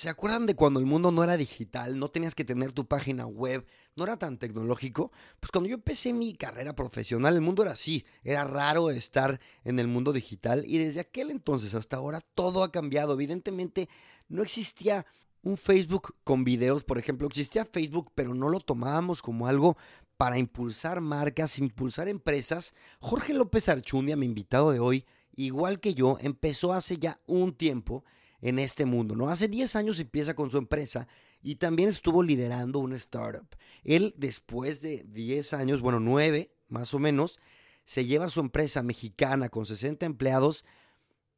¿Se 0.00 0.08
acuerdan 0.08 0.46
de 0.46 0.54
cuando 0.54 0.80
el 0.80 0.86
mundo 0.86 1.10
no 1.10 1.22
era 1.22 1.36
digital, 1.36 1.98
no 1.98 2.08
tenías 2.08 2.34
que 2.34 2.42
tener 2.42 2.72
tu 2.72 2.86
página 2.86 3.26
web, 3.26 3.66
no 3.96 4.04
era 4.04 4.16
tan 4.16 4.38
tecnológico? 4.38 5.12
Pues 5.40 5.50
cuando 5.52 5.68
yo 5.68 5.74
empecé 5.74 6.14
mi 6.14 6.32
carrera 6.32 6.74
profesional, 6.74 7.34
el 7.34 7.42
mundo 7.42 7.64
era 7.64 7.72
así, 7.72 8.06
era 8.24 8.44
raro 8.44 8.88
estar 8.88 9.38
en 9.62 9.78
el 9.78 9.88
mundo 9.88 10.14
digital 10.14 10.64
y 10.66 10.78
desde 10.78 11.00
aquel 11.00 11.30
entonces 11.30 11.74
hasta 11.74 11.98
ahora 11.98 12.22
todo 12.22 12.64
ha 12.64 12.72
cambiado. 12.72 13.12
Evidentemente 13.12 13.90
no 14.30 14.42
existía 14.42 15.04
un 15.42 15.58
Facebook 15.58 16.14
con 16.24 16.44
videos, 16.44 16.82
por 16.82 16.96
ejemplo, 16.96 17.26
existía 17.26 17.66
Facebook, 17.66 18.10
pero 18.14 18.32
no 18.32 18.48
lo 18.48 18.60
tomábamos 18.60 19.20
como 19.20 19.48
algo 19.48 19.76
para 20.16 20.38
impulsar 20.38 21.02
marcas, 21.02 21.58
impulsar 21.58 22.08
empresas. 22.08 22.72
Jorge 23.00 23.34
López 23.34 23.68
Archundia, 23.68 24.16
mi 24.16 24.24
invitado 24.24 24.70
de 24.70 24.80
hoy, 24.80 25.04
igual 25.36 25.78
que 25.78 25.92
yo, 25.92 26.16
empezó 26.22 26.72
hace 26.72 26.96
ya 26.96 27.20
un 27.26 27.52
tiempo 27.52 28.02
en 28.40 28.58
este 28.58 28.86
mundo, 28.86 29.14
¿no? 29.14 29.28
Hace 29.28 29.48
10 29.48 29.76
años 29.76 29.98
empieza 29.98 30.34
con 30.34 30.50
su 30.50 30.58
empresa 30.58 31.08
y 31.42 31.56
también 31.56 31.88
estuvo 31.88 32.22
liderando 32.22 32.78
una 32.78 32.96
startup. 32.96 33.46
Él 33.84 34.14
después 34.16 34.82
de 34.82 35.04
10 35.08 35.54
años, 35.54 35.80
bueno, 35.80 36.00
9 36.00 36.52
más 36.68 36.94
o 36.94 36.98
menos, 36.98 37.38
se 37.84 38.06
lleva 38.06 38.28
su 38.28 38.40
empresa 38.40 38.82
mexicana 38.82 39.48
con 39.48 39.66
60 39.66 40.06
empleados, 40.06 40.64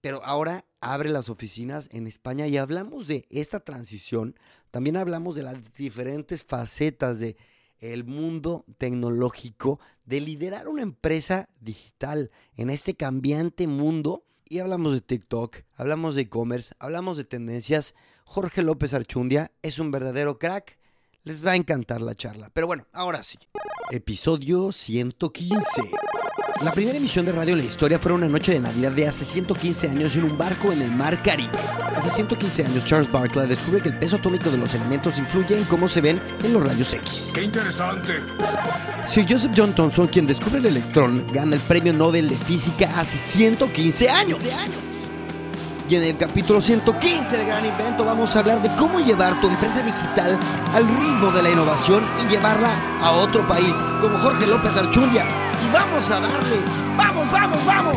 pero 0.01 0.23
ahora 0.25 0.67
abre 0.81 1.09
las 1.09 1.29
oficinas 1.29 1.89
en 1.93 2.07
España 2.07 2.47
y 2.47 2.57
hablamos 2.57 3.07
de 3.07 3.25
esta 3.31 3.61
transición, 3.61 4.37
también 4.71 4.97
hablamos 4.97 5.34
de 5.34 5.45
las 5.45 5.73
diferentes 5.75 6.45
facetas 6.45 7.21
de 7.21 7.37
el 7.79 8.05
mundo 8.05 8.65
tecnológico, 8.79 9.81
de 10.05 10.21
liderar 10.21 10.69
una 10.69 10.83
empresa 10.83 11.48
digital 11.61 12.31
en 12.57 12.71
este 12.71 12.95
cambiante 12.95 13.67
mundo 13.67 14.25
y 14.52 14.59
hablamos 14.59 14.92
de 14.92 15.01
TikTok, 15.01 15.56
hablamos 15.77 16.15
de 16.15 16.23
e-commerce, 16.23 16.74
hablamos 16.79 17.16
de 17.16 17.24
tendencias. 17.24 17.95
Jorge 18.27 18.61
López 18.61 18.92
Archundia 18.92 19.51
es 19.62 19.78
un 19.78 19.91
verdadero 19.91 20.38
crack. 20.38 20.78
Les 21.25 21.42
va 21.45 21.52
a 21.52 21.56
encantar 21.56 22.02
la 22.02 22.15
charla. 22.15 22.50
Pero 22.53 22.67
bueno, 22.67 22.86
ahora 22.92 23.22
sí. 23.22 23.39
Episodio 23.91 24.70
115. 24.70 25.64
La 26.63 26.71
primera 26.71 26.97
emisión 26.97 27.27
de 27.27 27.33
radio 27.33 27.55
en 27.55 27.59
la 27.59 27.65
historia 27.65 27.99
fue 27.99 28.13
una 28.13 28.29
noche 28.29 28.53
de 28.53 28.61
Navidad 28.61 28.93
de 28.93 29.09
hace 29.09 29.25
115 29.25 29.89
años 29.89 30.15
en 30.15 30.23
un 30.23 30.39
barco 30.39 30.71
en 30.71 30.81
el 30.81 30.93
mar 30.93 31.21
Caribe. 31.21 31.59
Hace 31.97 32.11
115 32.11 32.67
años 32.67 32.85
Charles 32.85 33.11
Barkley 33.11 33.49
descubre 33.49 33.81
que 33.81 33.89
el 33.89 33.99
peso 33.99 34.15
atómico 34.15 34.49
de 34.49 34.59
los 34.59 34.73
elementos 34.73 35.19
influye 35.19 35.59
en 35.59 35.65
cómo 35.65 35.89
se 35.89 36.01
ven 36.01 36.23
en 36.45 36.53
los 36.53 36.65
rayos 36.65 36.93
X. 36.93 37.33
¡Qué 37.35 37.43
interesante! 37.43 38.13
Sir 39.09 39.27
Joseph 39.29 39.51
John 39.57 39.75
Thomson, 39.75 40.07
quien 40.07 40.25
descubre 40.25 40.61
el 40.61 40.67
electrón, 40.67 41.27
gana 41.33 41.57
el 41.57 41.63
premio 41.63 41.93
Nobel 41.93 42.29
de 42.29 42.37
Física 42.37 42.89
hace 42.97 43.19
115 43.19 44.09
años. 44.09 44.39
Y 45.89 45.97
en 45.97 46.05
el 46.05 46.17
capítulo 46.17 46.61
115 46.61 47.39
del 47.39 47.47
Gran 47.49 47.67
Invento 47.67 48.05
vamos 48.05 48.37
a 48.37 48.39
hablar 48.39 48.63
de 48.63 48.71
cómo 48.77 49.01
llevar 49.01 49.41
tu 49.41 49.49
empresa 49.49 49.83
digital 49.83 50.39
al 50.73 50.87
ritmo 50.87 51.33
de 51.33 51.43
la 51.43 51.51
innovación 51.51 52.07
y 52.25 52.31
llevarla 52.31 52.71
a 53.01 53.11
otro 53.11 53.47
país, 53.49 53.75
como 54.01 54.17
Jorge 54.19 54.47
López 54.47 54.77
Archundia. 54.77 55.52
Vamos 55.73 56.11
a 56.11 56.20
darle, 56.20 56.56
vamos, 56.97 57.33
vamos, 57.33 57.65
vamos. 57.65 57.97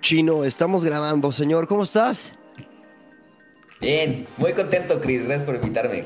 Chino, 0.00 0.44
estamos 0.44 0.84
grabando. 0.84 1.32
Señor, 1.32 1.66
¿cómo 1.66 1.84
estás? 1.84 2.32
Bien, 3.80 4.26
muy 4.36 4.52
contento, 4.52 5.00
Chris. 5.00 5.24
Gracias 5.24 5.46
por 5.46 5.56
invitarme. 5.56 6.04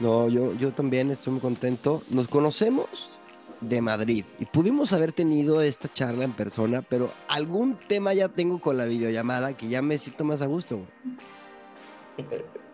No, 0.00 0.28
yo, 0.28 0.52
yo 0.54 0.72
también 0.72 1.10
estoy 1.10 1.34
muy 1.34 1.40
contento. 1.40 2.02
Nos 2.10 2.28
conocemos 2.28 3.10
de 3.62 3.80
Madrid 3.80 4.24
y 4.38 4.44
pudimos 4.44 4.92
haber 4.92 5.12
tenido 5.12 5.62
esta 5.62 5.92
charla 5.92 6.24
en 6.24 6.32
persona, 6.32 6.82
pero 6.82 7.10
algún 7.28 7.76
tema 7.88 8.12
ya 8.14 8.28
tengo 8.28 8.60
con 8.60 8.76
la 8.76 8.84
videollamada 8.84 9.56
que 9.56 9.68
ya 9.68 9.82
me 9.82 9.98
siento 9.98 10.24
más 10.24 10.42
a 10.42 10.46
gusto. 10.46 10.80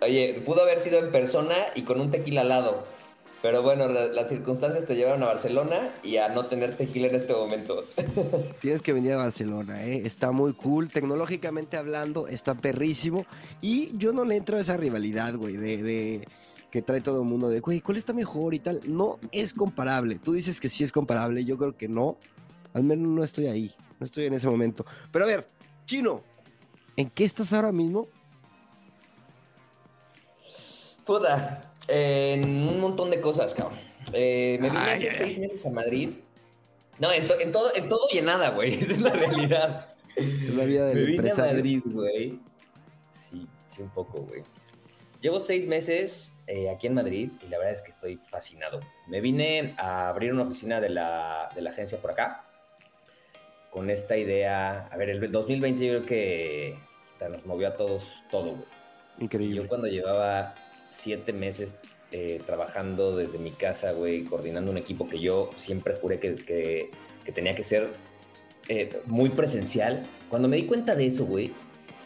Oye, 0.01 0.43
pudo 0.45 0.63
haber 0.63 0.81
sido 0.81 0.99
en 0.99 1.13
persona 1.13 1.55
y 1.75 1.83
con 1.83 2.01
un 2.01 2.11
tequila 2.11 2.43
al 2.43 2.49
lado. 2.49 2.99
Pero 3.41 3.63
bueno, 3.63 3.87
las 3.87 4.29
circunstancias 4.29 4.85
te 4.85 4.97
llevaron 4.97 5.23
a 5.23 5.27
Barcelona 5.27 5.95
y 6.03 6.17
a 6.17 6.29
no 6.29 6.47
tener 6.47 6.77
tequila 6.77 7.07
en 7.07 7.15
este 7.15 7.33
momento. 7.33 7.85
Tienes 8.61 8.83
que 8.83 8.93
venir 8.93 9.13
a 9.13 9.19
Barcelona, 9.19 9.85
¿eh? 9.85 10.03
Está 10.05 10.33
muy 10.33 10.55
cool, 10.55 10.89
tecnológicamente 10.89 11.77
hablando, 11.77 12.27
está 12.27 12.57
perrísimo. 12.57 13.27
Y 13.63 13.97
yo 13.97 14.13
no 14.13 14.25
le 14.25 14.35
entro 14.35 14.57
a 14.57 14.61
esa 14.61 14.77
rivalidad, 14.77 15.37
güey, 15.37 15.57
de, 15.57 15.83
de 15.85 16.29
que 16.71 16.83
trae 16.83 17.01
todo 17.01 17.23
el 17.23 17.29
mundo 17.29 17.49
de, 17.49 17.61
güey, 17.61 17.81
¿cuál 17.81 17.97
está 17.97 18.13
mejor 18.13 18.55
y 18.55 18.59
tal? 18.59 18.81
No 18.87 19.19
es 19.33 19.55
comparable. 19.55 20.19
Tú 20.23 20.33
dices 20.33 20.61
que 20.61 20.69
sí 20.69 20.85
es 20.85 20.93
comparable, 20.93 21.45
yo 21.45 21.57
creo 21.57 21.77
que 21.77 21.89
no. 21.89 22.17
Al 22.75 22.83
menos 22.85 23.09
no 23.09 23.25
estoy 23.25 23.47
ahí, 23.47 23.75
no 23.99 24.05
estoy 24.07 24.25
en 24.27 24.35
ese 24.35 24.47
momento. 24.49 24.85
Pero 25.11 25.25
a 25.25 25.29
ver, 25.29 25.47
Chino, 25.87 26.23
¿en 26.97 27.09
qué 27.11 27.25
estás 27.25 27.53
ahora 27.53 27.73
mismo? 27.73 28.09
Puta, 31.05 31.73
en 31.89 32.45
un 32.69 32.81
montón 32.81 33.11
de 33.11 33.21
cosas, 33.21 33.55
cabrón. 33.55 33.79
Eh, 34.13 34.59
me 34.61 34.69
vine 34.69 34.83
Ay, 34.83 34.97
hace 34.97 35.09
ay, 35.11 35.17
seis 35.17 35.39
meses 35.39 35.67
a 35.67 35.71
Madrid. 35.71 36.11
No, 36.99 37.11
en, 37.13 37.27
to- 37.29 37.39
en 37.41 37.53
todo, 37.53 37.75
en 37.75 37.89
todo 37.89 38.01
y 38.13 38.19
en 38.19 38.27
nada, 38.27 38.51
güey. 38.51 38.75
Esa 38.83 38.93
es 38.93 39.01
la 39.01 39.13
realidad. 39.13 39.89
Es 40.17 40.55
la 40.55 40.65
vida 40.65 40.87
del 40.87 40.97
Me 40.99 41.07
vine 41.13 41.31
a. 41.31 41.35
Madrid, 41.37 41.83
güey. 41.87 42.41
Sí, 43.11 43.47
sí, 43.67 43.83
un 43.83 43.91
poco, 43.91 44.23
güey. 44.23 44.43
Llevo 45.21 45.41
seis 45.41 45.67
meses 45.67 46.38
eh, 46.49 46.69
aquí 46.71 46.87
en 46.89 46.95
Madrid 46.95 47.31
y 47.45 47.49
la 47.49 47.59
verdad 47.59 47.73
es 47.75 47.83
que 47.83 47.93
estoy 47.93 48.17
fascinado. 48.17 48.81
Me 49.07 49.21
vine 49.21 49.75
a 49.79 50.09
abrir 50.09 50.33
una 50.33 50.43
oficina 50.43 50.81
de 50.81 50.89
la, 50.89 51.51
de 51.55 51.61
la 51.63 51.71
agencia 51.71 51.99
por 51.99 52.11
acá 52.11 52.45
con 53.71 53.91
esta 53.91 54.17
idea. 54.17 54.89
A 54.91 54.97
ver, 54.97 55.11
el 55.11 55.31
2020 55.31 55.87
yo 55.87 55.93
creo 56.05 56.07
que 56.07 56.79
nos 57.31 57.45
movió 57.47 57.69
a 57.69 57.75
todos 57.77 58.25
todo, 58.31 58.51
güey. 58.53 58.65
Increíble. 59.21 59.63
Yo 59.63 59.69
cuando 59.69 59.89
llevaba 59.89 60.55
siete 60.89 61.33
meses 61.33 61.77
eh, 62.13 62.41
trabajando 62.47 63.17
desde 63.17 63.39
mi 63.39 63.51
casa, 63.51 63.93
güey, 63.93 64.25
coordinando 64.25 64.71
un 64.71 64.79
equipo 64.79 65.09
que 65.09 65.21
yo 65.21 65.51
siempre 65.57 65.95
juré 65.97 66.19
que, 66.19 66.35
que- 66.37 66.91
que 67.25 67.33
tenía 67.33 67.55
que 67.55 67.63
ser 67.63 67.89
eh, 68.71 69.01
muy 69.05 69.29
presencial, 69.29 70.07
cuando 70.31 70.49
me 70.49 70.57
di 70.57 70.65
cuenta 70.65 70.95
de 70.95 71.07
eso, 71.07 71.27
güey, 71.27 71.53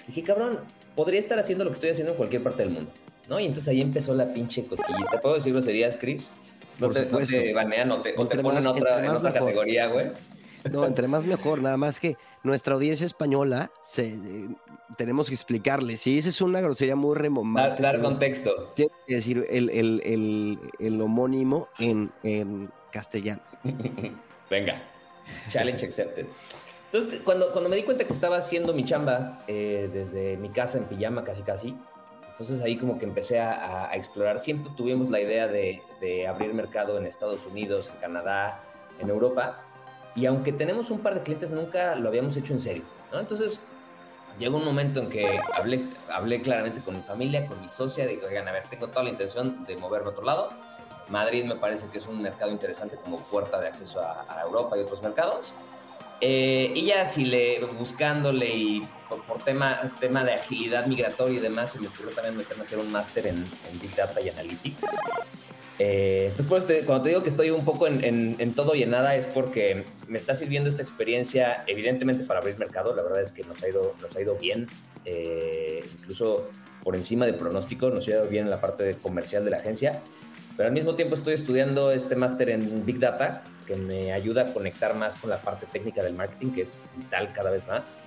dije, 0.08 0.24
cabrón, 0.24 0.58
podría 0.96 1.20
estar 1.20 1.38
haciendo 1.38 1.62
lo 1.62 1.70
que 1.70 1.74
estoy 1.74 1.90
haciendo 1.90 2.10
en 2.12 2.16
cualquier 2.16 2.42
parte 2.42 2.64
del 2.64 2.72
mundo, 2.72 2.90
¿no? 3.28 3.38
Y 3.40 3.46
entonces 3.46 3.68
ahí 3.68 3.80
empezó 3.80 4.14
la 4.14 4.32
pinche 4.32 4.64
cosquillita. 4.66 5.20
¿Puedo 5.20 5.36
decir 5.36 5.52
groserías, 5.52 5.96
Chris? 5.96 6.30
No 6.78 6.86
Por 6.88 6.94
te, 6.94 7.06
no 7.06 7.18
te 7.18 7.52
banean 7.52 7.90
o 7.92 8.00
te, 8.02 8.12
o 8.12 8.14
te 8.14 8.22
Entre 8.22 8.42
ponen 8.42 8.64
más- 8.64 8.76
en 8.76 8.82
otra, 8.82 8.90
entre 8.94 9.06
en 9.06 9.12
más 9.12 9.16
otra 9.20 9.30
mejor. 9.32 9.46
categoría, 9.48 9.86
güey. 9.88 10.06
No, 10.70 10.86
entre 10.86 11.08
más 11.08 11.24
mejor, 11.24 11.60
nada 11.60 11.76
más 11.76 11.98
que 12.00 12.16
nuestra 12.44 12.74
audiencia 12.74 13.04
española, 13.06 13.70
se, 13.84 14.08
eh, 14.14 14.48
tenemos 14.96 15.28
que 15.28 15.34
explicarle. 15.34 15.96
Si 15.96 16.18
esa 16.18 16.28
es 16.28 16.40
una 16.40 16.60
grosería 16.60 16.94
muy 16.96 17.14
Dar, 17.14 17.22
remomante, 17.22 17.82
dar 17.82 18.00
contexto. 18.00 18.72
tienes 18.76 18.94
que 19.06 19.14
decir 19.16 19.46
el, 19.50 19.70
el- 19.70 20.00
el- 20.04 20.58
el 20.78 21.00
homónimo 21.00 21.68
en, 21.78 22.10
en 22.22 22.68
castellano. 22.92 23.40
Venga, 24.50 24.82
challenge 25.50 25.84
accepted. 25.86 26.26
Entonces, 26.92 27.20
cuando, 27.20 27.50
cuando 27.52 27.70
me 27.70 27.76
di 27.76 27.82
cuenta 27.84 28.04
que 28.04 28.12
estaba 28.12 28.36
haciendo 28.36 28.72
mi 28.74 28.84
chamba 28.84 29.42
eh, 29.48 29.88
desde 29.92 30.36
mi 30.36 30.50
casa 30.50 30.78
en 30.78 30.84
pijama 30.84 31.24
casi 31.24 31.42
casi, 31.42 31.74
entonces 32.32 32.60
ahí 32.62 32.76
como 32.78 32.98
que 32.98 33.04
empecé 33.04 33.38
a, 33.40 33.90
a- 33.90 33.94
explorar. 33.96 34.38
Siempre 34.38 34.72
tuvimos 34.76 35.10
la 35.10 35.20
idea 35.20 35.46
de, 35.46 35.82
de 36.00 36.26
abrir 36.26 36.54
mercado 36.54 36.96
en 36.98 37.06
Estados 37.06 37.46
Unidos, 37.46 37.90
en 37.92 38.00
Canadá, 38.00 38.60
en 38.98 39.08
Europa. 39.10 39.58
Y 40.14 40.26
aunque 40.26 40.52
tenemos 40.52 40.90
un 40.90 41.00
par 41.00 41.14
de 41.14 41.22
clientes, 41.22 41.50
nunca 41.50 41.94
lo 41.94 42.08
habíamos 42.08 42.36
hecho 42.36 42.52
en 42.54 42.60
serio. 42.60 42.82
¿no? 43.12 43.20
Entonces 43.20 43.60
llegó 44.38 44.56
un 44.56 44.64
momento 44.64 45.00
en 45.00 45.08
que 45.10 45.38
hablé, 45.54 45.84
hablé 46.10 46.40
claramente 46.40 46.80
con 46.80 46.96
mi 46.96 47.02
familia, 47.02 47.46
con 47.46 47.60
mi 47.60 47.68
socia, 47.68 48.06
que, 48.06 48.24
oigan, 48.24 48.48
a 48.48 48.52
ver, 48.52 48.64
tengo 48.68 48.88
toda 48.88 49.04
la 49.04 49.10
intención 49.10 49.64
de 49.66 49.76
moverme 49.76 50.08
a 50.08 50.10
otro 50.12 50.24
lado. 50.24 50.50
Madrid 51.08 51.44
me 51.44 51.56
parece 51.56 51.86
que 51.88 51.98
es 51.98 52.06
un 52.06 52.22
mercado 52.22 52.50
interesante 52.50 52.96
como 52.96 53.18
puerta 53.18 53.60
de 53.60 53.68
acceso 53.68 54.00
a, 54.00 54.24
a 54.28 54.42
Europa 54.42 54.76
y 54.78 54.80
otros 54.80 55.02
mercados. 55.02 55.52
Eh, 56.24 56.72
ya 56.86 57.04
si 57.10 57.24
le, 57.24 57.58
buscándole 57.78 58.48
y 58.54 58.82
por, 59.26 59.42
tema, 59.42 59.92
tema 59.98 60.24
de 60.24 60.34
agilidad 60.34 60.86
migratoria 60.86 61.38
y 61.38 61.40
demás, 61.40 61.72
se 61.72 61.80
me 61.80 61.88
ocurrió 61.88 62.12
también 62.12 62.36
meterme 62.36 62.62
a 62.62 62.66
hacer 62.66 62.78
un 62.78 62.92
máster 62.92 63.26
en, 63.26 63.44
Big 63.80 63.92
Data 63.96 64.20
y 64.20 64.28
Analytics. 64.28 64.86
Eh, 65.80 66.26
entonces, 66.26 66.46
pues, 66.46 66.66
te- 66.66 66.84
cuando 66.84 67.02
te 67.02 67.08
digo 67.08 67.24
que 67.24 67.28
estoy 67.28 67.50
un 67.50 67.64
poco 67.64 67.88
en, 67.88 68.54
todo 68.54 68.76
y 68.76 68.84
en 68.84 68.90
nada, 68.90 69.16
es 69.16 69.26
porque 69.26 69.84
me 70.06 70.16
está 70.16 70.36
sirviendo 70.36 70.68
esta 70.70 70.80
experiencia, 70.82 71.64
evidentemente, 71.66 72.22
para 72.22 72.38
abrir 72.38 72.56
mercado. 72.56 72.94
La 72.94 73.02
verdad 73.02 73.20
es 73.20 73.32
que 73.32 73.42
nos 73.42 73.60
ha 73.60 73.68
ido, 73.68 73.96
nos 74.00 74.14
ha 74.14 74.20
ido 74.20 74.36
bien, 74.36 74.68
eh, 75.04 75.84
incluso 75.98 76.48
por 76.84 76.94
encima 76.94 77.26
de 77.26 77.32
pronóstico, 77.32 77.90
nos 77.90 78.06
ha 78.06 78.10
ido 78.12 78.28
bien 78.28 78.44
en 78.44 78.50
la 78.50 78.60
parte 78.60 78.94
comercial 78.94 79.44
de 79.44 79.50
la 79.50 79.56
agencia. 79.56 80.00
Pero 80.56 80.68
al 80.68 80.72
mismo 80.72 80.94
tiempo 80.94 81.14
estoy 81.14 81.34
estudiando 81.34 81.92
este 81.92 82.16
máster 82.16 82.50
en 82.50 82.84
Big 82.84 82.98
Data, 82.98 83.42
que 83.66 83.76
me 83.76 84.12
ayuda 84.12 84.42
a 84.42 84.52
conectar 84.52 84.94
más 84.94 85.16
con 85.16 85.30
la 85.30 85.38
parte 85.38 85.66
técnica 85.66 86.02
del 86.02 86.14
marketing, 86.14 86.52
que 86.52 86.62
es 86.62 86.86
vital 86.96 87.32
cada 87.32 87.50
vez 87.50 87.66
más. 87.66 87.98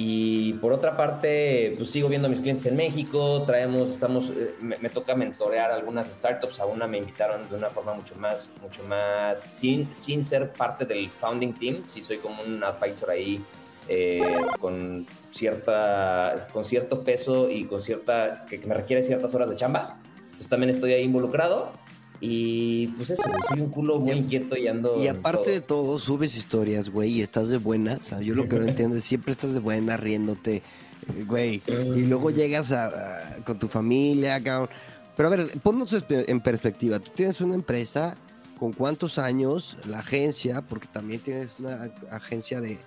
Y 0.00 0.52
por 0.54 0.72
otra 0.72 0.96
parte, 0.96 1.74
pues 1.76 1.90
sigo 1.90 2.08
viendo 2.08 2.28
a 2.28 2.30
mis 2.30 2.40
clientes 2.40 2.64
en 2.66 2.76
México, 2.76 3.42
traemos, 3.44 3.90
estamos, 3.90 4.30
eh, 4.30 4.54
me, 4.60 4.88
toca 4.90 5.16
mentorear 5.16 5.72
algunas 5.72 6.06
startups, 6.06 6.60
a 6.60 6.66
una 6.66 6.86
me 6.86 6.98
invitaron 6.98 7.48
de 7.48 7.56
una 7.56 7.68
forma 7.68 7.94
mucho 7.94 8.14
más, 8.14 8.52
mucho 8.62 8.84
más, 8.84 9.42
sin, 9.50 9.92
sin 9.92 10.22
ser 10.22 10.52
parte 10.52 10.84
del 10.84 11.10
founding 11.10 11.52
team, 11.52 11.82
sí 11.84 12.00
soy 12.00 12.18
como 12.18 12.44
un 12.44 12.62
advisor 12.62 13.10
ahí 13.10 13.44
eh, 13.88 14.36
con, 14.60 15.04
cierta, 15.32 16.46
con 16.52 16.64
cierto 16.64 17.02
peso 17.02 17.50
y 17.50 17.64
con 17.64 17.80
cierta, 17.80 18.44
que, 18.48 18.58
me 18.58 18.76
requiere 18.76 19.02
ciertas 19.02 19.34
horas 19.34 19.50
de 19.50 19.56
chamba, 19.56 19.98
entonces 20.38 20.50
también 20.50 20.70
estoy 20.70 20.92
ahí 20.92 21.02
involucrado. 21.02 21.72
Y 22.20 22.88
pues 22.88 23.10
eso, 23.10 23.24
soy 23.48 23.60
un 23.60 23.70
culo 23.70 23.98
muy 23.98 24.12
inquieto 24.12 24.56
y 24.56 24.68
ando. 24.68 25.02
Y 25.02 25.08
aparte 25.08 25.50
de 25.50 25.60
todo, 25.60 25.98
subes 25.98 26.36
historias, 26.36 26.90
güey, 26.90 27.10
y 27.10 27.22
estás 27.22 27.48
de 27.48 27.58
buena. 27.58 27.94
O 27.94 28.02
sea, 28.02 28.20
yo 28.20 28.36
lo 28.36 28.48
que 28.48 28.56
no 28.56 28.66
entiendo 28.66 28.96
es 28.96 29.04
siempre 29.04 29.32
estás 29.32 29.52
de 29.52 29.58
buena, 29.58 29.96
riéndote, 29.96 30.56
eh, 30.56 31.24
güey. 31.26 31.60
Y 31.66 32.02
luego 32.02 32.30
llegas 32.30 32.70
a, 32.70 33.42
con 33.44 33.58
tu 33.58 33.66
familia, 33.66 34.40
cabrón. 34.40 34.68
Pero 35.16 35.28
a 35.28 35.30
ver, 35.30 35.46
ponnos 35.60 35.92
en 36.08 36.40
perspectiva. 36.40 37.00
Tú 37.00 37.10
tienes 37.16 37.40
una 37.40 37.56
empresa, 37.56 38.14
¿con 38.60 38.72
cuántos 38.72 39.18
años? 39.18 39.76
La 39.86 39.98
agencia, 39.98 40.62
porque 40.62 40.86
también 40.92 41.20
tienes 41.20 41.56
una 41.58 41.90
agencia 42.12 42.60
de, 42.60 42.78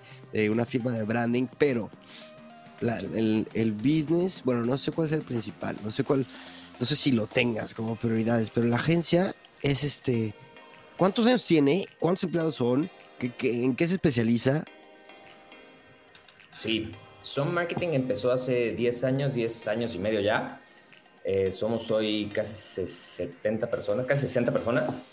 una 0.50 0.64
firma 0.64 0.92
de 0.92 1.02
branding, 1.04 1.46
pero 1.58 1.90
el, 2.80 3.46
el 3.52 3.72
business, 3.72 4.42
bueno, 4.42 4.64
no 4.64 4.78
sé 4.78 4.90
cuál 4.92 5.08
es 5.08 5.12
el 5.12 5.22
principal, 5.22 5.76
no 5.84 5.90
sé 5.90 6.04
cuál 6.04 6.26
no 6.82 6.86
sé 6.86 6.96
si 6.96 7.12
lo 7.12 7.28
tengas 7.28 7.74
como 7.74 7.94
prioridades, 7.94 8.50
pero 8.50 8.66
la 8.66 8.74
agencia 8.74 9.36
es 9.62 9.84
este. 9.84 10.34
¿Cuántos 10.96 11.24
años 11.26 11.44
tiene? 11.44 11.86
¿Cuántos 12.00 12.24
empleados 12.24 12.56
son? 12.56 12.90
en 13.20 13.76
qué 13.76 13.86
se 13.86 13.94
especializa? 13.94 14.64
Sí, 16.58 16.90
Son 17.22 17.54
Marketing 17.54 17.90
empezó 17.92 18.32
hace 18.32 18.72
10 18.72 19.04
años, 19.04 19.32
10 19.32 19.68
años 19.68 19.94
y 19.94 20.00
medio 20.00 20.18
ya. 20.18 20.58
Eh, 21.24 21.52
somos 21.52 21.88
hoy 21.92 22.28
casi 22.34 22.88
70 22.88 23.70
personas, 23.70 24.04
casi 24.04 24.22
60 24.22 24.50
personas. 24.50 25.06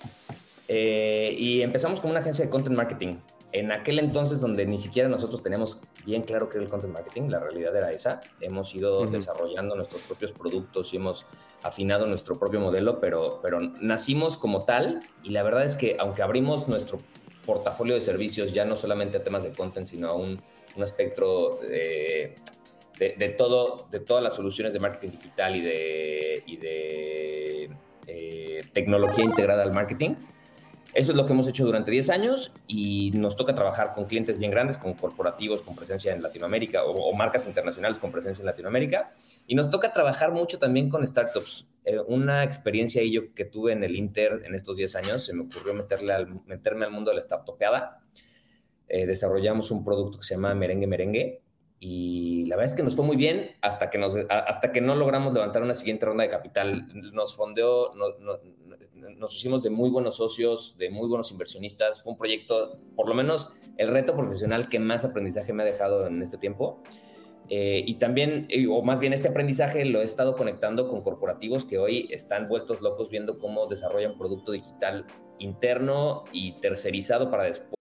Eh, 0.67 1.35
y 1.37 1.61
empezamos 1.61 1.99
como 1.99 2.09
una 2.09 2.21
agencia 2.21 2.45
de 2.45 2.49
content 2.49 2.75
marketing. 2.75 3.17
En 3.51 3.71
aquel 3.71 3.99
entonces 3.99 4.41
donde 4.41 4.65
ni 4.65 4.79
siquiera 4.79 5.07
nosotros 5.07 5.43
teníamos 5.43 5.79
bien 6.03 6.23
claro 6.23 6.49
qué 6.49 6.57
era 6.57 6.65
el 6.65 6.71
content 6.71 6.93
marketing, 6.93 7.29
la 7.29 7.39
realidad 7.39 7.75
era 7.75 7.91
esa. 7.91 8.21
Hemos 8.41 8.73
ido 8.73 9.05
desarrollando 9.05 9.75
nuestros 9.75 10.01
propios 10.01 10.31
productos 10.31 10.91
y 10.95 10.97
hemos 10.97 11.27
afinado 11.63 12.07
nuestro 12.07 12.37
propio 12.37 12.59
modelo, 12.59 12.99
pero, 12.99 13.39
pero 13.41 13.59
nacimos 13.81 14.37
como 14.37 14.65
tal 14.65 14.99
y 15.23 15.31
la 15.31 15.43
verdad 15.43 15.65
es 15.65 15.75
que 15.75 15.97
aunque 15.99 16.21
abrimos 16.21 16.67
nuestro 16.67 16.99
portafolio 17.45 17.95
de 17.95 18.01
servicios 18.01 18.53
ya 18.53 18.65
no 18.65 18.75
solamente 18.75 19.17
a 19.17 19.23
temas 19.23 19.43
de 19.43 19.51
content, 19.51 19.87
sino 19.87 20.09
a 20.09 20.13
un, 20.13 20.41
un 20.75 20.83
espectro 20.83 21.59
de, 21.61 22.35
de, 22.97 23.29
todo, 23.29 23.87
de 23.89 23.99
todas 23.99 24.23
las 24.23 24.35
soluciones 24.35 24.73
de 24.73 24.79
marketing 24.79 25.11
digital 25.11 25.55
y 25.55 25.61
de, 25.61 26.43
y 26.45 26.57
de 26.57 27.69
eh, 28.07 28.63
tecnología 28.73 29.23
integrada 29.23 29.63
al 29.63 29.73
marketing, 29.73 30.15
eso 30.93 31.11
es 31.11 31.17
lo 31.17 31.25
que 31.25 31.33
hemos 31.33 31.47
hecho 31.47 31.65
durante 31.65 31.91
10 31.91 32.09
años 32.09 32.51
y 32.67 33.11
nos 33.13 33.35
toca 33.35 33.53
trabajar 33.53 33.93
con 33.93 34.05
clientes 34.05 34.39
bien 34.39 34.49
grandes, 34.49 34.77
con 34.77 34.93
corporativos 34.93 35.61
con 35.61 35.75
presencia 35.75 36.13
en 36.13 36.21
Latinoamérica 36.21 36.83
o, 36.83 36.91
o 36.91 37.13
marcas 37.13 37.45
internacionales 37.45 37.99
con 37.99 38.11
presencia 38.11 38.41
en 38.41 38.47
Latinoamérica 38.47 39.11
y 39.49 39.55
nos 39.55 39.71
toca 39.71 39.91
trabajar 39.91 40.31
mucho 40.31 40.59
también 40.59 40.89
con 40.89 41.05
startups. 41.05 41.67
Eh, 41.83 41.99
una 42.05 42.43
experiencia 42.43 43.01
ahí 43.01 43.11
yo 43.11 43.33
que 43.33 43.45
tuve 43.45 43.73
en 43.73 43.83
el 43.83 43.95
Inter 43.95 44.43
en 44.45 44.53
estos 44.53 44.77
10 44.77 44.95
años, 44.97 45.25
se 45.25 45.33
me 45.33 45.41
ocurrió 45.41 45.73
meterle 45.73 46.13
al, 46.13 46.45
meterme 46.45 46.85
al 46.85 46.91
mundo 46.91 47.09
de 47.09 47.15
la 47.15 47.21
startupeada. 47.23 47.99
Eh, 48.87 49.07
desarrollamos 49.07 49.71
un 49.71 49.83
producto 49.83 50.19
que 50.19 50.23
se 50.23 50.35
llama 50.35 50.53
Merengue 50.53 50.85
Merengue 50.85 51.41
y 51.79 52.45
la 52.45 52.57
verdad 52.57 52.73
es 52.73 52.77
que 52.77 52.83
nos 52.83 52.95
fue 52.95 53.03
muy 53.03 53.15
bien 53.17 53.49
hasta 53.61 53.89
que, 53.89 53.97
nos, 53.97 54.15
hasta 54.29 54.71
que 54.71 54.81
no 54.81 54.93
logramos 54.93 55.33
levantar 55.33 55.63
una 55.63 55.73
siguiente 55.73 56.05
ronda 56.05 56.23
de 56.23 56.29
capital. 56.29 56.87
Nos 57.11 57.35
fondeó, 57.35 57.91
nos 57.95 59.35
hicimos 59.35 59.63
de 59.63 59.71
muy 59.71 59.89
buenos 59.89 60.17
socios, 60.17 60.77
de 60.77 60.91
muy 60.91 61.07
buenos 61.07 61.31
inversionistas. 61.31 62.03
Fue 62.03 62.11
un 62.11 62.19
proyecto, 62.19 62.79
por 62.95 63.09
lo 63.09 63.15
menos 63.15 63.55
el 63.77 63.87
reto 63.87 64.15
profesional 64.15 64.69
que 64.69 64.77
más 64.77 65.05
aprendizaje 65.05 65.53
me 65.53 65.63
ha 65.63 65.65
dejado 65.65 66.05
en 66.05 66.21
este 66.21 66.37
tiempo. 66.37 66.83
Eh, 67.49 67.83
y 67.85 67.95
también, 67.95 68.45
eh, 68.49 68.67
o 68.67 68.81
más 68.83 68.99
bien 68.99 69.13
este 69.13 69.27
aprendizaje 69.27 69.83
lo 69.85 70.01
he 70.01 70.05
estado 70.05 70.35
conectando 70.35 70.87
con 70.87 71.01
corporativos 71.01 71.65
que 71.65 71.77
hoy 71.77 72.07
están 72.11 72.47
vueltos 72.47 72.81
locos 72.81 73.09
viendo 73.09 73.39
cómo 73.39 73.65
desarrollan 73.67 74.17
producto 74.17 74.51
digital 74.51 75.05
interno 75.39 76.25
y 76.31 76.53
tercerizado 76.59 77.31
para 77.31 77.45
después. 77.45 77.73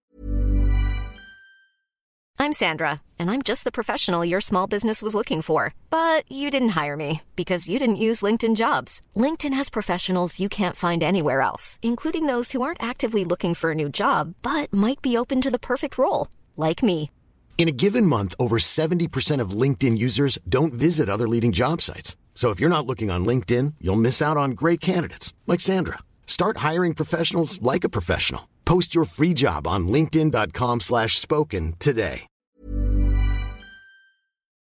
I'm 2.41 2.53
Sandra, 2.53 3.01
and 3.19 3.29
I'm 3.29 3.41
just 3.41 3.65
the 3.65 3.71
professional 3.71 4.23
your 4.23 4.39
small 4.39 4.65
business 4.65 5.03
was 5.03 5.13
looking 5.13 5.41
for. 5.41 5.73
But 5.89 6.23
you 6.31 6.49
didn't 6.49 6.69
hire 6.69 6.95
me 6.95 7.21
because 7.35 7.69
you 7.69 7.77
didn't 7.79 7.97
use 7.97 8.21
LinkedIn 8.21 8.55
jobs. 8.55 9.01
LinkedIn 9.13 9.53
has 9.53 9.69
professionals 9.69 10.39
you 10.39 10.47
can't 10.47 10.77
find 10.77 11.03
anywhere 11.03 11.41
else, 11.41 11.77
including 11.81 12.27
those 12.27 12.53
who 12.53 12.61
aren't 12.61 12.81
actively 12.81 13.25
looking 13.25 13.53
for 13.53 13.71
a 13.71 13.75
new 13.75 13.89
job, 13.89 14.35
but 14.41 14.73
might 14.73 15.01
be 15.01 15.17
open 15.17 15.41
to 15.41 15.51
the 15.51 15.59
perfect 15.59 15.97
role, 15.97 16.29
like 16.55 16.81
me. 16.81 17.11
In 17.59 17.67
a 17.67 17.73
given 17.73 18.05
month, 18.05 18.35
over 18.39 18.57
70% 18.57 19.41
of 19.41 19.49
LinkedIn 19.51 19.97
users 19.97 20.39
don't 20.47 20.71
visit 20.73 21.09
other 21.09 21.27
leading 21.27 21.51
job 21.51 21.81
sites. 21.81 22.15
So 22.33 22.51
if 22.51 22.61
you're 22.61 22.69
not 22.69 22.87
looking 22.87 23.11
on 23.11 23.25
LinkedIn, 23.25 23.73
you'll 23.81 23.97
miss 23.97 24.21
out 24.21 24.37
on 24.37 24.51
great 24.51 24.79
candidates 24.79 25.33
like 25.45 25.59
Sandra. 25.59 25.99
Start 26.25 26.59
hiring 26.59 26.93
professionals 26.93 27.61
like 27.61 27.83
a 27.83 27.89
professional. 27.89 28.47
Post 28.63 28.95
your 28.95 29.03
free 29.03 29.33
job 29.33 29.67
on 29.67 29.89
linkedin.com/spoken 29.89 31.73
today. 31.79 32.21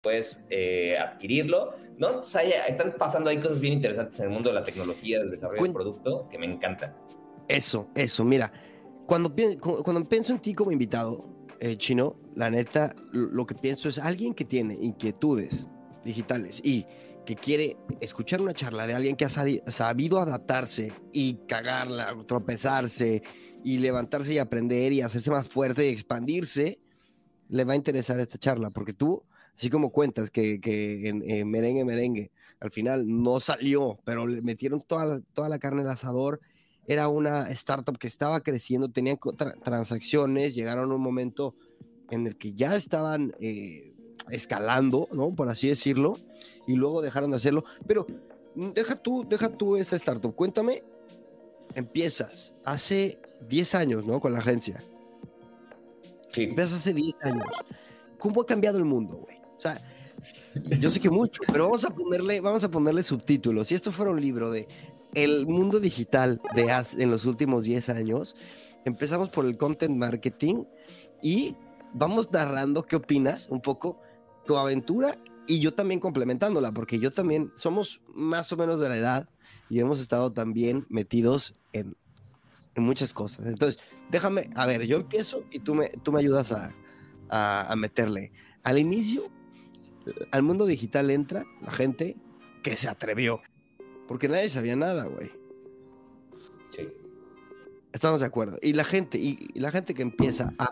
Puedes 0.02 0.46
eh, 0.49 0.96
adquirirlo, 0.96 1.75
¿no? 1.99 2.20
están 2.20 2.94
pasando 2.96 3.28
ahí 3.28 3.38
cosas 3.40 3.60
bien 3.60 3.75
interesantes 3.75 4.20
en 4.20 4.26
el 4.26 4.32
mundo 4.32 4.49
de 4.50 4.54
la 4.54 4.64
tecnología, 4.64 5.19
del 5.19 5.31
desarrollo 5.31 5.62
del 5.62 5.72
producto 5.72 6.28
que 6.31 6.38
me 6.38 6.46
encantan. 6.46 6.94
Eso, 7.49 7.88
eso, 7.94 8.25
mira, 8.25 8.50
cuando, 9.06 9.34
cuando 9.60 10.08
pienso 10.08 10.32
en 10.32 10.38
ti 10.38 10.54
como 10.54 10.70
invitado, 10.70 11.28
eh, 11.58 11.76
Chino, 11.76 12.16
la 12.36 12.50
neta, 12.50 12.94
lo 13.12 13.46
que 13.46 13.54
pienso 13.54 13.88
es 13.88 13.98
alguien 13.98 14.34
que 14.34 14.44
tiene 14.44 14.74
inquietudes 14.74 15.68
digitales 16.04 16.60
y 16.62 16.86
que 17.24 17.34
quiere 17.34 17.76
escuchar 18.00 18.40
una 18.40 18.52
charla 18.52 18.86
de 18.86 18.94
alguien 18.94 19.16
que 19.16 19.24
ha 19.24 19.28
sabido 19.28 20.20
adaptarse 20.20 20.92
y 21.12 21.38
cagarla, 21.48 22.14
tropezarse 22.26 23.22
y 23.64 23.78
levantarse 23.78 24.34
y 24.34 24.38
aprender 24.38 24.92
y 24.92 25.00
hacerse 25.00 25.30
más 25.30 25.48
fuerte 25.48 25.86
y 25.86 25.92
expandirse, 25.92 26.78
le 27.48 27.64
va 27.64 27.72
a 27.72 27.76
interesar 27.76 28.20
esta 28.20 28.38
charla, 28.38 28.70
porque 28.70 28.92
tú, 28.92 29.24
así 29.56 29.70
como 29.70 29.90
cuentas 29.90 30.30
que, 30.30 30.60
en, 30.62 31.50
Merengue 31.50 31.84
Merengue, 31.84 32.30
al 32.60 32.70
final 32.70 33.04
no 33.06 33.40
salió, 33.40 33.98
pero 34.04 34.26
le 34.26 34.42
metieron 34.42 34.82
toda 34.82 35.20
toda 35.32 35.48
la 35.48 35.58
carne 35.58 35.82
al 35.82 35.90
asador 35.90 36.40
era 36.86 37.08
una 37.08 37.48
startup 37.50 37.98
que 37.98 38.06
estaba 38.06 38.40
creciendo, 38.40 38.88
tenían 38.88 39.18
transacciones, 39.64 40.54
llegaron 40.54 40.92
a 40.92 40.94
un 40.94 41.02
momento 41.02 41.56
en 42.10 42.26
el 42.26 42.36
que 42.36 42.52
ya 42.52 42.76
estaban 42.76 43.34
eh, 43.40 43.94
escalando, 44.30 45.08
¿no? 45.12 45.34
Por 45.34 45.48
así 45.48 45.68
decirlo, 45.68 46.16
y 46.66 46.75
luego 46.75 47.02
dejaron 47.02 47.30
de 47.30 47.36
hacerlo. 47.36 47.64
Pero 47.86 48.06
mm, 48.54 48.70
deja 48.70 48.96
tú, 48.96 49.26
deja 49.28 49.48
tú 49.48 49.76
esta 49.76 49.96
startup. 49.96 50.34
Cuéntame, 50.34 50.82
empiezas 51.75 52.54
hace 52.64 53.18
10 53.48 53.75
años, 53.75 54.04
¿no? 54.04 54.20
Con 54.20 54.32
la 54.32 54.38
agencia. 54.38 54.82
Sí. 56.30 56.44
Empiezas 56.44 56.75
hace 56.75 56.92
10 56.92 57.14
años. 57.22 57.46
¿Cómo 58.18 58.42
ha 58.42 58.46
cambiado 58.46 58.78
el 58.78 58.84
mundo, 58.84 59.16
güey? 59.16 59.36
O 59.56 59.60
sea, 59.60 59.80
yo 60.78 60.90
sé 60.90 61.00
que 61.00 61.10
mucho, 61.10 61.42
pero 61.52 61.64
vamos 61.64 61.84
a 61.84 61.90
ponerle, 61.90 62.40
vamos 62.40 62.64
a 62.64 62.70
ponerle 62.70 63.02
subtítulos. 63.02 63.68
Si 63.68 63.75
esto 63.75 63.92
fuera 63.92 64.10
un 64.10 64.20
libro 64.20 64.50
de 64.50 64.66
el 65.14 65.46
mundo 65.46 65.80
digital 65.80 66.40
de 66.54 66.84
en 66.98 67.10
los 67.10 67.25
últimos 67.25 67.64
10 67.64 67.88
años, 67.90 68.36
empezamos 68.84 69.28
por 69.30 69.46
el 69.46 69.56
content 69.56 69.96
marketing 69.96 70.64
y 71.22 71.56
vamos 71.95 72.31
narrando 72.31 72.85
qué 72.85 72.97
opinas 72.97 73.49
un 73.50 73.61
poco 73.61 74.00
tu 74.47 74.57
aventura 74.57 75.19
y 75.47 75.61
yo 75.61 75.75
también 75.75 76.00
complementándola, 76.00 76.73
porque 76.73 76.99
yo 76.99 77.11
también 77.11 77.52
somos 77.55 78.00
más 78.14 78.52
o 78.52 78.57
menos 78.57 78.81
de 78.81 78.88
la 78.88 78.97
edad 78.97 79.28
y 79.69 79.81
hemos 79.81 80.00
estado 80.00 80.33
también 80.33 80.87
metidos 80.88 81.55
en, 81.73 81.97
en 82.75 82.83
muchas 82.83 83.12
cosas. 83.12 83.47
Entonces, 83.47 83.81
déjame, 84.11 84.50
a 84.55 84.66
ver, 84.66 84.87
yo 84.87 84.99
empiezo 84.99 85.45
y 85.50 85.61
tú 85.61 85.75
me, 85.75 85.88
tú 85.88 86.12
me 86.12 86.21
ayudas 86.21 86.52
a, 86.52 86.73
a, 87.28 87.73
a 87.73 87.76
meterle. 87.76 88.33
Al 88.62 88.78
inicio, 88.78 89.31
al 90.31 90.43
mundo 90.43 90.66
digital 90.66 91.11
entra 91.11 91.45
la 91.61 91.73
gente 91.73 92.16
que 92.62 92.76
se 92.76 92.88
atrevió, 92.88 93.40
porque 94.09 94.28
nadie 94.28 94.49
sabía 94.49 94.76
nada, 94.76 95.07
güey. 95.07 95.31
Sí. 96.69 96.88
Estamos 97.93 98.21
de 98.21 98.26
acuerdo. 98.26 98.59
Y 98.61 98.73
la 98.73 98.85
gente, 98.85 99.19
y, 99.19 99.49
la 99.55 99.71
gente 99.71 99.95
que 99.95 100.02
empieza 100.02 100.52
a 100.59 100.69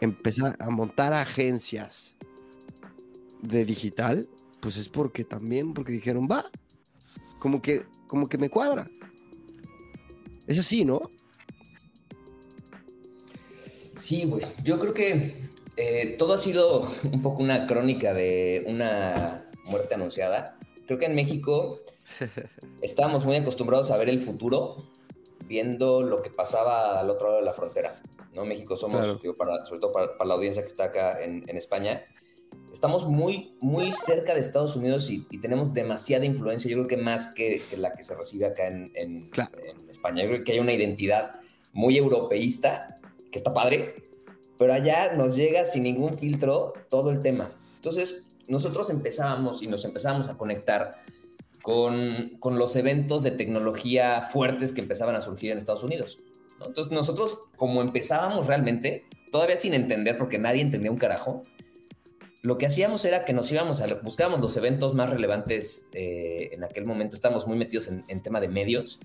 empezar 0.00 0.56
a 0.58 0.70
montar 0.70 1.12
agencias 1.12 2.16
de 3.42 3.64
digital, 3.64 4.28
pues 4.60 4.76
es 4.76 4.88
porque 4.88 5.24
también, 5.24 5.74
porque 5.74 5.92
dijeron, 5.92 6.28
va, 6.30 6.50
como 7.38 7.62
que, 7.62 7.84
como 8.06 8.28
que 8.28 8.38
me 8.38 8.50
cuadra. 8.50 8.86
Es 10.46 10.58
así, 10.58 10.84
¿no? 10.84 11.00
Sí, 13.96 14.24
güey. 14.24 14.44
Yo 14.62 14.78
creo 14.78 14.94
que 14.94 15.48
eh, 15.76 16.16
todo 16.18 16.34
ha 16.34 16.38
sido 16.38 16.90
un 17.12 17.20
poco 17.20 17.42
una 17.42 17.66
crónica 17.66 18.14
de 18.14 18.64
una 18.66 19.48
muerte 19.64 19.94
anunciada. 19.94 20.58
Creo 20.86 20.98
que 20.98 21.06
en 21.06 21.14
México 21.14 21.80
estábamos 22.82 23.24
muy 23.24 23.36
acostumbrados 23.36 23.90
a 23.90 23.96
ver 23.96 24.08
el 24.08 24.20
futuro 24.20 24.76
viendo 25.48 26.02
lo 26.02 26.22
que 26.22 26.30
pasaba 26.30 27.00
al 27.00 27.10
otro 27.10 27.28
lado 27.28 27.40
de 27.40 27.46
la 27.46 27.54
frontera. 27.54 27.94
¿no? 28.36 28.44
México 28.44 28.76
somos, 28.76 29.18
para, 29.36 29.64
sobre 29.64 29.80
todo 29.80 29.92
para, 29.92 30.24
la 30.24 30.34
audiencia 30.34 30.62
que 30.62 30.68
está 30.68 30.84
acá 30.84 31.20
en, 31.22 31.56
España, 31.56 32.04
estamos 32.72 33.06
muy, 33.06 33.56
muy 33.60 33.90
cerca 33.90 34.34
de 34.34 34.40
Estados 34.40 34.76
Unidos 34.76 35.10
y, 35.10 35.22
tenemos 35.40 35.72
demasiada 35.72 36.24
influencia, 36.24 36.70
yo 36.70 36.76
creo 36.76 36.86
que 36.86 36.96
más 36.98 37.34
que, 37.34 37.62
la 37.76 37.92
que 37.92 38.02
se 38.02 38.14
recibe 38.14 38.46
acá 38.46 38.68
en, 38.68 38.92
en, 38.94 39.30
España. 39.88 40.22
Yo 40.22 40.28
creo 40.28 40.44
que 40.44 40.52
hay 40.52 40.60
una 40.60 40.74
identidad 40.74 41.40
muy 41.72 41.96
europeísta, 41.96 42.94
que 43.32 43.38
está 43.38 43.52
padre, 43.52 43.94
pero 44.58 44.74
allá 44.74 45.12
nos 45.14 45.34
llega 45.34 45.64
sin 45.64 45.84
ningún 45.84 46.18
filtro 46.18 46.74
todo 46.88 47.10
el 47.10 47.20
tema. 47.20 47.50
Entonces, 47.76 48.24
nosotros 48.48 48.90
empezábamos 48.90 49.62
y 49.62 49.66
nos 49.66 49.84
empezábamos 49.84 50.28
a 50.28 50.36
conectar 50.36 50.92
con, 51.68 52.38
con, 52.40 52.58
los 52.58 52.76
eventos 52.76 53.22
de 53.22 53.30
tecnología 53.30 54.22
fuertes 54.22 54.72
que 54.72 54.80
empezaban 54.80 55.14
a 55.16 55.20
surgir 55.20 55.50
en 55.50 55.58
Estados 55.58 55.82
Unidos. 55.82 56.16
Entonces 56.64 56.90
nosotros, 56.90 57.40
como 57.56 57.82
empezábamos 57.82 58.46
realmente, 58.46 59.04
todavía 59.30 59.58
sin 59.58 59.74
entender, 59.74 60.16
porque 60.16 60.38
nadie 60.38 60.62
entendía 60.62 60.90
un 60.90 60.96
carajo, 60.96 61.42
lo 62.40 62.56
que 62.56 62.64
hacíamos 62.64 63.04
era 63.04 63.26
que 63.26 63.34
nos 63.34 63.52
íbamos 63.52 63.82
a, 63.82 63.94
buscábamos 63.96 64.40
los 64.40 64.56
eventos 64.56 64.94
más 64.94 65.10
relevantes 65.10 65.86
eh, 65.92 66.48
en 66.52 66.64
aquel 66.64 66.86
momento, 66.86 67.14
estábamos 67.14 67.46
muy 67.46 67.58
metidos 67.58 67.88
en, 67.88 68.22
tema 68.22 68.40
de 68.40 68.48
medios, 68.48 68.98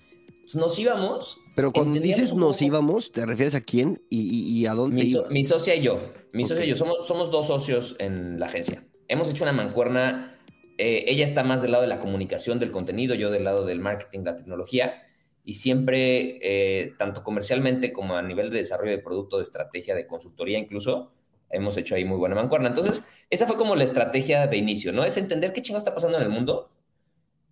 nos 0.54 0.80
íbamos. 0.80 1.40
Pero 1.58 1.74
cuando 1.74 2.00
dices 2.00 2.34
nos 2.34 2.62
íbamos, 2.62 3.12
¿te 3.12 3.26
refieres 3.26 3.56
a 3.56 3.62
quién 3.62 4.02
y, 4.10 4.66
a 4.68 4.74
dónde? 4.74 5.04
Mi, 5.04 5.16
mi, 5.32 5.44
socia 5.44 5.76
y 5.76 5.82
yo, 5.82 6.00
mi 6.32 6.46
socia 6.46 6.64
y 6.64 6.70
yo, 6.70 6.78
somos, 6.78 7.06
somos 7.06 7.30
dos 7.30 7.46
socios 7.46 7.98
en 8.00 8.40
la 8.40 8.46
agencia. 8.46 8.82
Hemos 9.10 9.30
hecho 9.30 9.44
una 9.44 9.52
mancuerna 9.52 10.33
eh, 10.78 11.06
ella 11.08 11.26
está 11.26 11.44
más 11.44 11.62
del 11.62 11.72
lado 11.72 11.84
de 11.84 11.90
la 11.90 12.00
comunicación, 12.00 12.60
del 12.60 12.72
contenido, 12.72 13.16
yo 13.16 13.32
del 13.32 13.44
lado 13.44 13.66
del 13.66 13.80
marketing, 13.80 14.22
la 14.24 14.36
tecnología, 14.36 15.04
y 15.46 15.56
siempre, 15.56 16.40
eh, 16.42 16.94
tanto 16.98 17.24
comercialmente 17.24 17.92
como 17.92 18.16
a 18.16 18.22
nivel 18.22 18.50
de 18.50 18.58
desarrollo 18.58 18.92
de 18.92 19.00
producto, 19.00 19.38
de 19.38 19.44
estrategia, 19.44 19.96
de 19.96 20.08
consultoría 20.08 20.58
incluso, 20.58 21.12
hemos 21.50 21.78
hecho 21.78 21.96
ahí 21.96 22.06
muy 22.06 22.18
buena 22.18 22.36
mancuerna. 22.36 22.70
Entonces, 22.70 23.06
esa 23.30 23.46
fue 23.46 23.58
como 23.58 23.76
la 23.76 23.84
estrategia 23.84 24.48
de 24.48 24.58
inicio, 24.58 24.92
¿no? 24.92 25.04
Es 25.04 25.18
entender 25.18 25.54
qué 25.54 25.62
chingo 25.62 25.78
está 25.78 25.94
pasando 25.94 26.18
en 26.18 26.24
el 26.24 26.30
mundo, 26.30 26.70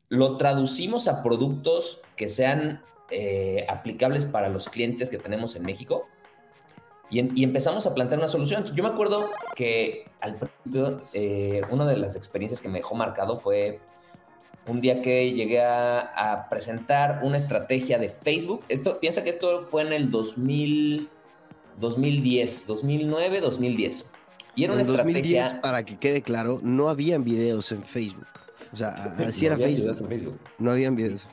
lo 0.09 0.37
traducimos 0.37 1.07
a 1.07 1.23
productos 1.23 2.01
que 2.15 2.27
sean 2.27 2.83
eh, 3.11 3.65
aplicables 3.69 4.25
para 4.25 4.49
los 4.49 4.69
clientes 4.69 5.09
que 5.09 5.17
tenemos 5.17 5.55
en 5.55 5.63
México 5.63 6.07
y, 7.11 7.43
empezamos 7.43 7.85
a 7.85 7.93
plantear 7.93 8.19
una 8.19 8.29
solución. 8.29 8.63
Yo 8.73 8.83
me 8.83 8.89
acuerdo 8.89 9.29
que 9.53 10.05
al 10.21 10.37
principio, 10.37 11.01
eh, 11.11 11.61
una 11.69 11.85
de 11.85 11.97
las 11.97 12.15
experiencias 12.15 12.61
que 12.61 12.69
me 12.69 12.79
dejó 12.79 12.95
marcado 12.95 13.35
fue 13.35 13.81
un 14.65 14.79
día 14.79 15.01
que 15.01 15.33
llegué 15.33 15.61
a, 15.61 16.47
presentar 16.49 17.19
una 17.23 17.35
estrategia 17.35 17.99
de 17.99 18.07
Facebook. 18.09 18.63
Esto, 18.69 18.99
piensa 18.99 19.25
que 19.25 19.29
esto 19.29 19.59
fue 19.59 19.81
en 19.81 19.91
el 19.91 20.09
2000, 20.09 21.09
2010, 21.79 22.67
2009, 22.67 23.41
2010. 23.41 24.11
Y 24.55 24.63
era 24.63 24.73
una 24.73 24.81
estrategia. 24.83 25.43
2010, 25.43 25.53
para 25.61 25.83
que 25.83 25.97
quede 25.97 26.21
claro, 26.21 26.59
no 26.63 26.87
habían 26.87 27.25
videos 27.25 27.73
en 27.73 27.83
Facebook. 27.83 28.27
O 28.71 28.77
sea, 28.77 29.15
así 29.27 29.47
era 29.47 29.57
Facebook. 29.57 30.39
No 30.59 30.71
habían 30.71 30.95
videos. 30.95 31.27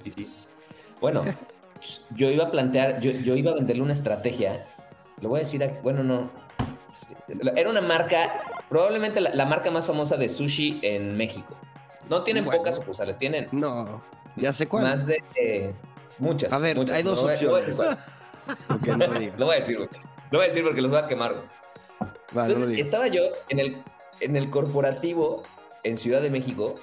Bueno, 1.00 1.22
yo 2.16 2.30
iba 2.32 2.46
a 2.46 2.50
plantear, 2.50 3.00
yo, 3.00 3.12
yo 3.12 3.36
iba 3.36 3.52
a 3.52 3.54
venderle 3.54 3.82
una 3.82 3.92
estrategia 3.92 4.66
lo 5.20 5.28
voy 5.28 5.40
a 5.40 5.42
decir, 5.42 5.78
bueno, 5.82 6.02
no. 6.02 6.30
Era 7.56 7.70
una 7.70 7.80
marca, 7.80 8.40
probablemente 8.68 9.20
la, 9.20 9.44
marca 9.44 9.70
más 9.70 9.86
famosa 9.86 10.16
de 10.16 10.28
sushi 10.28 10.80
en 10.82 11.16
México. 11.16 11.56
No 12.08 12.22
tienen 12.22 12.44
pocas 12.44 12.76
sucursales, 12.76 13.18
tienen. 13.18 13.48
No, 13.52 14.02
ya 14.36 14.52
sé 14.52 14.66
cuál. 14.66 14.84
Más 14.84 15.06
de 15.06 15.22
eh, 15.34 15.74
muchas. 16.18 16.52
A 16.52 16.58
ver, 16.58 16.78
hay 16.92 17.02
dos 17.02 17.22
opciones. 17.22 17.76
Lo 19.36 19.46
voy 19.46 19.56
a 19.56 19.58
decir. 19.58 19.78
Lo 20.30 20.38
voy 20.38 20.44
a 20.44 20.48
decir 20.48 20.62
porque 20.62 20.80
los 20.80 20.90
voy 20.90 21.00
a 21.00 21.06
quemar, 21.06 21.34
Entonces, 22.30 22.78
estaba 22.78 23.08
yo 23.08 23.22
en 23.48 23.58
el, 23.58 23.82
en 24.20 24.36
el 24.36 24.50
corporativo 24.50 25.42
en 25.84 25.98
Ciudad 25.98 26.20
de 26.20 26.30
México. 26.30 26.76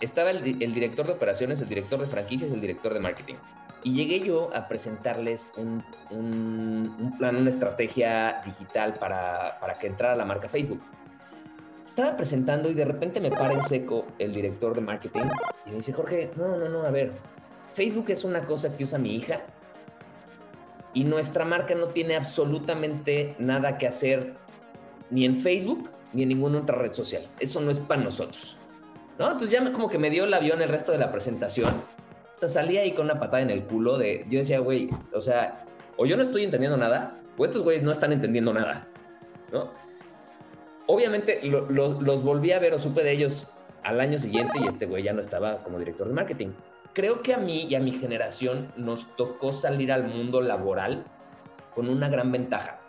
Estaba 0.00 0.30
el, 0.30 0.62
el 0.62 0.74
director 0.74 1.06
de 1.06 1.12
operaciones, 1.12 1.60
el 1.60 1.68
director 1.68 2.00
de 2.00 2.06
franquicias 2.06 2.50
el 2.50 2.60
director 2.60 2.92
de 2.94 3.00
marketing. 3.00 3.36
Y 3.84 3.92
llegué 3.92 4.20
yo 4.20 4.50
a 4.54 4.66
presentarles 4.66 5.50
un, 5.58 5.84
un, 6.10 7.14
plan, 7.18 7.36
una 7.36 7.50
estrategia 7.50 8.40
digital 8.44 8.94
para, 8.94 9.60
para, 9.60 9.78
que 9.78 9.86
entrara 9.86 10.16
la 10.16 10.24
marca 10.24 10.48
Facebook. 10.48 10.82
Estaba 11.84 12.16
presentando 12.16 12.70
y 12.70 12.74
de 12.74 12.86
repente 12.86 13.20
me 13.20 13.30
para 13.30 13.52
en 13.52 13.62
seco 13.62 14.06
el 14.18 14.32
director 14.32 14.74
de 14.74 14.80
marketing 14.80 15.24
y 15.66 15.70
me 15.70 15.76
dice, 15.76 15.92
Jorge, 15.92 16.30
no, 16.34 16.56
no, 16.56 16.70
no, 16.70 16.84
a 16.84 16.90
ver, 16.90 17.12
Facebook 17.74 18.06
es 18.08 18.24
una 18.24 18.40
cosa 18.40 18.74
que 18.74 18.84
usa 18.84 18.98
mi 18.98 19.14
hija 19.14 19.42
y 20.94 21.04
nuestra 21.04 21.44
marca 21.44 21.74
no 21.74 21.88
tiene 21.88 22.16
absolutamente 22.16 23.34
nada 23.38 23.76
que 23.76 23.86
hacer 23.86 24.32
ni 25.10 25.26
en 25.26 25.36
Facebook 25.36 25.90
ni 26.14 26.22
en 26.22 26.30
ninguna 26.30 26.60
otra 26.60 26.78
red 26.78 26.94
social. 26.94 27.28
Eso 27.38 27.60
no 27.60 27.70
es 27.70 27.80
para 27.80 28.00
nosotros. 28.00 28.56
¿No? 29.18 29.26
Entonces 29.26 29.50
ya 29.50 29.72
como 29.72 29.90
que 29.90 29.98
me 29.98 30.10
dio 30.10 30.24
el 30.24 30.32
avión 30.32 30.62
el 30.62 30.68
resto 30.70 30.90
de 30.90 30.98
la 30.98 31.12
presentación 31.12 31.70
salía 32.46 32.82
ahí 32.82 32.92
con 32.92 33.06
una 33.06 33.14
patada 33.14 33.42
en 33.42 33.50
el 33.50 33.64
culo 33.64 33.98
de, 33.98 34.24
yo 34.28 34.38
decía, 34.38 34.58
güey, 34.58 34.90
o 35.12 35.20
sea, 35.20 35.64
o 35.96 36.06
yo 36.06 36.16
no 36.16 36.22
estoy 36.22 36.44
entendiendo 36.44 36.76
nada, 36.76 37.18
o 37.36 37.44
estos 37.44 37.62
güeyes 37.62 37.82
no 37.82 37.90
están 37.90 38.12
entendiendo 38.12 38.52
nada, 38.52 38.86
¿no? 39.52 39.70
Obviamente 40.86 41.40
los 41.42 42.22
volví 42.22 42.52
a 42.52 42.58
ver 42.58 42.74
o 42.74 42.78
supe 42.78 43.02
de 43.02 43.12
ellos 43.12 43.48
al 43.82 44.00
año 44.00 44.18
siguiente 44.18 44.58
y 44.62 44.66
este 44.66 44.86
güey 44.86 45.02
ya 45.02 45.12
no 45.12 45.20
estaba 45.20 45.62
como 45.62 45.78
director 45.78 46.06
de 46.06 46.14
marketing. 46.14 46.48
Creo 46.92 47.22
que 47.22 47.34
a 47.34 47.38
mí 47.38 47.66
y 47.68 47.74
a 47.74 47.80
mi 47.80 47.92
generación 47.92 48.68
nos 48.76 49.16
tocó 49.16 49.52
salir 49.52 49.90
al 49.90 50.04
mundo 50.04 50.42
laboral 50.42 51.04
con 51.74 51.88
una 51.88 52.08
gran 52.08 52.30
ventaja, 52.30 52.80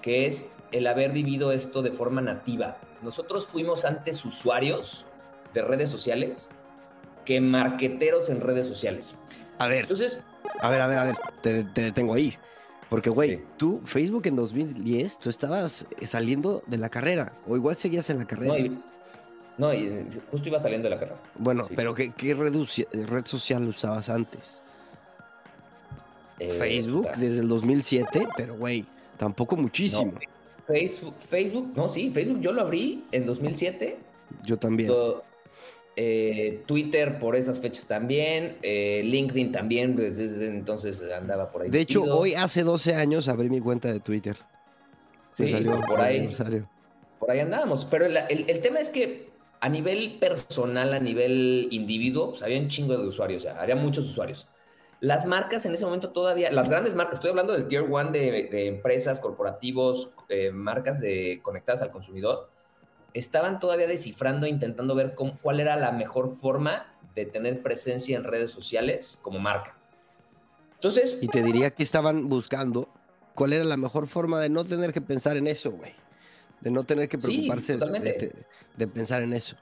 que 0.00 0.26
es 0.26 0.52
el 0.70 0.86
haber 0.86 1.12
vivido 1.12 1.52
esto 1.52 1.82
de 1.82 1.90
forma 1.90 2.20
nativa. 2.20 2.78
Nosotros 3.02 3.46
fuimos 3.46 3.84
antes 3.84 4.24
usuarios 4.24 5.06
de 5.52 5.62
redes 5.62 5.90
sociales 5.90 6.50
que 7.24 7.40
marqueteros 7.40 8.30
en 8.30 8.40
redes 8.40 8.66
sociales. 8.66 9.14
A 9.58 9.68
ver. 9.68 9.82
Entonces. 9.82 10.26
A 10.60 10.70
ver, 10.70 10.80
a 10.80 10.86
ver, 10.86 10.98
a 10.98 11.04
ver. 11.04 11.16
Te, 11.40 11.64
detengo 11.64 12.14
ahí. 12.14 12.34
Porque, 12.88 13.10
güey, 13.10 13.42
tú, 13.56 13.80
Facebook 13.84 14.26
en 14.26 14.36
2010, 14.36 15.18
tú 15.18 15.30
estabas 15.30 15.86
saliendo 16.06 16.62
de 16.66 16.78
la 16.78 16.88
carrera. 16.88 17.32
O 17.46 17.56
igual 17.56 17.76
seguías 17.76 18.08
en 18.10 18.18
la 18.18 18.24
carrera. 18.26 18.54
No, 19.56 19.72
y, 19.72 20.06
justo 20.30 20.48
iba 20.48 20.58
saliendo 20.58 20.88
de 20.88 20.94
la 20.94 21.00
carrera. 21.00 21.20
Bueno, 21.36 21.68
pero 21.74 21.94
¿qué, 21.94 22.12
red, 22.34 23.24
social 23.24 23.68
usabas 23.68 24.08
antes? 24.08 24.60
Eh, 26.38 26.50
Facebook 26.50 27.08
desde 27.16 27.40
el 27.40 27.48
2007, 27.48 28.28
pero, 28.36 28.56
güey, 28.56 28.84
tampoco 29.16 29.56
muchísimo. 29.56 30.14
Facebook, 30.66 31.14
Facebook, 31.18 31.72
no, 31.76 31.88
sí, 31.88 32.10
Facebook 32.10 32.40
yo 32.40 32.52
lo 32.52 32.62
abrí 32.62 33.04
en 33.12 33.26
2007. 33.26 33.98
Yo 34.44 34.58
también. 34.58 34.90
Eh, 35.96 36.64
Twitter 36.66 37.20
por 37.20 37.36
esas 37.36 37.60
fechas 37.60 37.86
también, 37.86 38.58
eh, 38.62 39.02
LinkedIn 39.04 39.52
también, 39.52 39.94
desde 39.94 40.48
entonces 40.48 41.00
andaba 41.12 41.52
por 41.52 41.62
ahí. 41.62 41.70
De 41.70 41.80
hecho, 41.80 42.02
hoy 42.02 42.34
hace 42.34 42.64
12 42.64 42.94
años 42.94 43.28
abrí 43.28 43.48
mi 43.48 43.60
cuenta 43.60 43.92
de 43.92 44.00
Twitter. 44.00 44.36
Sí, 45.30 45.48
salió 45.50 45.80
por 45.82 46.00
ahí. 46.00 46.28
Por 47.18 47.30
ahí 47.30 47.40
andábamos. 47.40 47.84
Pero 47.84 48.06
el, 48.06 48.60
tema 48.60 48.80
es 48.80 48.90
que 48.90 49.30
a 49.60 49.68
nivel 49.68 50.18
personal, 50.18 50.94
a 50.94 50.98
nivel 50.98 51.68
individuo, 51.70 52.30
pues 52.30 52.42
había 52.42 52.58
un 52.58 52.68
chingo 52.68 52.96
de 52.96 53.06
usuarios, 53.06 53.42
o 53.42 53.44
sea, 53.44 53.60
había 53.60 53.76
muchos 53.76 54.06
usuarios. 54.06 54.48
Las 55.00 55.26
marcas 55.26 55.64
en 55.66 55.74
ese 55.74 55.84
momento 55.84 56.10
todavía, 56.10 56.50
las 56.50 56.70
grandes 56.70 56.94
marcas, 56.94 57.14
estoy 57.14 57.30
hablando 57.30 57.52
del 57.52 57.68
tier 57.68 57.86
one 57.90 58.10
de, 58.10 58.66
empresas, 58.66 59.20
corporativos, 59.20 60.10
eh, 60.28 60.50
marcas 60.50 61.00
de, 61.00 61.40
conectadas 61.42 61.82
al 61.82 61.90
consumidor, 61.90 62.50
estaban 63.14 63.60
todavía 63.60 63.86
descifrando, 63.86 64.46
intentando 64.46 64.94
ver 64.94 65.14
cuál 65.14 65.60
era 65.60 65.76
la 65.76 65.92
mejor 65.92 66.36
forma 66.36 66.86
de 67.14 67.24
tener 67.24 67.62
presencia 67.62 68.16
en 68.16 68.24
redes 68.24 68.50
sociales 68.50 69.18
como 69.22 69.38
marca. 69.38 69.76
Entonces... 70.74 71.18
Y 71.22 71.28
te 71.28 71.42
diría 71.42 71.70
que 71.70 71.84
estaban 71.84 72.28
buscando 72.28 72.88
cuál 73.34 73.52
era 73.52 73.64
la 73.64 73.76
mejor 73.76 74.08
forma 74.08 74.40
de 74.40 74.48
no 74.48 74.64
tener 74.64 74.92
que 74.92 75.00
pensar 75.00 75.36
en 75.36 75.46
eso, 75.46 75.70
güey. 75.70 75.92
De 76.60 76.70
no 76.70 76.84
tener 76.84 77.08
que 77.08 77.18
preocuparse 77.18 77.76
de, 77.76 78.86
pensar 78.88 79.22
en 79.22 79.32
eso. 79.32 79.56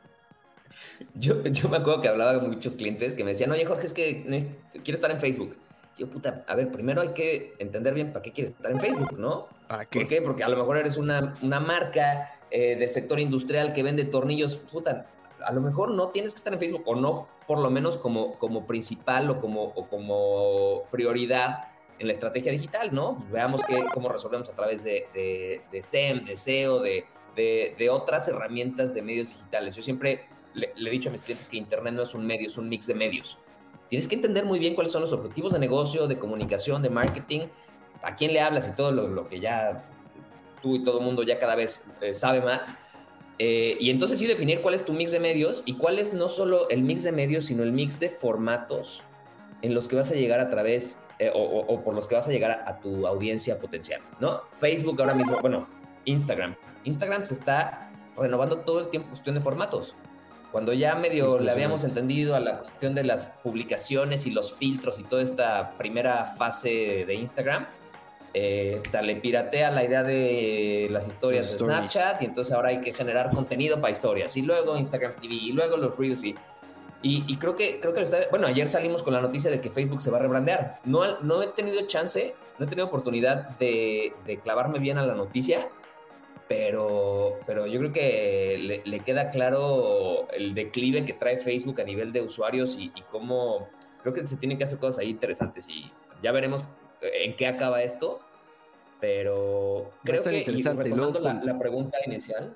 Yo, 1.15 1.43
yo 1.45 1.69
me 1.69 1.77
acuerdo 1.77 2.01
que 2.01 2.09
hablaba 2.09 2.41
con 2.41 2.51
muchos 2.51 2.75
clientes 2.75 3.15
que 3.15 3.25
me 3.25 3.33
decían, 3.33 3.51
oye 3.51 3.65
Jorge, 3.65 3.87
es 3.87 3.93
que 3.93 4.55
quiero 4.83 4.97
estar 4.97 5.11
en 5.11 5.19
Facebook. 5.19 5.57
Yo, 5.99 6.09
puta, 6.09 6.45
a 6.47 6.55
ver, 6.55 6.71
primero 6.71 7.03
hay 7.03 7.13
que 7.13 7.55
entender 7.59 7.95
bien 7.95 8.13
para 8.13 8.23
qué 8.23 8.33
quieres 8.33 8.53
estar 8.53 8.73
en 8.73 8.81
Facebook, 8.81 9.19
¿no? 9.19 9.49
¿Para 9.69 9.85
qué? 9.85 10.01
¿Por 10.01 10.09
qué? 10.09 10.23
Porque 10.23 10.45
a 10.45 10.49
lo 10.49 10.57
mejor 10.57 10.79
eres 10.79 10.97
una, 10.97 11.37
una 11.43 11.61
marca 11.61 12.39
eh, 12.51 12.77
del 12.77 12.91
sector 12.91 13.21
industrial 13.21 13.73
que 13.73 13.83
vende 13.83 14.05
tornillos, 14.05 14.57
puta, 14.57 15.07
a 15.45 15.53
lo 15.53 15.61
mejor 15.61 15.91
no 15.91 16.09
tienes 16.09 16.33
que 16.33 16.39
estar 16.39 16.53
en 16.53 16.59
Facebook 16.59 16.83
o 16.87 16.95
no, 16.95 17.29
por 17.47 17.59
lo 17.59 17.71
menos 17.71 17.97
como, 17.97 18.39
como 18.39 18.67
principal 18.67 19.31
o 19.31 19.41
como, 19.41 19.75
como 19.89 20.85
prioridad 20.91 21.69
en 21.99 22.07
la 22.07 22.13
estrategia 22.13 22.53
digital, 22.53 22.95
¿no? 22.95 23.17
Pues 23.19 23.31
veamos 23.31 23.63
que, 23.65 23.85
cómo 23.93 24.09
resolvemos 24.09 24.49
a 24.49 24.53
través 24.53 24.83
de, 24.85 25.07
de, 25.15 25.63
de 25.71 25.83
SEM, 25.83 26.25
de 26.25 26.37
SEO, 26.37 26.81
de, 26.81 27.05
de, 27.37 27.91
otras 27.91 28.29
herramientas 28.29 28.95
de 28.95 29.03
medios 29.03 29.29
digitales. 29.29 29.75
Yo 29.77 29.83
siempre 29.83 30.27
le, 30.55 30.73
he 30.77 30.91
dicho 30.91 31.09
a 31.09 31.13
mis 31.13 31.23
clientes 31.23 31.49
que 31.49 31.57
Internet 31.57 31.95
no 31.95 32.03
es 32.03 32.15
un 32.15 32.27
medio, 32.27 32.49
es 32.49 32.59
un 32.59 32.69
mix 32.69 32.87
de 32.87 32.95
medios. 32.95 33.39
Tienes 33.93 34.09
que 34.09 34.15
entender 34.15 34.47
muy 34.47 34.59
bien 34.59 34.75
cuáles 34.75 34.91
son 34.91 35.03
los 35.03 35.13
objetivos 35.13 35.53
de 35.53 35.59
negocio, 35.59 36.07
de 36.07 36.19
comunicación, 36.19 36.81
de 36.81 36.89
marketing, 36.89 37.41
a 38.03 38.17
quién 38.17 38.33
le 38.33 38.41
hablas 38.41 38.67
y 38.67 38.75
todo 38.75 38.91
lo, 38.91 39.29
que 39.29 39.39
ya 39.39 39.85
tú 40.63 40.77
y 40.77 40.83
todo 40.83 41.01
el 41.01 41.05
mundo 41.05 41.23
ya 41.25 41.39
cada 41.39 41.57
vez 41.57 41.85
eh, 42.01 42.15
sabe 42.15 42.41
más. 42.41 42.75
Eh, 43.39 43.77
y 43.79 43.91
entonces 43.91 44.19
sí 44.19 44.27
definir 44.27 44.63
cuál 44.63 44.73
es 44.73 44.87
tu 44.87 44.95
mix 44.95 45.13
de 45.13 45.21
medios 45.21 45.63
y 45.67 45.75
cuál 45.75 45.99
es 45.99 46.15
no 46.15 46.31
solo 46.31 46.71
el 46.71 46.85
mix 46.85 47.03
de 47.03 47.13
medios, 47.13 47.45
sino 47.45 47.65
el 47.65 47.73
mix 47.73 48.01
de 48.01 48.09
formatos 48.09 49.05
en 49.61 49.75
los 49.75 49.89
que 49.89 49.97
vas 49.97 50.11
a 50.11 50.15
llegar 50.15 50.41
a 50.41 50.49
través 50.49 50.99
eh, 51.19 51.31
o, 51.35 51.83
por 51.85 51.95
los 51.95 52.07
que 52.07 52.15
vas 52.15 52.27
a 52.27 52.31
llegar 52.31 52.65
a, 52.67 52.81
tu 52.81 53.07
audiencia 53.07 53.59
potencial, 53.59 54.01
¿no? 54.21 54.41
Facebook 54.59 55.03
ahora 55.03 55.13
mismo, 55.13 55.37
bueno, 55.43 55.69
Instagram. 56.07 56.57
Instagram 56.85 57.25
se 57.25 57.35
está 57.35 57.93
renovando 58.17 58.61
todo 58.61 58.81
el 58.81 58.89
tiempo 58.89 59.11
cuestión 59.11 59.35
de 59.35 59.43
formatos. 59.43 59.97
Cuando 60.53 60.75
ya 60.75 60.95
medio 60.95 61.39
le 61.39 61.51
habíamos 61.51 61.83
entendido 61.83 62.37
a 62.37 62.41
la 62.41 62.59
cuestión 62.59 62.95
de 62.95 63.05
las 63.05 63.31
publicaciones 63.43 64.27
y 64.27 64.31
los 64.31 64.53
filtros 64.53 64.99
y 64.99 65.05
toda 65.05 65.23
esta 65.23 65.79
primera 65.79 66.27
fase 66.27 67.05
de 67.07 67.15
Instagram, 67.15 67.67
eh, 68.35 68.83
le 69.03 69.17
piratea 69.17 69.71
la 69.71 69.83
idea 69.83 70.03
de 70.03 70.89
las 70.91 71.09
historias 71.09 71.51
de 71.51 71.59
Snapchat 71.59 72.23
y 72.23 72.27
entonces 72.27 72.53
ahora 72.53 72.69
hay 72.69 72.81
que 72.81 72.93
generar 72.93 73.31
contenido 73.31 73.81
para 73.81 73.91
historias 73.91 74.37
y 74.37 74.43
luego 74.43 74.77
Instagram 74.77 75.17
TV 75.17 75.35
y 75.35 75.53
luego 75.53 75.77
los 75.77 75.97
Reels 75.97 76.23
y 76.25 76.35
y, 77.05 77.37
creo 77.37 77.57
que, 77.57 77.81
creo 77.81 77.93
que 77.93 77.99
lo 77.99 78.05
está, 78.05 78.19
bueno, 78.31 78.47
ayer 78.47 78.69
salimos 78.69 79.03
con 79.03 79.13
la 79.13 79.21
noticia 79.21 79.51
de 79.51 79.61
que 79.61 79.71
Facebook 79.71 80.01
se 80.01 80.11
va 80.11 80.19
a 80.19 80.21
rebrandear. 80.21 80.79
No, 80.85 81.19
no 81.21 81.43
he 81.43 81.49
tenido 81.49 81.85
chance, 81.89 82.33
no 82.61 82.65
he 82.65 82.69
tenido 82.69 82.87
oportunidad 82.87 83.51
de, 83.59 84.13
de 84.25 84.39
clavarme 84.39 84.79
bien 84.79 84.99
a 84.99 85.05
la 85.05 85.15
noticia, 85.15 85.69
pero, 86.49 87.39
pero 87.47 87.67
yo 87.67 87.79
creo 87.79 87.93
que 87.93 88.83
le, 88.85 89.01
queda 89.01 89.31
claro 89.31 90.29
el 90.33 90.55
declive 90.55 91.05
que 91.05 91.13
trae 91.13 91.39
Facebook 91.39 91.81
a 91.81 91.85
nivel 91.85 92.13
de 92.13 92.21
usuarios 92.21 92.77
y, 92.79 92.91
cómo 93.11 93.69
creo 94.03 94.13
que 94.13 94.27
se 94.27 94.37
tienen 94.37 94.59
que 94.59 94.65
hacer 94.65 94.79
cosas 94.79 95.01
ahí 95.01 95.11
interesantes 95.11 95.69
y 95.69 95.91
ya 96.23 96.33
veremos 96.33 96.65
en 97.01 97.37
qué 97.37 97.47
acaba 97.47 97.83
esto, 97.83 98.21
pero 99.01 99.93
creo 100.05 100.23
que, 100.23 100.45
y 100.47 100.63
retomando 100.63 101.21
la 101.21 101.59
pregunta 101.59 101.99
inicial, 102.07 102.55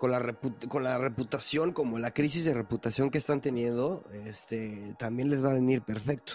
con 0.00 0.10
la, 0.12 0.34
con 0.68 0.82
la 0.82 0.96
reputación, 0.96 1.72
como 1.72 1.98
la 1.98 2.10
crisis 2.12 2.46
de 2.46 2.54
reputación 2.54 3.10
que 3.10 3.18
están 3.18 3.42
teniendo, 3.42 4.02
este, 4.24 4.94
también 4.98 5.28
les 5.28 5.44
va 5.44 5.50
a 5.50 5.54
venir 5.54 5.82
perfecto. 5.82 6.32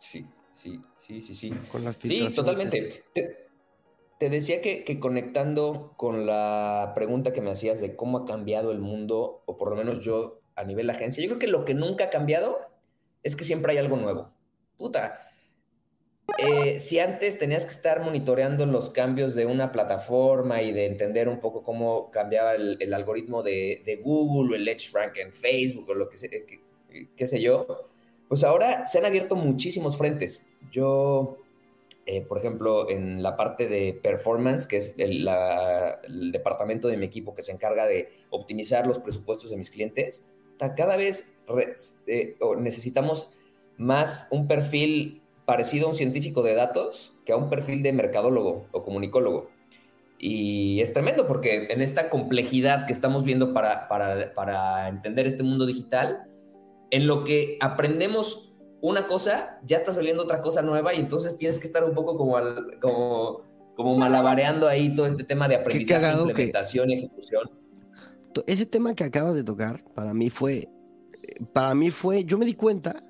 Sí, 0.00 0.26
sí, 0.52 0.80
sí, 0.98 1.20
sí, 1.20 1.34
sí. 1.34 1.54
sí, 2.02 2.34
totalmente. 2.34 3.04
Te, 4.18 4.30
decía 4.30 4.60
que, 4.60 4.84
que, 4.84 4.98
conectando 4.98 5.94
con 5.96 6.26
la 6.26 6.92
pregunta 6.94 7.32
que 7.32 7.40
me 7.40 7.50
hacías 7.50 7.80
de 7.80 7.96
cómo 7.96 8.18
ha 8.18 8.26
cambiado 8.26 8.72
el 8.72 8.80
mundo, 8.80 9.42
o 9.46 9.56
por 9.56 9.70
lo 9.70 9.76
menos 9.76 10.00
yo 10.00 10.40
a 10.56 10.64
nivel 10.64 10.90
agencia, 10.90 11.22
yo 11.22 11.28
creo 11.28 11.38
que 11.38 11.46
lo 11.46 11.64
que 11.64 11.74
nunca 11.74 12.04
ha 12.04 12.10
cambiado 12.10 12.58
es 13.22 13.36
que 13.36 13.44
siempre 13.44 13.72
hay 13.72 13.78
algo 13.78 13.96
nuevo. 13.96 14.30
Puta, 14.76 15.28
eh, 16.36 16.78
si 16.78 16.98
antes 16.98 17.38
tenías 17.38 17.64
que 17.64 17.70
estar 17.70 18.00
monitoreando 18.00 18.66
los 18.66 18.90
cambios 18.90 19.34
de 19.34 19.46
una 19.46 19.72
plataforma 19.72 20.62
y 20.62 20.72
de 20.72 20.86
entender 20.86 21.28
un 21.28 21.40
poco 21.40 21.62
cómo 21.62 22.10
cambiaba 22.10 22.54
el, 22.54 22.94
algoritmo 22.94 23.42
de, 23.42 24.00
Google 24.04 24.52
o 24.52 24.56
el 24.56 24.68
Edge 24.68 24.90
Rank 24.92 25.16
en 25.16 25.32
Facebook 25.32 25.88
o 25.88 25.94
lo 25.94 26.08
que, 26.08 26.60
qué 27.16 27.26
sé 27.26 27.40
yo, 27.40 27.88
pues 28.28 28.44
ahora 28.44 28.84
se 28.84 28.98
han 28.98 29.06
abierto 29.06 29.36
muchísimos 29.36 29.96
frentes. 29.96 30.46
Yo, 30.70 31.38
eh, 32.10 32.22
por 32.22 32.38
ejemplo, 32.38 32.88
en 32.88 33.22
la 33.22 33.36
parte 33.36 33.68
de 33.68 33.92
performance, 34.02 34.66
que 34.66 34.78
es 34.78 34.94
el, 34.96 35.28
departamento 36.32 36.88
de 36.88 36.96
mi 36.96 37.04
equipo 37.04 37.34
que 37.34 37.42
se 37.42 37.52
encarga 37.52 37.86
de 37.86 38.08
optimizar 38.30 38.86
los 38.86 38.98
presupuestos 38.98 39.50
de 39.50 39.58
mis 39.58 39.70
clientes, 39.70 40.24
cada 40.74 40.96
vez 40.96 41.38
eh, 42.06 42.38
necesitamos 42.60 43.34
más 43.76 44.28
un 44.30 44.48
perfil 44.48 45.20
parecido 45.44 45.86
a 45.86 45.90
un 45.90 45.96
científico 45.96 46.42
de 46.42 46.54
datos 46.54 47.14
que 47.26 47.32
a 47.32 47.36
un 47.36 47.50
perfil 47.50 47.82
de 47.82 47.92
mercadólogo 47.92 48.68
o 48.72 48.82
comunicólogo. 48.82 49.50
Y 50.18 50.80
es 50.80 50.94
tremendo 50.94 51.26
porque 51.26 51.66
en 51.68 51.82
esta 51.82 52.08
complejidad 52.08 52.86
que 52.86 52.94
estamos 52.94 53.22
viendo 53.22 53.52
para, 53.52 53.86
para, 53.86 54.88
entender 54.88 55.26
este 55.26 55.42
mundo 55.42 55.66
digital, 55.66 56.26
en 56.90 57.06
lo 57.06 57.24
que 57.24 57.58
aprendemos 57.60 58.47
una 58.80 59.06
cosa, 59.06 59.60
ya 59.64 59.78
está 59.78 59.92
saliendo 59.92 60.22
otra 60.22 60.40
cosa 60.40 60.62
nueva 60.62 60.94
y 60.94 61.00
entonces 61.00 61.36
tienes 61.36 61.58
que 61.58 61.66
estar 61.66 61.84
un 61.84 61.94
poco 61.94 62.16
como, 62.16 62.36
como, 62.80 63.42
como 63.76 63.96
malabareando 63.96 64.68
ahí 64.68 64.94
todo 64.94 65.06
este 65.06 65.24
tema 65.24 65.48
de 65.48 65.56
aprendizaje, 65.56 66.20
implementación 66.20 66.90
y 66.90 66.94
ejecución. 66.94 67.50
Ese 68.46 68.66
tema 68.66 68.94
que 68.94 69.04
acabas 69.04 69.34
de 69.34 69.42
tocar, 69.42 69.82
para 69.94 70.14
mí 70.14 70.30
fue, 70.30 70.68
para 71.52 71.74
mí 71.74 71.90
fue, 71.90 72.24
yo 72.24 72.38
me 72.38 72.46
di 72.46 72.54
cuenta 72.54 73.02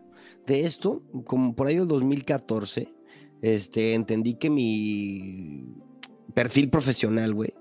de 0.46 0.62
esto, 0.62 1.02
como 1.26 1.54
por 1.54 1.66
ahí 1.66 1.76
del 1.76 1.88
2014, 1.88 2.94
este, 3.42 3.92
entendí 3.92 4.34
que 4.34 4.48
mi 4.48 5.66
perfil 6.32 6.70
profesional, 6.70 7.34
güey, 7.34 7.52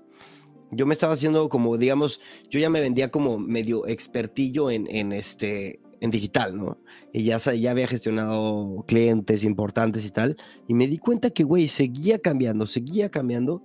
yo 0.70 0.86
me 0.86 0.94
estaba 0.94 1.14
haciendo 1.14 1.48
como, 1.48 1.76
digamos, 1.76 2.20
yo 2.48 2.58
ya 2.58 2.70
me 2.70 2.80
vendía 2.80 3.10
como 3.10 3.38
medio 3.38 3.86
expertillo 3.86 4.70
en, 4.70 4.86
en 4.88 5.12
este, 5.12 5.80
en 6.00 6.10
digital, 6.10 6.56
¿no? 6.56 6.78
Y 7.12 7.24
ya, 7.24 7.38
ya 7.38 7.70
había 7.70 7.86
gestionado 7.86 8.84
clientes 8.86 9.44
importantes 9.44 10.04
y 10.04 10.10
tal, 10.10 10.36
y 10.66 10.74
me 10.74 10.86
di 10.86 10.98
cuenta 10.98 11.30
que, 11.30 11.44
güey, 11.44 11.68
seguía 11.68 12.18
cambiando, 12.18 12.66
seguía 12.66 13.10
cambiando, 13.10 13.62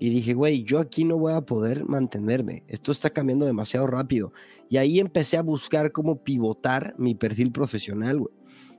y 0.00 0.10
dije, 0.10 0.32
güey, 0.32 0.62
yo 0.62 0.78
aquí 0.78 1.04
no 1.04 1.18
voy 1.18 1.32
a 1.32 1.40
poder 1.40 1.84
mantenerme, 1.84 2.62
esto 2.68 2.92
está 2.92 3.10
cambiando 3.10 3.46
demasiado 3.46 3.88
rápido. 3.88 4.32
Y 4.68 4.76
ahí 4.76 5.00
empecé 5.00 5.36
a 5.36 5.42
buscar 5.42 5.90
cómo 5.90 6.22
pivotar 6.22 6.94
mi 6.98 7.16
perfil 7.16 7.50
profesional, 7.50 8.20
güey. 8.20 8.34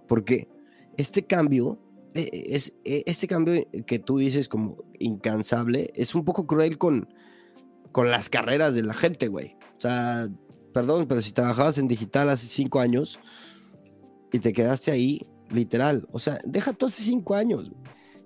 Porque 0.08 0.48
este 0.98 1.26
cambio, 1.26 1.78
eh, 2.14 2.30
es, 2.32 2.74
eh, 2.86 3.04
este 3.06 3.28
cambio 3.28 3.68
que 3.86 4.00
tú 4.00 4.18
dices 4.20 4.48
como 4.48 4.78
incansable, 4.98 5.92
es 5.94 6.16
un 6.16 6.24
poco 6.24 6.48
cruel 6.48 6.78
con, 6.78 7.10
con 7.92 8.10
las 8.10 8.30
carreras 8.30 8.74
de 8.74 8.84
la 8.84 8.94
gente, 8.94 9.28
güey. 9.28 9.58
O 9.78 9.82
sea, 9.82 10.30
perdón, 10.80 11.08
pero 11.08 11.22
si 11.22 11.34
trabajabas 11.34 11.78
en 11.78 11.90
digital 11.90 12.30
hace 12.30 12.48
cinco 12.48 12.80
años 12.80 13.20
y 14.32 14.40
te 14.40 14.54
quedaste 14.54 14.92
ahí, 14.92 15.28
literal, 15.50 16.08
o 16.12 16.20
sea, 16.20 16.40
deja 16.46 16.72
tú 16.72 16.86
hace 16.86 17.04
cinco 17.04 17.36
años. 17.36 17.70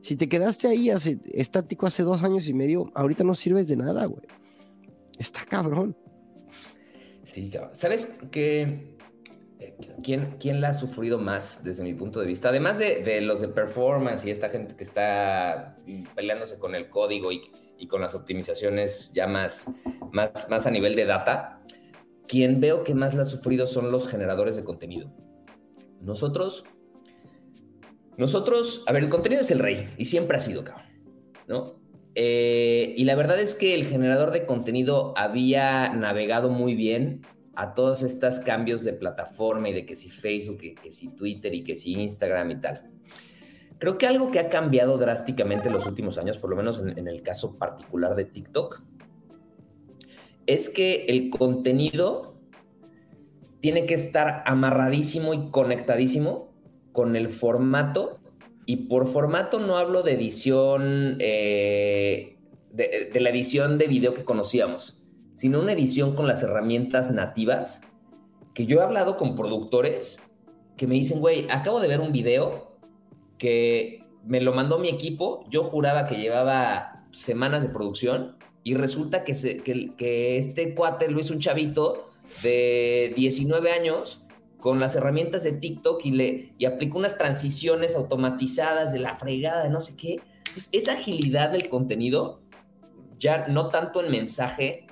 Si 0.01 0.15
te 0.15 0.29
quedaste 0.29 0.67
ahí 0.67 0.91
hace, 0.91 1.17
estático 1.33 1.87
hace 1.87 2.03
dos 2.03 2.21
años 2.21 2.47
y 2.47 2.53
medio, 2.53 2.91
ahorita 2.93 3.23
no 3.23 3.33
sirves 3.33 3.67
de 3.67 3.77
nada, 3.77 4.05
güey. 4.05 4.27
Está 5.17 5.45
cabrón. 5.45 5.97
Sí, 7.23 7.49
¿sabes 7.73 8.19
qué? 8.29 8.93
¿quién, 10.03 10.35
¿quién 10.39 10.61
la 10.61 10.69
ha 10.69 10.73
sufrido 10.73 11.17
más 11.17 11.63
desde 11.63 11.83
mi 11.83 11.93
punto 11.93 12.19
de 12.19 12.27
vista? 12.27 12.49
Además 12.49 12.77
de, 12.77 13.21
los 13.21 13.41
de 13.41 13.47
performance 13.47 14.25
y 14.25 14.31
esta 14.31 14.49
gente 14.49 14.75
que 14.75 14.83
está 14.83 15.77
peleándose 16.15 16.59
con 16.59 16.75
el 16.75 16.89
código 16.89 17.31
y, 17.31 17.41
con 17.89 17.99
las 17.99 18.15
optimizaciones 18.15 19.11
ya 19.13 19.27
más, 19.27 19.67
más, 20.13 20.47
más 20.49 20.65
a 20.65 20.71
nivel 20.71 20.95
de 20.95 21.03
data, 21.03 21.59
quien 22.27 22.61
veo 22.61 22.83
que 22.83 22.93
más 22.93 23.13
la 23.13 23.23
ha 23.23 23.25
sufrido 23.25 23.65
son 23.65 23.91
los 23.91 24.07
generadores 24.07 24.55
de 24.55 24.63
contenido. 24.63 25.11
Nosotros, 26.01 26.65
nosotros, 28.17 28.83
a 28.87 28.91
ver, 28.91 29.03
el 29.03 29.09
contenido 29.09 29.41
es 29.41 29.51
el 29.51 29.59
rey 29.59 29.89
y 29.97 30.05
siempre 30.05 30.37
ha 30.37 30.39
sido, 30.39 30.63
cabrón, 30.63 30.87
¿no? 31.47 31.83
Eh, 32.15 32.93
y 32.95 33.05
la 33.05 33.15
verdad 33.15 33.39
es 33.39 33.55
que 33.55 33.73
el 33.73 33.85
generador 33.85 34.31
de 34.31 34.45
contenido 34.45 35.13
había 35.17 35.89
navegado 35.89 36.49
muy 36.49 36.75
bien 36.75 37.21
a 37.55 37.73
todos 37.73 38.03
estos 38.03 38.39
cambios 38.39 38.83
de 38.83 38.93
plataforma 38.93 39.69
y 39.69 39.73
de 39.73 39.85
que 39.85 39.95
si 39.95 40.09
Facebook, 40.09 40.59
y 40.61 40.75
que 40.75 40.91
si 40.91 41.09
Twitter 41.09 41.53
y 41.53 41.63
que 41.63 41.75
si 41.75 41.93
Instagram 41.93 42.51
y 42.51 42.61
tal. 42.61 42.89
Creo 43.79 43.97
que 43.97 44.07
algo 44.07 44.31
que 44.31 44.39
ha 44.39 44.49
cambiado 44.49 44.97
drásticamente 44.97 45.67
en 45.67 45.73
los 45.73 45.85
últimos 45.85 46.17
años, 46.17 46.37
por 46.37 46.49
lo 46.49 46.55
menos 46.55 46.79
en, 46.79 47.07
el 47.07 47.21
caso 47.21 47.57
particular 47.57 48.15
de 48.15 48.25
TikTok, 48.25 48.81
es 50.47 50.69
que 50.69 51.05
el 51.05 51.29
contenido 51.29 52.35
tiene 53.59 53.85
que 53.85 53.93
estar 53.93 54.43
amarradísimo 54.45 55.33
y 55.33 55.49
conectadísimo 55.49 56.51
con 56.91 57.15
el 57.15 57.29
formato. 57.29 58.19
Y 58.65 58.87
por 58.87 59.07
formato 59.07 59.59
no 59.59 59.77
hablo 59.77 60.03
de 60.03 60.13
edición, 60.13 61.17
eh, 61.19 62.37
de 62.71 63.19
la 63.19 63.29
edición 63.29 63.77
de 63.77 63.87
video 63.87 64.13
que 64.13 64.23
conocíamos 64.23 65.03
sino 65.33 65.59
una 65.59 65.73
edición 65.73 66.15
con 66.15 66.27
las 66.27 66.43
herramientas 66.43 67.11
nativas, 67.11 67.81
que 68.53 68.65
yo 68.65 68.79
he 68.79 68.83
hablado 68.83 69.17
con 69.17 69.35
productores 69.35 70.21
que 70.77 70.87
me 70.87 70.95
dicen, 70.95 71.19
güey, 71.19 71.49
acabo 71.49 71.79
de 71.79 71.87
ver 71.87 72.01
un 72.01 72.11
video 72.11 72.77
que 73.37 74.03
me 74.23 74.41
lo 74.41 74.53
mandó 74.53 74.79
mi 74.79 74.89
equipo, 74.89 75.43
yo 75.49 75.63
juraba 75.63 76.07
que 76.07 76.15
llevaba 76.15 77.05
semanas 77.11 77.63
de 77.63 77.69
producción 77.69 78.37
y 78.63 78.75
resulta 78.75 79.23
que, 79.23 79.33
que, 79.97 80.37
este 80.37 80.73
cuate 80.73 81.09
lo 81.09 81.19
hizo 81.19 81.33
un 81.33 81.39
chavito 81.39 82.11
de 82.41 83.13
19 83.15 83.71
años 83.71 84.25
con 84.59 84.79
las 84.79 84.95
herramientas 84.95 85.43
de 85.43 85.51
TikTok 85.51 86.05
y, 86.05 86.11
le, 86.11 86.53
y 86.57 86.65
aplico 86.65 86.97
unas 86.97 87.17
transiciones 87.17 87.95
automatizadas 87.95 88.93
de 88.93 88.99
la 88.99 89.17
fregada, 89.17 89.63
de 89.63 89.69
no 89.69 89.81
sé 89.81 89.97
qué. 89.97 90.21
esa 90.71 90.93
agilidad 90.93 91.51
del 91.51 91.67
contenido, 91.67 92.41
ya 93.19 93.47
no 93.47 93.69
tanto 93.69 94.01
en 94.01 94.09
mensaje, 94.09 94.87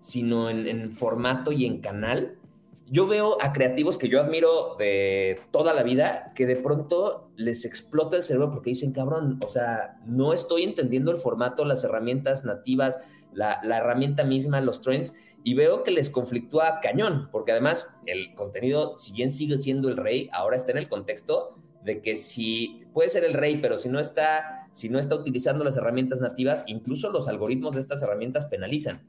sino 0.00 0.50
en, 0.50 0.66
en 0.66 0.92
formato 0.92 1.52
y 1.52 1.64
en 1.64 1.80
canal, 1.80 2.38
yo 2.86 3.06
veo 3.06 3.38
a 3.40 3.52
creativos 3.52 3.96
que 3.96 4.08
yo 4.08 4.20
admiro 4.20 4.76
de 4.78 5.40
toda 5.50 5.72
la 5.72 5.82
vida 5.82 6.32
que 6.34 6.46
de 6.46 6.56
pronto 6.56 7.30
les 7.36 7.64
explota 7.64 8.16
el 8.16 8.22
cerebro 8.22 8.50
porque 8.50 8.70
dicen, 8.70 8.92
cabrón, 8.92 9.40
o 9.44 9.48
sea, 9.48 9.96
no 10.06 10.32
estoy 10.32 10.64
entendiendo 10.64 11.10
el 11.10 11.16
formato, 11.16 11.64
las 11.64 11.82
herramientas 11.84 12.44
nativas, 12.44 13.00
la, 13.34 13.60
herramienta 13.62 14.24
misma, 14.24 14.60
los 14.60 14.80
trends, 14.80 15.14
y 15.42 15.54
veo 15.54 15.82
que 15.82 15.90
les 15.90 16.08
conflictúa 16.08 16.80
cañón, 16.80 17.28
porque 17.30 17.52
además 17.52 17.98
el 18.06 18.34
contenido, 18.34 18.98
si 18.98 19.12
bien 19.12 19.30
sigue 19.30 19.58
siendo 19.58 19.88
el 19.88 19.96
rey, 19.96 20.30
ahora 20.32 20.56
está 20.56 20.72
en 20.72 20.78
el 20.78 20.88
contexto 20.88 21.58
de 21.84 22.00
que 22.00 22.16
si 22.16 22.82
puede 22.94 23.10
ser 23.10 23.24
el 23.24 23.34
rey, 23.34 23.58
pero 23.60 23.76
si 23.76 23.90
no 23.90 24.00
está, 24.00 24.68
si 24.72 24.88
no 24.88 24.98
está 24.98 25.14
utilizando 25.14 25.62
las 25.62 25.76
herramientas 25.76 26.20
nativas, 26.20 26.64
incluso 26.66 27.10
los 27.10 27.28
algoritmos 27.28 27.74
de 27.74 27.82
estas 27.82 28.00
herramientas 28.02 28.46
penalizan. 28.46 29.02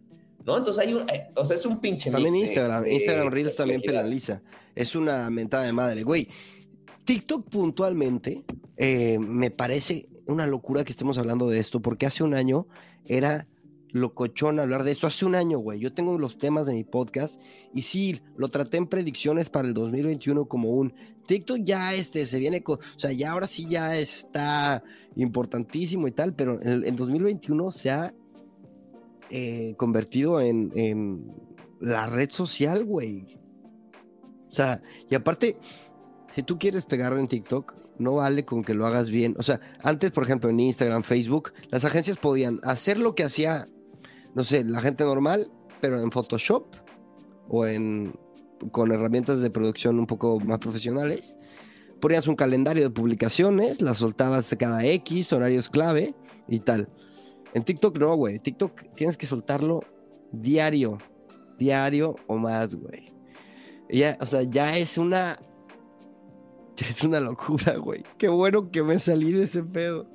¿no? 0.46 0.58
Entonces 0.58 0.86
hay 0.86 0.94
un, 0.94 1.10
eh, 1.10 1.32
o 1.36 1.46
sea, 1.46 1.56
es 1.56 1.66
un 1.66 1.80
pinche 1.80 2.12
También 2.12 2.36
Instagram, 2.36 2.86
Instagram 2.86 3.30
Reels 3.30 3.56
también 3.56 3.82
penaliza. 3.82 4.42
Es 4.76 4.96
una 4.96 5.30
mentada 5.30 5.64
de 5.64 5.74
madre, 5.74 6.04
güey. 6.04 6.28
TikTok 7.06 7.50
puntualmente 7.50 8.44
eh, 8.78 9.18
me 9.20 9.52
parece 9.52 10.08
una 10.28 10.48
locura 10.48 10.84
que 10.84 10.92
estemos 10.92 11.18
hablando 11.18 11.48
de 11.50 11.60
esto, 11.60 11.82
porque 11.82 12.06
hace 12.06 12.24
un 12.24 12.34
año 12.34 12.68
era 13.06 13.48
locochón 13.96 14.60
hablar 14.60 14.84
de 14.84 14.92
esto. 14.92 15.08
Hace 15.08 15.26
un 15.26 15.36
año, 15.36 15.60
güey, 15.60 15.80
yo 15.80 15.94
tengo 15.94 16.18
los 16.18 16.38
temas 16.38 16.66
de 16.68 16.74
mi 16.74 16.84
podcast 16.84 17.42
y 17.74 17.84
sí, 17.84 18.22
lo 18.38 18.50
traté 18.50 18.78
en 18.78 18.88
predicciones 18.88 19.50
para 19.50 19.68
el 19.68 19.74
2021 19.74 20.46
como 20.46 20.70
un 20.70 20.94
TikTok 21.28 21.60
ya 21.64 21.94
este 21.94 22.26
se 22.26 22.38
viene, 22.40 22.62
con, 22.62 22.78
o 22.78 23.00
sea, 23.00 23.12
ya 23.12 23.32
ahora 23.32 23.48
sí 23.48 23.66
ya 23.68 23.98
está 23.98 24.84
importantísimo 25.16 26.08
y 26.08 26.12
tal, 26.12 26.34
pero 26.36 26.62
en, 26.62 26.86
en 26.86 26.96
2021 26.96 27.72
se 27.72 27.90
ha 27.90 28.14
eh, 29.30 29.74
convertido 29.78 30.40
en, 30.40 31.34
la 31.80 32.08
red 32.08 32.30
social, 32.30 32.86
güey. 32.86 33.38
O 34.50 34.54
sea, 34.54 34.82
y 35.10 35.16
aparte, 35.16 35.58
si 36.34 36.42
tú 36.42 36.58
quieres 36.58 36.86
pegar 36.86 37.14
en 37.14 37.28
TikTok, 37.28 37.76
no 37.98 38.16
vale 38.16 38.46
con 38.46 38.64
que 38.64 38.74
lo 38.74 38.86
hagas 38.86 39.10
bien. 39.10 39.36
O 39.38 39.44
sea, 39.44 39.60
antes, 39.84 40.12
por 40.12 40.24
ejemplo, 40.24 40.50
en 40.50 40.60
Instagram, 40.60 41.04
Facebook, 41.04 41.54
las 41.70 41.86
agencias 41.86 42.18
podían 42.18 42.60
hacer 42.64 42.98
lo 42.98 43.14
que 43.14 43.24
hacía, 43.24 43.68
no 44.36 44.44
sé, 44.44 44.64
la 44.64 44.82
gente 44.82 45.04
normal, 45.04 45.50
pero 45.82 46.00
en 46.00 46.12
Photoshop 46.12 46.66
o 47.50 47.66
en 47.66 48.14
con 48.72 48.92
herramientas 48.92 49.42
de 49.42 49.50
producción 49.50 50.00
un 50.00 50.08
poco 50.08 50.40
más 50.40 50.60
profesionales. 50.60 51.36
Ponías 52.00 52.28
un 52.28 52.36
calendario 52.36 52.84
de 52.84 52.90
publicaciones, 52.90 53.82
las 53.82 53.98
soltabas 53.98 54.56
cada 54.60 54.86
X, 54.86 55.32
horarios 55.34 55.70
clave 55.70 56.14
y 56.48 56.60
tal. 56.60 56.90
En 57.54 57.64
TikTok 57.64 57.98
no, 57.98 58.16
güey. 58.16 58.40
TikTok 58.40 58.96
tienes 58.96 59.18
que 59.18 59.26
soltarlo 59.26 59.82
diario. 60.32 60.98
Diario 61.58 62.16
o 62.28 62.36
más, 62.36 62.76
güey. 62.76 63.14
Ya, 63.90 64.18
o 64.20 64.26
sea, 64.26 64.44
ya 64.44 64.78
es 64.78 64.98
una. 64.98 65.40
Ya 66.78 66.88
es 66.88 67.02
una 67.06 67.22
locura, 67.22 67.78
güey. 67.78 68.04
Qué 68.18 68.28
bueno 68.28 68.70
que 68.70 68.84
me 68.84 69.00
salí 69.00 69.32
de 69.32 69.46
ese 69.46 69.64
pedo. 69.64 70.10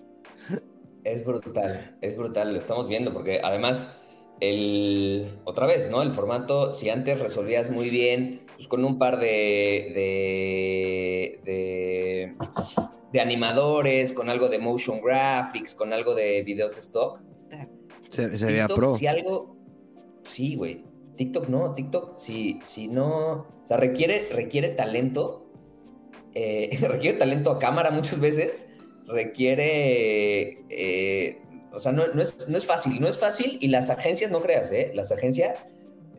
Es 1.04 1.24
brutal, 1.24 1.96
es 2.02 2.18
brutal, 2.18 2.52
lo 2.52 2.58
estamos 2.58 2.86
viendo, 2.86 3.14
porque 3.14 3.40
además, 3.42 3.96
el. 4.40 5.38
Otra 5.44 5.66
vez, 5.66 5.90
¿no? 5.90 6.02
El 6.02 6.12
formato, 6.12 6.72
si 6.72 6.90
antes 6.90 7.20
resolvías 7.20 7.70
muy 7.70 7.90
bien, 7.90 8.42
pues 8.56 8.68
con 8.68 8.84
un 8.84 8.98
par 8.98 9.18
de. 9.20 9.92
de. 9.94 11.40
de 11.44 12.34
de 13.12 13.20
animadores, 13.20 14.12
con 14.12 14.30
algo 14.30 14.48
de 14.48 14.60
motion 14.60 15.00
graphics, 15.02 15.74
con 15.74 15.92
algo 15.92 16.14
de 16.14 16.42
videos 16.42 16.76
stock, 16.78 17.20
se, 18.10 18.28
veía 18.46 18.66
pro. 18.68 18.96
Si 18.96 19.06
algo. 19.06 19.56
Sí, 20.26 20.56
güey. 20.56 20.84
TikTok 21.16 21.48
no, 21.48 21.74
TikTok, 21.74 22.18
si, 22.18 22.58
si 22.62 22.88
no. 22.88 23.46
O 23.62 23.66
sea, 23.66 23.76
requiere, 23.76 24.28
requiere 24.32 24.70
talento. 24.70 25.46
Eh, 26.34 26.76
requiere 26.88 27.18
talento 27.18 27.50
a 27.50 27.58
cámara 27.58 27.90
muchas 27.90 28.20
veces. 28.20 28.68
Requiere. 29.06 30.64
Eh, 30.68 31.40
o 31.72 31.78
sea, 31.78 31.92
no, 31.92 32.04
es, 32.04 32.48
no 32.48 32.58
es 32.58 32.66
fácil. 32.66 33.00
No 33.00 33.08
es 33.08 33.18
fácil. 33.18 33.58
Y 33.60 33.68
las 33.68 33.90
agencias, 33.90 34.30
no 34.30 34.40
creas, 34.40 34.70
¿eh? 34.72 34.92
Las 34.94 35.12
agencias, 35.12 35.68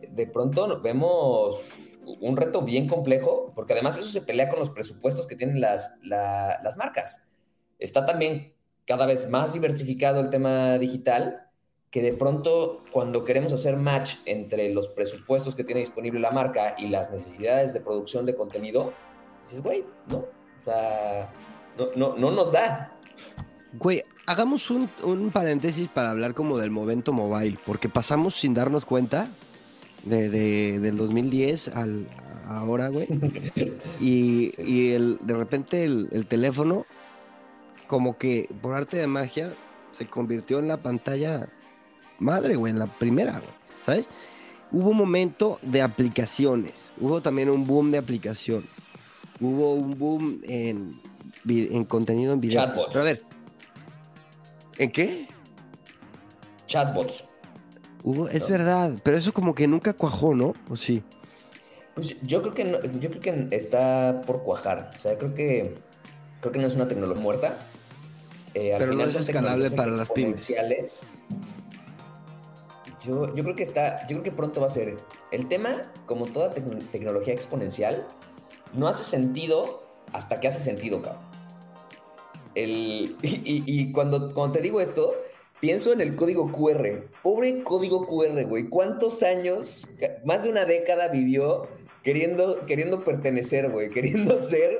de 0.09 0.27
pronto 0.27 0.81
vemos 0.81 1.61
un 2.19 2.37
reto 2.37 2.61
bien 2.61 2.87
complejo, 2.87 3.51
porque 3.55 3.73
además 3.73 3.97
eso 3.97 4.09
se 4.09 4.21
pelea 4.21 4.49
con 4.49 4.59
los 4.59 4.69
presupuestos 4.69 5.27
que 5.27 5.35
tienen 5.35 5.61
las, 5.61 5.99
las 6.03 6.77
marcas. 6.77 7.23
Está 7.79 8.05
también 8.05 8.53
cada 8.85 9.05
vez 9.05 9.29
más 9.29 9.53
diversificado 9.53 10.19
el 10.19 10.29
tema 10.29 10.77
digital 10.77 11.47
que 11.91 12.01
de 12.01 12.13
pronto 12.13 12.83
cuando 12.91 13.25
queremos 13.25 13.51
hacer 13.51 13.75
match 13.75 14.15
entre 14.25 14.73
los 14.73 14.87
presupuestos 14.87 15.55
que 15.55 15.65
tiene 15.65 15.81
disponible 15.81 16.19
la 16.21 16.31
marca 16.31 16.75
y 16.77 16.87
las 16.87 17.11
necesidades 17.11 17.73
de 17.73 17.81
producción 17.81 18.25
de 18.25 18.33
contenido, 18.33 18.93
dices, 19.43 19.61
güey, 19.61 19.83
no, 20.07 20.19
o 20.19 20.63
sea, 20.63 21.29
no, 21.77 22.15
no, 22.15 22.31
nos 22.31 22.53
da. 22.53 22.97
Güey, 23.73 24.01
hagamos 24.25 24.69
un, 24.69 24.89
paréntesis 25.31 25.87
para 25.87 26.11
hablar 26.11 26.33
como 26.33 26.57
del 26.57 26.71
momento 26.71 27.13
mobile, 27.13 27.57
porque 27.65 27.89
pasamos 27.89 28.35
sin 28.35 28.53
darnos 28.53 28.85
cuenta 28.85 29.29
de, 30.03 30.29
del 30.79 30.97
2010 30.97 31.69
al 31.69 32.07
ahora, 32.47 32.89
güey. 32.89 33.07
Y, 33.99 34.51
y 34.57 34.91
el, 34.91 35.19
de 35.21 35.35
repente 35.35 35.83
el, 35.83 36.09
el 36.11 36.25
teléfono, 36.25 36.85
como 37.87 38.17
que 38.17 38.49
por 38.61 38.73
arte 38.73 38.97
de 38.97 39.07
magia, 39.07 39.53
se 39.91 40.07
convirtió 40.07 40.59
en 40.59 40.67
la 40.67 40.77
pantalla 40.77 41.47
madre, 42.19 42.55
güey, 42.55 42.71
en 42.71 42.79
la 42.79 42.87
primera, 42.87 43.41
¿sabes? 43.85 44.09
Hubo 44.71 44.89
un 44.89 44.97
momento 44.97 45.59
de 45.61 45.81
aplicaciones, 45.81 46.91
hubo 46.99 47.21
también 47.21 47.49
un 47.49 47.67
boom 47.67 47.91
de 47.91 47.97
aplicaciones, 47.97 48.69
hubo 49.39 49.73
un 49.73 49.97
boom 49.99 50.41
en, 50.43 50.93
en 51.47 51.85
contenido 51.85 52.33
en 52.33 52.41
video. 52.41 52.65
Chatbots. 52.65 52.89
Pero 52.89 53.01
a 53.01 53.03
ver, 53.03 53.21
¿en 54.77 54.91
qué? 54.91 55.27
Chatbots. 56.67 57.23
Hubo, 58.03 58.27
es 58.27 58.47
verdad, 58.47 58.93
pero 59.03 59.17
eso 59.17 59.33
como 59.33 59.53
que 59.53 59.67
nunca 59.67 59.93
cuajó, 59.93 60.33
¿no? 60.33 60.53
¿O 60.69 60.75
sí? 60.75 61.03
Pues 61.93 62.19
yo 62.21 62.41
creo 62.41 62.53
que 62.53 62.63
no, 62.63 62.81
yo 62.99 63.09
creo 63.09 63.21
que 63.21 63.47
está 63.55 64.23
por 64.25 64.43
cuajar. 64.43 64.89
O 64.95 64.99
sea, 64.99 65.17
creo 65.17 65.33
que 65.33 65.75
creo 66.39 66.51
que 66.51 66.59
no 66.59 66.67
es 66.67 66.75
una 66.75 66.87
tecnología 66.87 67.21
muerta. 67.21 67.57
Eh, 68.53 68.75
pero 68.77 68.93
no 68.93 69.03
es 69.03 69.15
escalable 69.15 69.71
para 69.71 69.91
las 69.91 70.09
pymes. 70.09 70.51
Yo, 73.05 73.33
creo 73.33 73.55
que 73.55 73.63
está, 73.63 74.01
yo 74.01 74.07
creo 74.07 74.23
que 74.23 74.31
pronto 74.31 74.61
va 74.61 74.67
a 74.67 74.69
ser. 74.69 74.97
El 75.31 75.47
tema, 75.47 75.81
como 76.05 76.25
toda 76.25 76.53
tecnología 76.53 77.33
exponencial, 77.33 78.05
no 78.73 78.87
hace 78.87 79.03
sentido 79.03 79.83
hasta 80.13 80.39
que 80.39 80.47
hace 80.47 80.59
sentido, 80.59 81.01
cabrón. 81.01 81.30
El, 82.55 83.15
y, 83.21 83.91
cuando, 83.91 84.33
cuando 84.33 84.57
te 84.57 84.61
digo 84.61 84.81
esto, 84.81 85.15
pienso 85.59 85.93
en 85.93 86.01
el 86.01 86.15
código 86.15 86.51
QR. 86.51 87.05
Pobre 87.23 87.63
código 87.63 88.05
QR, 88.05 88.45
güey. 88.45 88.69
¿Cuántos 88.69 89.23
años, 89.23 89.89
más 90.25 90.43
de 90.43 90.49
una 90.49 90.65
década 90.65 91.07
vivió 91.07 91.67
queriendo, 92.03 92.65
queriendo 92.65 93.03
pertenecer, 93.03 93.69
güey? 93.69 93.89
Queriendo 93.91 94.41
ser 94.41 94.79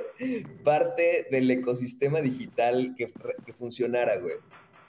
parte 0.63 1.27
del 1.31 1.49
ecosistema 1.51 2.21
digital 2.21 2.95
que, 2.97 3.11
que 3.45 3.53
funcionara, 3.53 4.17
güey. 4.17 4.35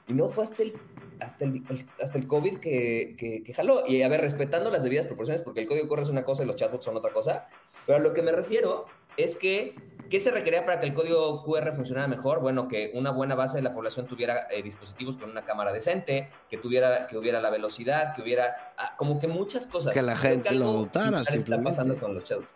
Y 0.09 0.14
no 0.14 0.29
fue 0.29 0.45
hasta 0.45 0.62
el 0.62 0.75
hasta 1.23 1.45
el, 1.45 1.62
hasta 2.01 2.18
el 2.18 2.27
COVID 2.27 2.59
que, 2.59 3.14
que, 3.16 3.55
jaló. 3.55 3.85
Y 3.87 4.03
a 4.03 4.09
ver, 4.09 4.21
respetando 4.21 4.71
las 4.71 4.83
debidas 4.83 5.07
proporciones, 5.07 5.42
porque 5.42 5.61
el 5.61 5.66
código 5.66 5.88
corre 5.88 6.03
es 6.03 6.09
una 6.09 6.25
cosa 6.25 6.42
y 6.42 6.47
los 6.47 6.57
chatbots 6.57 6.85
son 6.85 6.97
otra 6.97 7.12
cosa. 7.12 7.49
Pero 7.87 7.99
a 7.99 8.01
lo 8.01 8.12
que 8.12 8.23
me 8.23 8.33
refiero 8.33 8.87
es 9.16 9.37
que, 9.37 9.75
¿qué 10.11 10.20
se 10.20 10.31
requería 10.31 10.64
para 10.64 10.81
que 10.81 10.87
el 10.87 10.94
código 10.94 11.42
QR 11.44 11.72
funcionara 11.75 12.09
mejor? 12.09 12.40
Bueno, 12.40 12.68
que 12.68 12.90
una 12.94 13.11
buena 13.11 13.35
base 13.35 13.59
de 13.59 13.62
la 13.62 13.75
población 13.75 14.07
tuviera 14.07 14.46
eh, 14.51 14.62
dispositivos 14.62 15.16
con 15.16 15.31
una 15.31 15.44
cámara 15.44 15.72
decente, 15.72 16.31
que, 16.51 16.59
tuviera, 16.59 17.07
que 17.07 17.16
hubiera 17.16 17.40
la 17.40 17.51
velocidad, 17.51 18.14
que 18.14 18.22
hubiera 18.22 18.72
ah, 18.77 18.94
como 18.96 19.18
que 19.18 19.29
muchas 19.29 19.66
cosas. 19.66 19.92
Que 19.92 20.03
la 20.03 20.16
gente 20.16 20.55
lo 20.55 20.64
adoptara. 20.64 21.22
está 21.22 21.61
pasando 21.62 21.96
con 21.96 22.14
los 22.14 22.25
chatbots. 22.25 22.48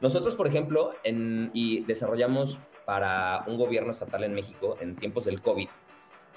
Nosotros, 0.00 0.34
por 0.34 0.46
ejemplo, 0.46 0.92
en, 1.04 1.50
y 1.54 1.82
desarrollamos 1.84 2.58
para 2.84 3.44
un 3.46 3.56
gobierno 3.56 3.92
estatal 3.92 4.24
en 4.24 4.34
México 4.34 4.76
en 4.80 4.94
tiempos 4.96 5.24
del 5.24 5.40
COVID, 5.40 5.68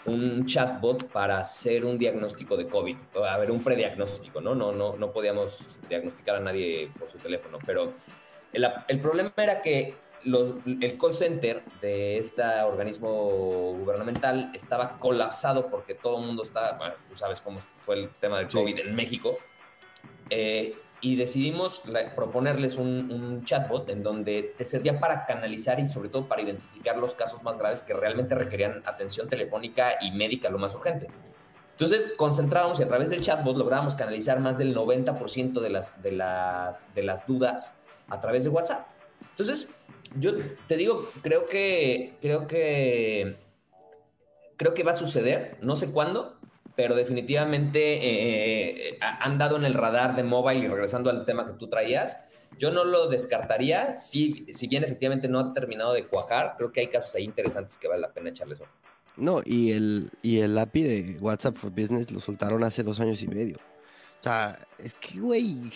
un 0.05 0.45
chatbot 0.45 1.08
para 1.08 1.39
hacer 1.39 1.86
un 1.86 1.97
diagnóstico 1.97 2.55
de 2.55 2.67
COVID, 2.67 2.97
a 3.27 3.38
ver, 3.38 3.51
un 3.51 3.62
prediagnóstico, 3.62 4.39
¿no? 4.39 4.55
No, 4.55 4.71
no, 4.71 4.95
no 4.95 5.12
podíamos 5.12 5.60
diagnosticar 5.89 6.38
a 6.38 6.39
nadie 6.39 6.89
por 6.97 7.10
su 7.10 7.17
teléfono, 7.17 7.60
pero 7.65 7.93
el, 8.54 9.00
problema 9.00 9.32
era 9.38 9.62
que 9.62 9.96
el 10.26 10.98
call 10.98 11.14
center 11.14 11.64
de 11.82 12.18
este 12.18 12.44
organismo 12.44 13.74
gubernamental 13.80 14.52
estaba 14.54 14.98
colapsado 15.00 15.68
porque 15.68 15.94
todo 15.94 16.20
el 16.20 16.26
mundo 16.26 16.44
estaba, 16.44 16.78
bueno, 16.78 16.94
tú 17.10 17.16
sabes 17.16 17.42
cómo 17.42 17.62
fue 17.80 17.96
el 17.96 18.10
tema 18.20 18.40
del 18.40 18.48
COVID 18.48 18.80
en 18.80 18.96
México, 18.96 19.38
eh, 20.30 20.76
y 21.02 21.16
decidimos 21.16 21.82
proponerles 22.14 22.76
un, 22.76 23.10
un, 23.10 23.46
chatbot 23.46 23.90
en 23.90 24.04
donde 24.04 24.54
te 24.58 24.66
servía 24.66 25.00
para 25.00 25.26
canalizar 25.26 25.80
y 25.80 25.88
sobre 25.88 26.10
todo 26.10 26.28
para 26.28 26.42
identificar 26.42 26.98
los 26.98 27.14
casos 27.14 27.42
más 27.42 27.58
graves 27.58 27.82
que 27.82 27.94
realmente 27.94 28.36
requerían 28.36 28.84
atención 28.86 29.30
telefónica 29.30 29.94
y 30.02 30.12
médica 30.12 30.50
lo 30.50 30.58
más 30.58 30.76
urgente. 30.76 31.08
Entonces 31.72 32.16
concentrábamos 32.18 32.82
y 32.82 32.84
a 32.84 32.90
través 32.90 33.10
del 33.10 33.22
chatbot 33.22 33.56
lográbamos 33.56 33.96
canalizar 33.96 34.42
más 34.42 34.58
del 34.58 34.76
90% 34.76 35.62
de 35.62 35.70
las, 35.70 36.04
de, 36.04 36.12
las, 36.12 36.94
de 36.94 37.04
las 37.04 37.26
dudas 37.26 37.79
a 38.10 38.19
través 38.22 38.43
de 38.43 38.50
WhatsApp. 38.50 38.88
Entonces, 39.30 39.74
yo 40.17 40.34
te 40.67 40.78
digo, 40.78 41.10
creo 41.22 41.48
que, 41.48 42.15
creo 42.22 42.48
que, 42.48 43.38
creo 44.58 44.74
que 44.74 44.84
va 44.84 44.91
a 44.91 44.95
suceder, 44.95 45.58
no 45.62 45.76
sé 45.76 45.91
cuándo, 45.91 46.38
pero 46.76 46.95
definitivamente 46.95 47.95
eh, 47.95 48.89
eh, 48.89 49.00
han 49.02 49.38
dado 49.38 49.58
en 49.58 49.65
el 49.65 49.74
radar 49.74 50.15
de 50.15 50.24
mobile 50.24 50.65
y 50.65 50.67
regresando 50.67 51.10
al 51.10 51.26
tema 51.26 51.45
que 51.45 51.54
tú 51.54 51.67
traías, 51.67 52.24
yo 52.58 52.72
no 52.72 52.84
lo 52.84 53.10
descartaría, 53.10 53.98
si, 53.98 54.45
si 54.54 54.67
bien 54.67 54.84
efectivamente 54.84 55.28
no 55.28 55.39
ha 55.39 55.54
terminado 55.54 55.93
de 55.93 56.08
cuajar, 56.08 56.56
creo 56.58 56.72
que 56.72 56.82
hay 56.82 56.88
casos 56.88 57.15
ahí 57.15 57.24
interesantes 57.24 57.78
que 57.78 57.88
vale 57.88 58.02
la 58.02 58.13
pena 58.13 58.30
echarles 58.30 58.62
ojo. 58.62 58.72
No, 59.17 59.41
y 59.45 59.72
el, 59.72 60.10
y 60.22 60.39
el 60.39 60.58
API 60.58 60.84
de 60.84 61.17
WhatsApp 61.19 61.56
for 61.56 61.69
Business 61.69 62.12
lo 62.12 62.19
soltaron 62.19 62.63
hace 62.63 62.84
dos 62.84 63.00
años 63.00 63.22
y 63.22 63.28
medio. 63.28 63.58
O 64.22 64.24
sea, 64.24 64.58
es 64.78 64.95
que, 64.95 65.19
güey, 65.19 65.72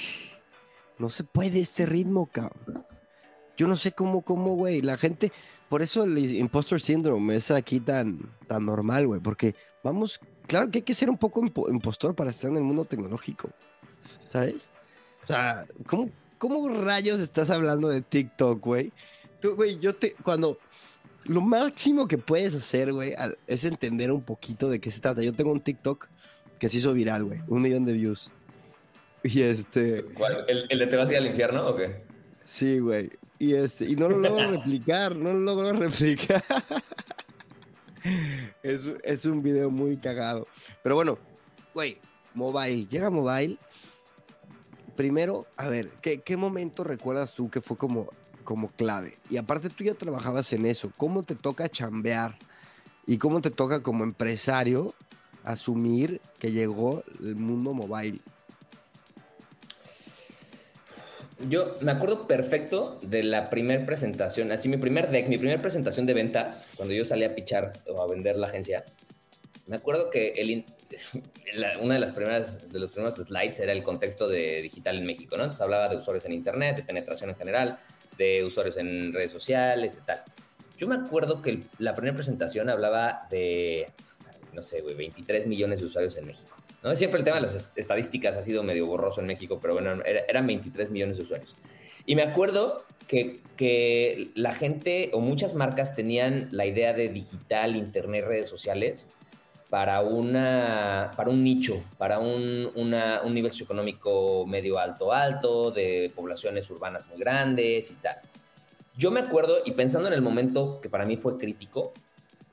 no 1.00 1.10
se 1.10 1.24
puede 1.24 1.60
este 1.60 1.86
ritmo, 1.86 2.28
cabrón. 2.28 2.86
Yo 3.56 3.68
no 3.68 3.78
sé 3.78 3.92
cómo, 3.92 4.22
cómo, 4.22 4.56
güey, 4.56 4.82
la 4.82 4.98
gente, 4.98 5.32
por 5.70 5.82
eso 5.82 6.04
el 6.04 6.18
impostor 6.18 6.82
syndrome 6.82 7.36
es 7.36 7.52
aquí 7.52 7.80
tan, 7.80 8.32
tan 8.48 8.66
normal, 8.66 9.08
güey, 9.08 9.22
porque 9.22 9.56
vamos 9.84 10.20
claro 10.48 10.70
que 10.70 10.80
hay 10.80 10.84
que 10.84 10.94
ser 10.94 11.10
un 11.10 11.18
poco 11.18 11.44
impostor 11.70 12.16
para 12.16 12.30
estar 12.30 12.52
en 12.52 12.58
el 12.58 12.64
mundo 12.64 12.86
tecnológico. 12.86 13.50
¿Sabes? 14.30 14.70
O 15.24 15.28
sea, 15.28 15.66
¿cómo, 15.88 16.10
cómo 16.38 16.70
rayos 16.70 17.20
estás 17.20 17.50
hablando 17.50 17.90
de 17.90 18.02
TikTok, 18.02 18.64
güey? 18.64 18.92
Tú, 19.40 19.56
güey, 19.56 19.80
yo 19.80 19.96
te. 19.96 20.14
Cuando. 20.16 20.58
Lo 21.26 21.40
máximo 21.40 22.06
que 22.06 22.18
puedes 22.18 22.54
hacer, 22.54 22.92
güey, 22.92 23.16
es 23.48 23.64
entender 23.64 24.12
un 24.12 24.22
poquito 24.22 24.70
de 24.70 24.82
qué 24.82 24.92
se 24.92 25.00
trata. 25.00 25.24
Yo 25.24 25.32
tengo 25.32 25.54
un 25.54 25.62
TikTok 25.62 26.10
que 26.60 26.68
se 26.68 26.80
hizo 26.80 26.92
viral, 26.92 27.24
güey. 27.24 27.40
Un 27.48 27.62
millón 27.62 27.86
de 27.86 27.94
views. 27.94 28.30
Y 29.24 29.42
este. 29.42 30.04
¿Cuál? 30.16 30.46
¿El, 30.48 30.66
el 30.70 30.80
de 30.80 30.88
te 30.88 30.96
vas 30.98 31.10
a 31.10 31.14
ir 31.14 31.18
al 31.18 31.28
infierno 31.28 31.66
o 31.68 31.76
qué? 31.76 32.04
Sí, 32.48 32.80
güey. 32.80 33.10
Y 33.40 33.56
este. 33.56 33.86
Y 33.86 33.96
no 33.96 34.08
lo 34.10 34.20
logro 34.20 34.52
replicar, 34.58 35.16
no 35.16 35.34
lo 35.34 35.40
logro 35.40 35.74
replicar. 35.74 36.44
es, 38.64 39.26
un 39.26 39.42
video 39.42 39.70
muy 39.70 39.98
cagado. 39.98 40.48
Pero 40.82 40.96
bueno, 40.96 41.18
güey, 41.74 41.98
mobile. 42.34 42.86
Llega 42.86 43.10
mobile. 43.10 43.58
Primero, 44.96 45.48
a 45.58 45.68
ver, 45.70 45.90
¿qué, 46.02 46.38
momento 46.38 46.84
recuerdas 46.84 47.34
tú 47.34 47.50
que 47.50 47.62
fue 47.62 47.78
como, 47.78 48.08
como 48.44 48.70
clave? 48.70 49.18
Y 49.30 49.38
aparte 49.38 49.70
tú 49.70 49.84
ya 49.84 49.96
trabajabas 49.96 50.54
en 50.54 50.66
eso. 50.66 50.92
¿Cómo 50.98 51.24
te 51.24 51.36
toca 51.36 51.68
chambear? 51.68 52.38
¿Y 53.08 53.18
cómo 53.18 53.42
te 53.42 53.50
toca 53.50 53.82
como 53.82 54.04
empresario 54.04 54.94
asumir 55.44 56.22
que 56.40 56.52
llegó 56.52 57.04
el 57.22 57.36
mundo 57.36 57.74
mobile? 57.74 58.20
Yo 61.50 61.76
me 61.82 61.92
acuerdo 61.92 62.28
perfecto 62.28 63.00
de 63.02 63.24
la 63.24 63.50
primera 63.50 63.86
presentación, 63.86 64.52
así 64.52 64.70
mi 64.70 64.78
primer 64.78 65.10
deck, 65.10 65.28
mi 65.28 65.38
primera 65.38 65.62
presentación 65.62 66.06
de 66.06 66.14
ventas, 66.14 66.68
cuando 66.76 66.94
yo 66.94 67.04
salí 67.06 67.24
a 67.24 67.36
pichar 67.36 67.74
o 67.88 68.02
a 68.02 68.08
vender 68.08 68.38
la 68.38 68.48
agencia. 68.48 68.86
Me 69.66 69.78
acuerdo 69.78 70.10
que 70.10 70.34
el, 70.38 70.66
una 71.82 71.96
de 71.96 72.00
las 72.00 72.12
primeras 72.12 72.70
de 72.70 72.80
los 72.80 72.92
primeros 72.92 73.16
slides 73.16 73.60
era 73.60 73.72
el 73.72 73.84
contexto 73.84 74.28
de 74.28 74.62
digital 74.62 74.98
en 74.98 75.06
México, 75.06 75.36
¿no? 75.36 75.44
Entonces 75.44 75.62
hablaba 75.62 75.90
de 75.90 75.98
usuarios 75.98 76.26
en 76.26 76.34
internet, 76.34 76.78
de 76.78 76.84
penetración 76.84 77.30
en 77.32 77.36
general, 77.36 77.78
de 78.18 78.44
usuarios 78.44 78.78
en 78.78 79.12
redes 79.14 79.32
sociales, 79.32 80.00
y 80.02 80.06
tal. 80.06 80.24
Yo 80.78 80.88
me 80.88 80.96
acuerdo 80.96 81.42
que 81.42 81.64
la 81.80 81.94
primera 81.94 82.16
presentación 82.16 82.70
hablaba 82.70 83.28
de, 83.30 83.88
no 84.54 84.62
sé, 84.62 84.82
güey, 84.82 84.96
23 84.96 85.48
millones 85.48 85.80
de 85.80 85.86
usuarios 85.86 86.16
en 86.18 86.26
México. 86.28 86.56
¿No? 86.84 86.96
Siempre 86.96 87.20
el 87.20 87.24
tema 87.24 87.38
de 87.38 87.44
las 87.44 87.72
estadísticas 87.76 88.36
ha 88.36 88.42
sido 88.42 88.64
medio 88.64 88.86
borroso 88.86 89.22
en 89.22 89.28
México, 89.28 89.60
pero 89.62 89.74
bueno, 89.74 90.04
eran 90.06 90.48
23 90.48 90.92
millones 90.92 91.18
de 91.18 91.24
usuarios. 91.24 91.56
Y 92.06 92.16
me 92.16 92.24
acuerdo 92.24 92.84
que, 93.08 93.40
que, 93.56 94.32
la 94.36 94.52
gente 94.52 95.10
o 95.14 95.22
muchas 95.22 95.56
marcas 95.56 95.96
tenían 95.96 96.50
la 96.52 96.66
idea 96.66 96.94
de 96.94 97.08
digital, 97.10 97.78
internet, 97.78 98.26
redes 98.28 98.50
sociales 98.50 99.08
para, 99.70 100.02
una, 100.02 101.12
para 101.16 101.30
un 101.30 101.44
nicho, 101.44 101.82
para 101.98 102.20
un, 102.20 102.70
un 102.76 103.34
nivel 103.34 103.50
socioeconómico 103.50 104.46
medio 104.46 104.78
alto 104.78 105.14
alto, 105.14 105.72
de 105.72 106.12
poblaciones 106.14 106.70
urbanas 106.70 107.08
muy 107.08 107.18
grandes 107.18 107.90
y 107.90 107.96
tal. 107.96 108.16
Yo 108.96 109.10
me 109.10 109.22
acuerdo, 109.22 109.58
y 109.66 109.72
pensando 109.72 110.10
en 110.10 110.14
el 110.14 110.22
momento 110.22 110.80
que 110.82 110.90
para 110.90 111.06
mí 111.06 111.18
fue 111.18 111.38
crítico, 111.38 111.94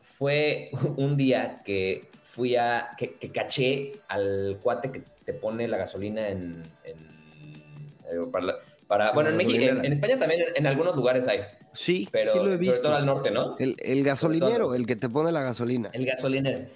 fue 0.01 0.71
un 0.97 1.17
día 1.17 1.57
que 1.65 2.10
fui 2.31 2.55
a, 2.55 2.91
que, 2.97 3.17
caché 3.33 3.93
al 4.07 4.59
cuate 4.63 4.93
que 4.93 5.03
te 5.25 5.35
pone 5.35 5.67
la 5.67 5.79
gasolina 5.79 6.29
en, 6.29 6.63
eh, 6.85 6.95
para, 8.87 9.13
bueno, 9.13 9.31
en, 9.31 9.37
México, 9.37 9.59
en, 9.59 9.93
España 9.93 10.19
también 10.19 10.45
en, 10.55 10.67
algunos 10.67 10.95
lugares 10.95 11.27
hay. 11.27 11.41
Sí, 11.73 12.09
pero 12.11 12.33
sí 12.33 12.39
lo 12.39 12.53
he 12.53 12.57
visto. 12.57 12.77
Sobre 12.77 12.89
todo 12.89 12.97
al 12.97 13.07
norte, 13.07 13.31
¿no? 13.31 13.57
El, 13.59 14.05
gasolinero, 14.05 14.75
el 14.75 14.87
que 14.87 14.97
te 14.97 15.09
pone 15.09 15.33
la 15.33 15.43
gasolina. 15.43 15.91
El 15.93 16.07
gasolinero. 16.07 16.67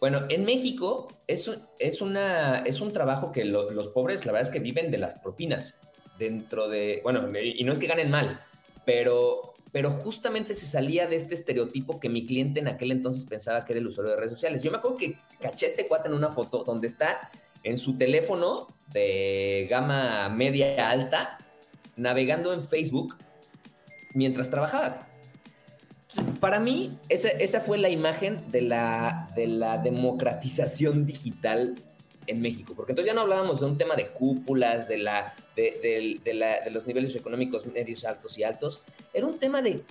Bueno, 0.00 0.22
en 0.28 0.44
México 0.44 1.08
es, 1.26 1.50
es, 1.78 2.00
una, 2.00 2.58
es 2.58 2.80
un 2.80 2.92
trabajo 2.92 3.30
que 3.30 3.44
los 3.44 3.88
pobres, 3.88 4.24
la 4.26 4.32
verdad 4.32 4.48
es 4.48 4.52
que 4.52 4.60
viven 4.60 4.90
de 4.90 4.98
las 4.98 5.18
propinas. 5.18 5.78
Dentro 6.18 6.68
de, 6.68 7.00
bueno, 7.02 7.28
y 7.40 7.64
no 7.64 7.72
es 7.72 7.78
que 7.78 7.86
ganen 7.86 8.10
mal, 8.10 8.40
pero 8.84 9.51
pero 9.72 9.90
justamente 9.90 10.54
se 10.54 10.66
salía 10.66 11.06
de 11.06 11.16
este 11.16 11.34
estereotipo 11.34 11.98
que 11.98 12.10
mi 12.10 12.24
cliente 12.24 12.60
en 12.60 12.68
aquel 12.68 12.92
entonces 12.92 13.24
pensaba 13.24 13.64
que 13.64 13.72
era 13.72 13.80
el 13.80 13.86
usuario 13.86 14.12
de 14.12 14.18
redes 14.18 14.32
sociales. 14.32 14.62
Yo 14.62 14.70
me 14.70 14.76
acuerdo 14.76 14.98
que 14.98 15.16
caché 15.40 15.66
este 15.66 15.86
cuate 15.86 16.08
en 16.08 16.14
una 16.14 16.30
foto 16.30 16.62
donde 16.62 16.86
está 16.86 17.30
en 17.64 17.78
su 17.78 17.96
teléfono 17.96 18.66
de 18.92 19.66
gama 19.70 20.28
media 20.28 20.90
alta, 20.90 21.38
navegando 21.96 22.52
en 22.52 22.62
Facebook 22.62 23.16
mientras 24.12 24.50
trabajaba. 24.50 25.08
para 26.40 26.60
mí, 26.60 26.98
esa, 27.08 27.28
esa, 27.28 27.60
fue 27.60 27.78
la 27.78 27.88
imagen 27.88 28.36
de 28.50 28.60
la, 28.60 29.28
de 29.34 29.46
la 29.46 29.78
democratización 29.78 31.06
digital 31.06 31.76
en 32.26 32.40
México, 32.40 32.74
porque 32.76 32.92
entonces 32.92 33.10
ya 33.10 33.14
no 33.14 33.22
hablábamos 33.22 33.60
de 33.60 33.66
un 33.66 33.78
tema 33.78 33.96
de 33.96 34.08
cúpulas, 34.08 34.88
de, 34.88 34.98
la, 34.98 35.34
de, 35.56 36.20
de, 36.24 36.70
los 36.70 36.86
niveles 36.86 37.16
económicos 37.16 37.66
medios 37.66 38.04
altos 38.04 38.38
y 38.38 38.44
altos, 38.44 38.84
era 39.12 39.26
un 39.26 39.38
tema 39.38 39.62
de, 39.62 39.82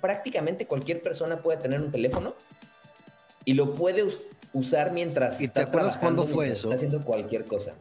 prácticamente 0.00 0.66
cualquier 0.66 1.02
persona 1.02 1.42
puede 1.42 1.58
tener 1.58 1.80
un 1.80 1.90
teléfono 1.90 2.34
y 3.44 3.54
lo 3.54 3.74
puede 3.74 4.04
usar 4.52 4.92
mientras 4.92 5.40
¿Y 5.40 5.44
está 5.44 5.62
te 5.62 5.68
acuerdas 5.68 5.96
cuándo 5.98 6.26
fue 6.26 6.48
eso? 6.48 6.68
Está 6.68 6.76
haciendo 6.76 7.04
cualquier 7.04 7.44
cosa. 7.44 7.74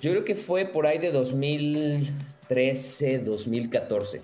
Yo 0.00 0.12
creo 0.12 0.24
que 0.24 0.34
fue 0.34 0.64
por 0.66 0.86
ahí 0.86 0.98
de 0.98 1.12
2013, 1.12 3.18
2014. 3.18 4.22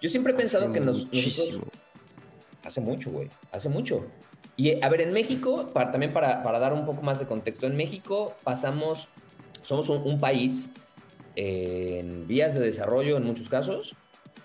Yo 0.00 0.08
siempre 0.08 0.32
he 0.32 0.36
pensado 0.36 0.72
que 0.72 0.80
nos, 0.80 1.12
nosotros... 1.12 1.62
Hace 2.64 2.80
mucho, 2.80 3.10
güey. 3.10 3.28
Hace 3.50 3.68
mucho. 3.68 4.06
Y 4.56 4.82
a 4.82 4.88
ver, 4.88 5.00
en 5.00 5.12
México, 5.12 5.66
para, 5.72 5.90
también 5.90 6.12
para, 6.12 6.42
para, 6.42 6.58
dar 6.58 6.72
un 6.72 6.84
poco 6.84 7.02
más 7.02 7.18
de 7.18 7.26
contexto, 7.26 7.66
en 7.66 7.76
México 7.76 8.34
pasamos, 8.44 9.08
somos 9.62 9.88
un, 9.88 10.18
país 10.20 10.68
en 11.36 12.26
vías 12.26 12.54
de 12.54 12.60
desarrollo 12.60 13.16
en 13.16 13.24
muchos 13.24 13.48
casos, 13.48 13.96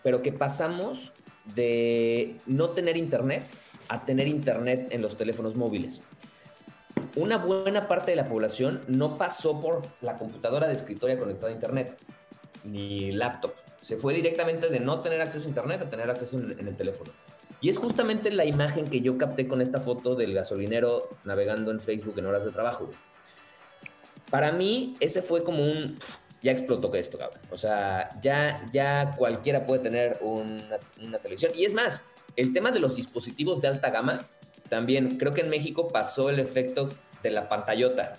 pero 0.03 0.21
que 0.21 0.31
pasamos 0.31 1.11
de 1.55 2.37
no 2.45 2.69
tener 2.69 2.97
internet 2.97 3.43
a 3.89 4.05
tener 4.05 4.27
internet 4.27 4.87
en 4.91 5.01
los 5.01 5.17
teléfonos 5.17 5.55
móviles. 5.55 6.01
Una 7.15 7.37
buena 7.37 7.87
parte 7.87 8.11
de 8.11 8.17
la 8.17 8.25
población 8.25 8.81
no 8.87 9.15
pasó 9.15 9.59
por 9.59 9.81
la 10.01 10.15
computadora 10.15 10.67
de 10.67 10.73
escritorio 10.73 11.17
conectada 11.19 11.51
a 11.51 11.55
internet, 11.55 11.97
ni 12.63 13.11
laptop. 13.11 13.53
Se 13.81 13.97
fue 13.97 14.13
directamente 14.13 14.67
de 14.69 14.79
no 14.79 14.99
tener 14.99 15.21
acceso 15.21 15.45
a 15.45 15.49
internet 15.49 15.81
a 15.81 15.89
tener 15.89 16.09
acceso 16.09 16.37
en 16.37 16.67
el 16.67 16.75
teléfono. 16.75 17.11
Y 17.59 17.69
es 17.69 17.77
justamente 17.77 18.31
la 18.31 18.45
imagen 18.45 18.85
que 18.87 19.01
yo 19.01 19.17
capté 19.17 19.47
con 19.47 19.61
esta 19.61 19.81
foto 19.81 20.15
del 20.15 20.33
gasolinero 20.33 21.09
navegando 21.23 21.71
en 21.71 21.79
Facebook 21.79 22.17
en 22.19 22.25
horas 22.25 22.45
de 22.45 22.51
trabajo. 22.51 22.91
Para 24.29 24.51
mí, 24.51 24.93
ese 24.99 25.21
fue 25.21 25.43
como 25.43 25.63
un... 25.63 25.97
Ya 26.43 26.51
explotó 26.51 26.93
esto, 26.93 27.17
cabrón. 27.17 27.39
O 27.49 27.57
sea, 27.57 28.09
ya, 28.21 28.63
ya 28.71 29.11
cualquiera 29.17 29.65
puede 29.65 29.81
tener 29.81 30.19
una, 30.21 30.77
una 31.01 31.17
televisión. 31.17 31.51
Y 31.55 31.65
es 31.65 31.73
más, 31.73 32.03
el 32.35 32.53
tema 32.53 32.69
de 32.69 32.79
los 32.79 32.95
dispositivos 32.95 33.59
de 33.59 33.69
alta 33.69 33.89
gama, 33.89 34.27
también 34.69 35.17
creo 35.17 35.33
que 35.33 35.41
en 35.41 35.49
México 35.49 35.87
pasó 35.87 36.29
el 36.29 36.39
efecto 36.39 36.89
de 37.23 37.31
la 37.31 37.49
pantallota. 37.49 38.13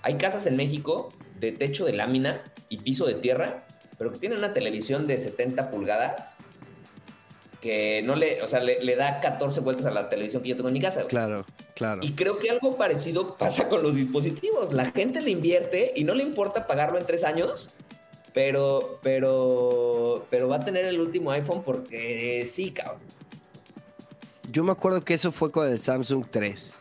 Hay 0.00 0.14
casas 0.14 0.46
en 0.46 0.56
México 0.56 1.10
de 1.38 1.52
techo 1.52 1.84
de 1.84 1.92
lámina 1.92 2.40
y 2.70 2.78
piso 2.78 3.06
de 3.06 3.14
tierra, 3.14 3.66
pero 3.98 4.10
que 4.10 4.18
tienen 4.18 4.38
una 4.38 4.54
televisión 4.54 5.06
de 5.06 5.18
70 5.18 5.70
pulgadas 5.70 6.38
que 7.62 8.02
no 8.02 8.16
le, 8.16 8.42
o 8.42 8.48
sea, 8.48 8.58
le, 8.58 8.96
da 8.96 9.20
14 9.20 9.60
vueltas 9.60 9.86
a 9.86 9.92
la 9.92 10.10
televisión 10.10 10.42
que 10.42 10.48
yo 10.48 10.56
tengo 10.56 10.68
en 10.68 10.74
mi 10.74 10.80
casa. 10.80 11.04
Claro, 11.06 11.46
claro. 11.76 12.02
Y 12.02 12.12
creo 12.14 12.36
que 12.38 12.50
algo 12.50 12.76
parecido 12.76 13.36
pasa 13.38 13.68
con 13.68 13.84
los 13.84 13.94
dispositivos. 13.94 14.72
La 14.72 14.86
gente 14.90 15.22
le 15.22 15.30
invierte 15.30 15.92
y 15.94 16.02
no 16.02 16.12
le 16.14 16.24
importa 16.24 16.66
pagarlo 16.66 16.98
en 16.98 17.06
tres 17.06 17.22
años, 17.22 17.70
pero, 18.34 18.98
pero, 19.00 20.26
pero 20.28 20.48
va 20.48 20.56
a 20.56 20.60
tener 20.60 20.86
el 20.86 21.00
último 21.00 21.30
iPhone 21.30 21.62
porque 21.62 22.44
sí, 22.50 22.72
cabrón. 22.72 23.00
Yo 24.50 24.64
me 24.64 24.72
acuerdo 24.72 25.04
que 25.04 25.14
eso 25.14 25.30
fue 25.30 25.52
con 25.52 25.70
el 25.70 25.78
Samsung 25.78 26.26
3. 26.28 26.78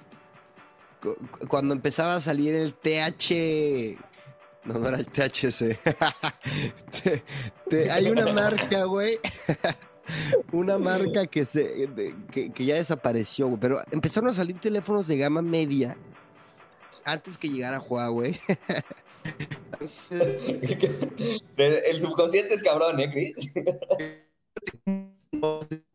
Cuando 1.48 1.76
empezaba 1.76 2.16
a 2.16 2.22
salir 2.22 2.56
el 2.56 2.74
TH. 2.74 4.00
No, 4.64 4.80
no 4.80 4.88
era 4.88 4.98
el 4.98 5.06
THC. 5.06 5.78
hay 7.92 8.10
una 8.10 8.34
marca, 8.34 8.86
güey. 8.86 9.20
una 10.52 10.78
marca 10.78 11.28
que, 11.28 11.46
se, 11.46 11.90
que, 12.32 12.66
ya 12.66 12.76
desapareció. 12.76 13.58
Pero 13.60 13.80
empezaron 13.92 14.30
a 14.30 14.34
salir 14.34 14.60
teléfonos 14.60 15.08
de 15.08 15.18
gama 15.18 15.42
media 15.42 15.98
antes 17.06 17.38
que 17.38 17.50
llegara 17.50 17.80
Huawei. 17.80 18.40
el 20.10 22.02
subconsciente 22.02 22.54
es 22.54 22.64
cabrón, 22.64 23.00
¿eh, 23.00 23.12
Chris? 23.12 23.54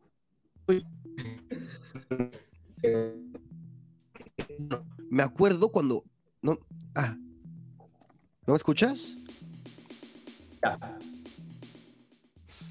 Me 5.09 5.23
acuerdo 5.23 5.69
cuando. 5.69 6.03
No. 6.41 6.59
Ah. 6.95 7.15
¿No 8.45 8.53
me 8.53 8.57
escuchas? 8.57 9.15
Ya. 10.61 10.97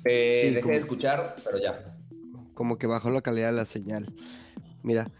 Eh, 0.08 0.52
dejé 0.54 0.70
de 0.70 0.76
escuchar, 0.76 1.34
pero 1.44 1.58
ya. 1.58 1.96
Como 2.54 2.78
que 2.78 2.86
bajó 2.86 3.10
la 3.10 3.20
calidad 3.20 3.48
de 3.48 3.56
la 3.56 3.64
señal. 3.64 4.14
Mira. 4.82 5.10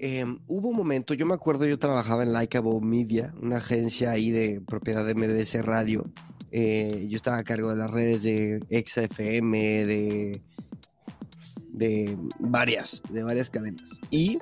Em, 0.00 0.38
hubo 0.46 0.68
un 0.68 0.76
momento, 0.76 1.12
yo 1.14 1.26
me 1.26 1.34
acuerdo, 1.34 1.66
yo 1.66 1.76
trabajaba 1.76 2.22
en 2.22 2.32
Likeable 2.32 2.78
Media, 2.80 3.34
una 3.42 3.56
agencia 3.56 4.12
ahí 4.12 4.30
de 4.30 4.60
propiedad 4.60 5.04
de 5.04 5.14
MBS 5.14 5.60
Radio. 5.64 6.04
Eh, 6.52 7.06
yo 7.08 7.16
estaba 7.16 7.38
a 7.38 7.42
cargo 7.42 7.70
de 7.70 7.76
las 7.76 7.90
redes 7.90 8.22
de 8.22 8.60
XFM, 8.70 9.84
de 9.86 10.40
de 11.78 12.18
varias, 12.40 13.00
de 13.08 13.22
varias 13.22 13.50
cadenas. 13.50 13.82
Y 14.10 14.38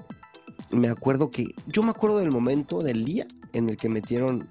me 0.70 0.88
acuerdo 0.88 1.31
que, 1.31 1.46
yo 1.66 1.83
me 1.83 1.90
acuerdo 1.90 2.18
del 2.18 2.31
momento, 2.31 2.81
del 2.81 3.05
día 3.05 3.27
en 3.53 3.68
el 3.68 3.77
que 3.77 3.88
metieron 3.88 4.49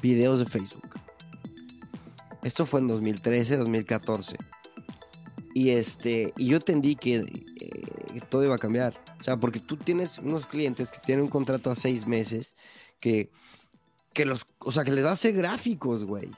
videos 0.00 0.38
de 0.38 0.46
Facebook. 0.46 0.88
Esto 2.42 2.66
fue 2.66 2.80
en 2.80 2.88
2013, 2.88 3.56
2014. 3.56 4.36
Y 5.54 5.70
este, 5.70 6.32
y 6.36 6.46
yo 6.46 6.56
entendí 6.56 6.96
que 6.96 7.16
eh, 7.16 8.20
todo 8.30 8.44
iba 8.44 8.54
a 8.54 8.58
cambiar. 8.58 8.98
O 9.20 9.22
sea, 9.22 9.36
porque 9.36 9.60
tú 9.60 9.76
tienes 9.76 10.18
unos 10.18 10.46
clientes 10.46 10.90
que 10.90 10.98
tienen 10.98 11.24
un 11.24 11.30
contrato 11.30 11.70
a 11.70 11.76
seis 11.76 12.06
meses 12.06 12.54
que, 13.00 13.30
que 14.12 14.24
los, 14.24 14.46
o 14.58 14.72
sea, 14.72 14.84
que 14.84 14.92
les 14.92 15.04
va 15.04 15.10
a 15.10 15.14
hacer 15.14 15.34
gráficos, 15.34 16.04
güey. 16.04 16.30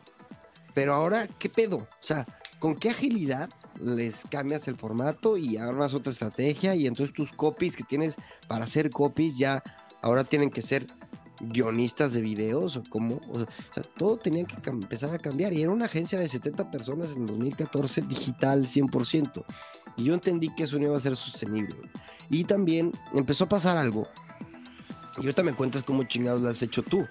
Pero 0.75 0.95
ahora, 0.95 1.27
¿qué 1.27 1.49
pedo? 1.49 1.77
O 1.77 1.89
sea, 2.01 2.27
¿con 2.59 2.75
qué 2.75 2.91
agilidad 2.91 3.49
les 3.81 4.25
cambias 4.31 4.69
el 4.69 4.77
formato 4.77 5.37
y 5.37 5.57
armas 5.57 5.95
otra 5.95 6.13
estrategia 6.13 6.75
y 6.75 6.87
entonces 6.87 7.15
tus 7.15 7.33
copies 7.33 7.77
que 7.77 7.85
tienes 7.85 8.17
para 8.47 8.65
hacer 8.65 8.91
copies 8.91 9.37
ya 9.37 9.63
ahora 10.03 10.25
tienen 10.25 10.51
que 10.51 10.63
ser 10.63 10.87
guionistas 11.49 12.13
de 12.13 12.21
videos 12.21 12.77
o 12.77 12.83
cómo, 12.89 13.21
todo 13.97 14.17
tenía 14.17 14.45
que 14.45 14.57
empezar 14.71 15.15
a 15.15 15.19
cambiar 15.19 15.53
y 15.53 15.63
era 15.63 15.71
una 15.71 15.87
agencia 15.87 16.19
de 16.19 16.29
70 16.29 16.71
personas 16.71 17.13
en 17.13 17.27
2014 17.27 18.03
digital 18.03 18.67
100% 18.67 19.45
y 19.97 20.05
yo 20.05 20.15
entendí 20.15 20.55
que 20.55 20.65
eso 20.65 20.79
no 20.79 20.87
iba 20.87 20.97
a 20.97 21.01
ser 21.01 21.17
sostenible. 21.17 21.77
Y 22.31 22.45
también 22.45 22.93
empezó 23.13 23.45
a 23.45 23.49
pasar 23.49 23.77
algo 23.77 24.09
y 25.17 25.21
ahorita 25.21 25.43
me 25.43 25.55
cuentas 25.55 25.83
cómo 25.83 26.05
chingados 26.05 26.43
lo 26.43 26.49
has 26.49 26.63
hecho 26.63 26.83
tú 26.83 27.07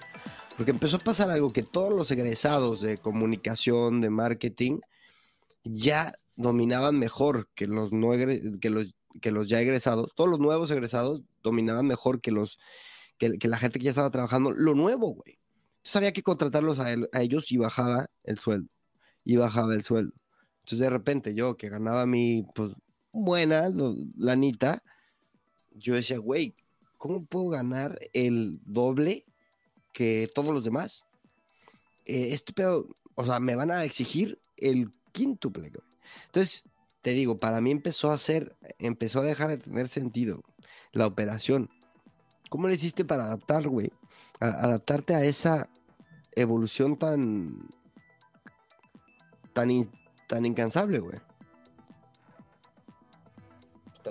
porque 0.56 0.70
empezó 0.70 0.96
a 0.96 1.00
pasar 1.00 1.30
algo 1.30 1.52
que 1.52 1.62
todos 1.62 1.92
los 1.92 2.10
egresados 2.10 2.80
de 2.80 2.98
comunicación, 2.98 4.00
de 4.00 4.10
marketing, 4.10 4.80
ya 5.64 6.12
dominaban 6.36 6.98
mejor 6.98 7.48
que 7.54 7.66
los, 7.66 7.92
no 7.92 8.12
que 8.12 8.70
los, 8.70 8.94
que 9.20 9.30
los 9.32 9.48
ya 9.48 9.60
egresados, 9.60 10.12
todos 10.14 10.30
los 10.30 10.38
nuevos 10.38 10.70
egresados 10.70 11.22
dominaban 11.42 11.86
mejor 11.86 12.20
que 12.20 12.30
los 12.30 12.58
que, 13.18 13.48
la 13.48 13.58
gente 13.58 13.78
que 13.78 13.84
ya 13.84 13.90
estaba 13.90 14.10
trabajando 14.10 14.50
lo 14.52 14.74
nuevo, 14.74 15.14
güey. 15.14 15.38
Entonces 15.78 15.96
había 15.96 16.12
que 16.12 16.22
contratarlos 16.22 16.78
a, 16.78 16.94
ellos 17.20 17.52
y 17.52 17.56
bajaba 17.58 18.08
el 18.22 18.38
sueldo. 18.38 18.70
Y 19.24 19.36
bajaba 19.36 19.74
el 19.74 19.82
sueldo. 19.82 20.14
Entonces 20.60 20.78
de 20.78 20.90
repente 20.90 21.34
yo 21.34 21.56
que 21.56 21.68
ganaba 21.68 22.06
mi 22.06 22.46
pues, 22.54 22.72
buena 23.12 23.70
lanita, 24.16 24.82
yo 25.74 25.94
decía, 25.94 26.18
güey, 26.18 26.56
¿cómo 26.96 27.24
puedo 27.24 27.48
ganar 27.50 27.98
el 28.12 28.60
doble 28.64 29.26
que 29.92 30.30
todos 30.34 30.54
los 30.54 30.64
demás? 30.64 31.04
Eh, 32.06 32.28
este 32.32 32.52
pedo, 32.52 32.88
o 33.14 33.24
sea, 33.24 33.40
me 33.40 33.56
van 33.56 33.70
a 33.70 33.84
exigir 33.84 34.40
el 34.56 34.90
quíntuple, 35.12 35.70
güey. 35.70 35.84
Entonces, 36.26 36.64
te 37.02 37.10
digo, 37.10 37.38
para 37.38 37.60
mí 37.60 37.70
empezó 37.70 38.10
a 38.10 38.18
ser, 38.18 38.56
empezó 38.78 39.20
a 39.20 39.24
dejar 39.24 39.50
de 39.50 39.58
tener 39.58 39.88
sentido 39.88 40.42
la 40.92 41.06
operación. 41.06 41.68
¿Cómo 42.54 42.68
le 42.68 42.76
hiciste 42.76 43.04
para 43.04 43.24
adaptar, 43.24 43.66
güey? 43.66 43.90
adaptarte 44.38 45.12
a 45.16 45.24
esa 45.24 45.68
evolución 46.36 46.96
tan, 46.96 47.68
tan, 49.52 49.90
tan 50.28 50.46
incansable, 50.46 51.00
güey. 51.00 51.18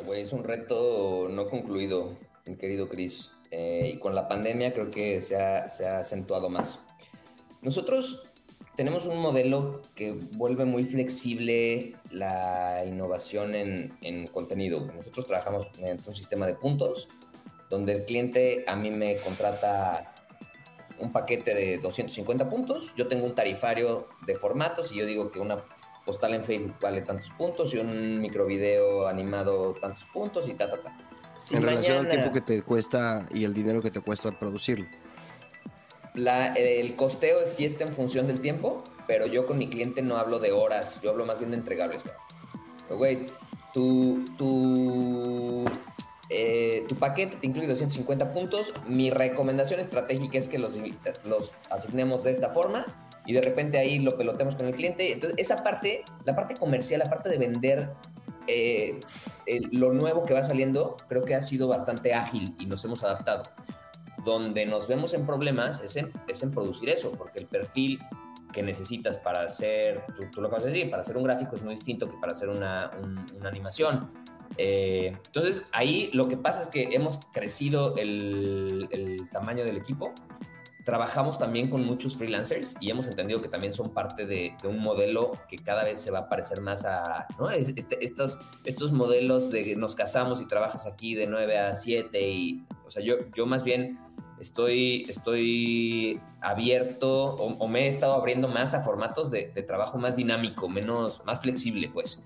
Güey, 0.06 0.24
es 0.24 0.34
un 0.34 0.44
reto 0.44 1.30
no 1.30 1.46
concluido, 1.46 2.18
mi 2.46 2.58
querido 2.58 2.90
Chris. 2.90 3.32
Eh, 3.50 3.94
y 3.94 3.98
con 4.00 4.14
la 4.14 4.28
pandemia 4.28 4.74
creo 4.74 4.90
que 4.90 5.22
se 5.22 5.38
ha, 5.38 5.70
se 5.70 5.88
ha 5.88 6.00
acentuado 6.00 6.50
más. 6.50 6.82
Nosotros 7.62 8.24
tenemos 8.76 9.06
un 9.06 9.20
modelo 9.20 9.82
que 9.96 10.12
vuelve 10.12 10.66
muy 10.66 10.84
flexible 10.84 11.96
la 12.12 12.84
innovación 12.86 13.56
en, 13.56 14.28
contenido. 14.28 14.92
Nosotros 14.94 15.28
trabajamos 15.28 15.68
en 15.80 15.98
un 16.06 16.14
sistema 16.14 16.46
de 16.46 16.56
puntos 16.56 17.08
donde 17.70 17.94
el 17.94 18.06
cliente 18.06 18.66
a 18.68 18.76
mí 18.76 18.92
me 18.92 19.18
contrata 19.18 20.14
un 21.00 21.12
paquete 21.12 21.54
de 21.54 21.78
250 21.80 22.50
puntos. 22.50 22.94
Yo 22.96 23.08
tengo 23.08 23.26
un 23.26 23.36
tarifario 23.36 24.08
de 24.26 24.36
formatos 24.36 24.92
y 24.92 24.96
yo 24.96 25.06
digo 25.06 25.32
que 25.32 25.40
una 25.40 25.64
postal 26.06 26.34
en 26.34 26.44
Facebook 26.44 26.76
vale 26.82 27.02
tantos 27.02 27.30
puntos 27.38 27.74
y 27.74 27.78
un 27.78 28.20
microvideo 28.20 29.08
animado 29.08 29.74
tantos 29.76 30.06
puntos 30.14 30.48
y 30.50 30.54
ta, 30.54 30.70
ta, 30.70 30.82
ta. 30.82 30.98
en 31.52 31.64
relación 31.64 32.00
al 32.00 32.10
tiempo 32.10 32.32
que 32.34 32.42
te 32.42 32.62
cuesta 32.62 33.26
y 33.34 33.46
el 33.46 33.54
dinero 33.54 33.82
que 33.82 33.90
te 33.90 34.02
cuesta 34.02 34.38
producirlo 34.38 34.86
el 36.16 36.96
costeo 36.96 37.40
sí 37.46 37.66
está 37.66 37.86
en 37.86 37.94
función 37.94 38.28
del 38.28 38.40
tiempo, 38.40 38.84
pero 39.08 39.26
yo 39.26 39.46
con 39.46 39.58
mi 39.58 39.70
cliente 39.70 40.02
no 40.02 40.18
hablo 40.18 40.40
de 40.40 40.52
horas, 40.52 41.00
yo 41.02 41.10
hablo 41.10 41.26
más 41.26 41.40
bien 41.40 41.52
de 41.52 41.58
entregables. 41.58 42.04
güey, 42.90 43.26
tu, 43.74 44.24
tu, 44.38 45.66
eh, 46.36 46.86
tu 46.90 46.96
paquete 46.96 47.38
te 47.38 47.46
incluye 47.46 47.68
250 47.68 48.34
puntos. 48.34 48.74
Mi 48.88 49.12
recomendación 49.12 49.80
estratégica 49.80 50.40
es 50.40 50.48
que 50.48 50.58
los, 50.58 50.74
asignemos 51.70 52.24
de 52.24 52.32
esta 52.32 52.50
forma 52.50 52.88
y 53.28 53.34
de 53.34 53.42
repente 53.42 53.78
ahí 53.78 54.00
lo 54.00 54.18
pelotemos 54.18 54.56
con 54.56 54.66
el 54.66 54.74
cliente. 54.74 55.14
Entonces, 55.14 55.38
esa 55.38 55.64
parte, 55.64 56.04
la 56.26 56.36
parte 56.36 56.56
comercial, 56.56 57.02
la 57.04 57.10
parte 57.10 57.30
de 57.30 57.38
vender 57.38 57.92
eh, 58.48 59.00
lo 59.72 59.94
nuevo 59.94 60.26
que 60.26 60.34
va 60.34 60.42
saliendo, 60.42 60.98
creo 61.08 61.24
que 61.24 61.36
ha 61.36 61.42
sido 61.44 61.68
bastante 61.68 62.16
ágil 62.16 62.56
y 62.58 62.66
nos 62.66 62.84
hemos 62.84 63.04
adaptado. 63.04 63.44
Donde 64.26 64.66
nos 64.66 64.88
vemos 64.88 65.14
en 65.14 65.28
problemas 65.28 65.82
es 65.82 65.96
en, 65.98 66.52
producir 66.52 66.90
eso, 66.90 67.12
porque 67.12 67.42
el 67.42 67.46
perfil 67.46 68.00
que 68.52 68.64
necesitas 68.64 69.20
para 69.20 69.44
hacer, 69.44 70.04
tú, 70.32 70.42
lo 70.42 70.48
acabas 70.48 70.64
de 70.64 70.72
decir, 70.72 70.90
para 70.90 71.04
hacer 71.04 71.16
un 71.16 71.24
gráfico 71.24 71.56
es 71.56 71.64
muy 71.64 71.76
distinto 71.76 72.08
que 72.08 72.18
para 72.18 72.34
hacer 72.34 72.50
una 72.50 72.92
animación. 73.44 74.10
Eh, 74.58 75.18
entonces, 75.26 75.66
ahí 75.72 76.10
lo 76.14 76.28
que 76.28 76.38
pasa 76.38 76.62
es 76.62 76.68
que 76.68 76.90
hemos 76.96 77.20
crecido 77.32 77.96
el, 77.98 78.88
el, 78.92 79.30
tamaño 79.30 79.64
del 79.64 79.78
equipo. 79.78 80.14
Trabajamos 80.86 81.38
también 81.38 81.70
con 81.70 81.86
muchos 81.86 82.18
freelancers 82.18 82.76
y 82.82 82.92
hemos 82.92 83.08
entendido 83.08 83.40
que 83.40 83.48
también 83.48 83.74
son 83.74 83.94
parte 83.94 84.26
de, 84.26 84.56
de 84.62 84.68
un 84.68 84.80
modelo 84.80 85.32
que 85.48 85.56
cada 85.56 85.86
vez 85.86 86.00
se 86.00 86.12
va 86.12 86.20
a 86.20 86.30
parecer 86.30 86.60
más 86.62 86.86
a 86.86 87.26
¿no? 87.40 87.50
Este, 87.50 88.06
estos, 88.06 88.38
estos 88.66 88.92
modelos 88.92 89.50
de 89.50 89.78
nos 89.78 89.96
casamos 89.96 90.42
y 90.42 90.46
trabajas 90.46 90.86
aquí 90.86 91.16
de 91.16 91.26
9 91.26 91.58
a 91.58 91.74
7 91.74 92.30
y, 92.30 92.66
o 92.86 92.92
sea, 92.92 93.02
yo, 93.02 93.16
yo 93.34 93.46
más 93.46 93.64
bien 93.64 93.98
estoy, 94.44 95.06
estoy 95.10 96.20
abierto 96.42 97.36
o, 97.36 97.68
me 97.68 97.86
he 97.86 97.88
estado 97.88 98.14
abriendo 98.14 98.48
más 98.48 98.74
a 98.74 98.82
formatos 98.82 99.32
de, 99.32 99.46
trabajo 99.66 99.98
más 99.98 100.16
dinámico, 100.16 100.70
menos, 100.70 101.24
más 101.26 101.40
flexible, 101.40 101.90
pues. 101.92 102.22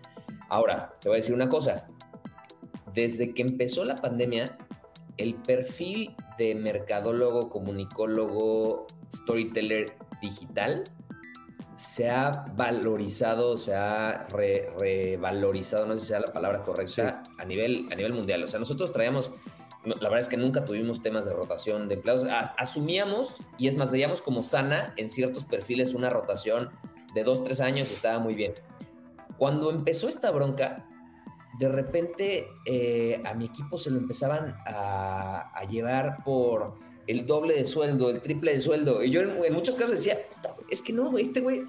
Ahora, 0.50 0.96
te 1.00 1.10
voy 1.10 1.18
a 1.18 1.22
decir 1.22 1.36
una 1.36 1.48
cosa. 1.50 1.88
Desde 2.98 3.32
que 3.32 3.44
empezó 3.44 3.86
la 3.86 3.94
pandemia, 3.94 4.58
el 5.18 5.36
perfil 5.36 6.16
de 6.40 6.56
mercadólogo, 6.56 7.48
comunicólogo, 7.48 8.88
storyteller 9.14 9.86
digital 10.20 10.84
se 11.76 12.10
ha 12.10 12.32
valorizado, 12.56 13.56
se 13.56 13.76
ha 13.76 14.26
revalorizado, 14.30 15.86
no 15.86 15.94
sé 15.94 16.00
si 16.00 16.08
sea 16.08 16.22
la 16.22 16.34
palabra 16.34 16.64
correcta, 16.64 17.22
a, 17.38 17.46
nivel, 17.46 17.88
a 17.92 17.96
nivel 17.96 18.14
mundial. 18.14 18.44
O 18.44 18.48
sea, 18.48 18.60
nosotros 18.60 18.92
traíamos, 18.92 19.32
la 19.86 19.94
verdad 20.10 20.22
es 20.22 20.28
que 20.28 20.38
nunca 20.38 20.66
tuvimos 20.66 21.04
temas 21.04 21.24
de 21.26 21.34
rotación 21.34 21.88
de 21.88 21.94
empleados. 21.94 22.26
asumíamos, 22.58 23.36
y 23.60 23.68
es 23.68 23.76
más, 23.76 23.92
veíamos 23.92 24.24
como 24.24 24.42
sana 24.42 24.96
en 24.98 25.12
ciertos 25.12 25.46
perfiles 25.46 25.94
una 25.94 26.10
rotación 26.10 26.72
de 27.14 27.24
dos, 27.24 27.44
tres 27.44 27.62
años 27.62 27.92
y 27.92 27.94
estaba 27.94 28.18
muy 28.18 28.34
bien. 28.34 28.54
Cuando 29.38 29.70
empezó 29.70 30.10
esta 30.10 30.32
bronca, 30.32 30.88
de 31.58 31.70
repente 31.70 32.48
eh, 32.66 33.22
a 33.26 33.34
mi 33.34 33.46
equipo 33.46 33.78
se 33.78 33.90
lo 33.90 33.98
empezaban 33.98 34.56
a, 34.66 35.62
llevar 35.70 36.24
por 36.24 36.76
el 37.08 37.26
doble 37.26 37.56
de 37.56 37.66
sueldo, 37.66 38.10
el 38.10 38.22
triple 38.22 38.54
de 38.54 38.62
sueldo. 38.62 39.04
Y 39.04 39.10
yo 39.10 39.22
en, 39.22 39.54
muchos 39.54 39.76
casos 39.76 39.92
decía, 39.92 40.18
es 40.70 40.82
que 40.82 40.94
no, 40.94 41.18
este 41.18 41.42
güey 41.42 41.64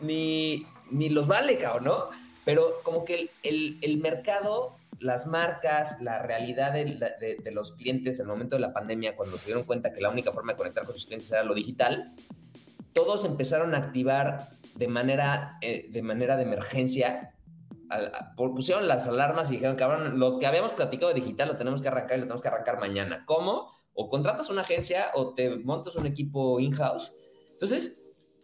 ni, 0.00 0.66
ni, 0.90 1.08
los 1.08 1.26
vale, 1.26 1.56
cabrón, 1.58 1.84
¿no? 1.84 2.04
Pero 2.44 2.80
como 2.82 3.04
que 3.04 3.30
el, 3.42 3.78
el, 3.80 3.98
mercado, 3.98 4.76
las 4.98 5.26
marcas, 5.26 6.00
la 6.00 6.22
realidad 6.22 6.72
de, 6.72 7.36
de, 7.42 7.50
los 7.50 7.72
clientes 7.72 8.18
en 8.18 8.26
el 8.26 8.28
momento 8.28 8.56
de 8.56 8.60
la 8.60 8.72
pandemia, 8.72 9.16
cuando 9.16 9.38
se 9.38 9.46
dieron 9.46 9.64
cuenta 9.64 9.92
que 9.92 10.00
la 10.00 10.10
única 10.10 10.32
forma 10.32 10.52
de 10.52 10.58
conectar 10.58 10.84
con 10.84 10.94
sus 10.94 11.06
clientes 11.06 11.30
era 11.32 11.42
lo 11.42 11.54
digital, 11.54 12.12
todos 12.92 13.24
empezaron 13.24 13.74
a 13.74 13.78
activar 13.78 14.38
de 14.76 14.88
manera, 14.88 15.58
eh, 15.60 15.88
de, 15.90 16.02
manera 16.02 16.36
de 16.36 16.42
emergencia 16.42 17.34
pusieron 18.36 18.88
las 18.88 19.06
alarmas 19.06 19.50
y 19.50 19.54
dijeron, 19.54 19.76
cabrón, 19.76 20.18
lo 20.18 20.38
que 20.38 20.46
habíamos 20.46 20.72
platicado 20.72 21.12
de 21.12 21.20
digital 21.20 21.48
lo 21.48 21.56
tenemos 21.56 21.82
que 21.82 21.88
arrancar 21.88 22.16
y 22.18 22.20
lo 22.20 22.26
tenemos 22.26 22.42
que 22.42 22.48
arrancar 22.48 22.78
mañana. 22.78 23.24
¿Cómo? 23.26 23.70
O 23.94 24.08
contratas 24.08 24.50
una 24.50 24.62
agencia 24.62 25.08
o 25.14 25.34
te 25.34 25.56
montas 25.56 25.96
un 25.96 26.06
equipo 26.06 26.60
in-house. 26.60 27.12
Entonces, 27.52 28.00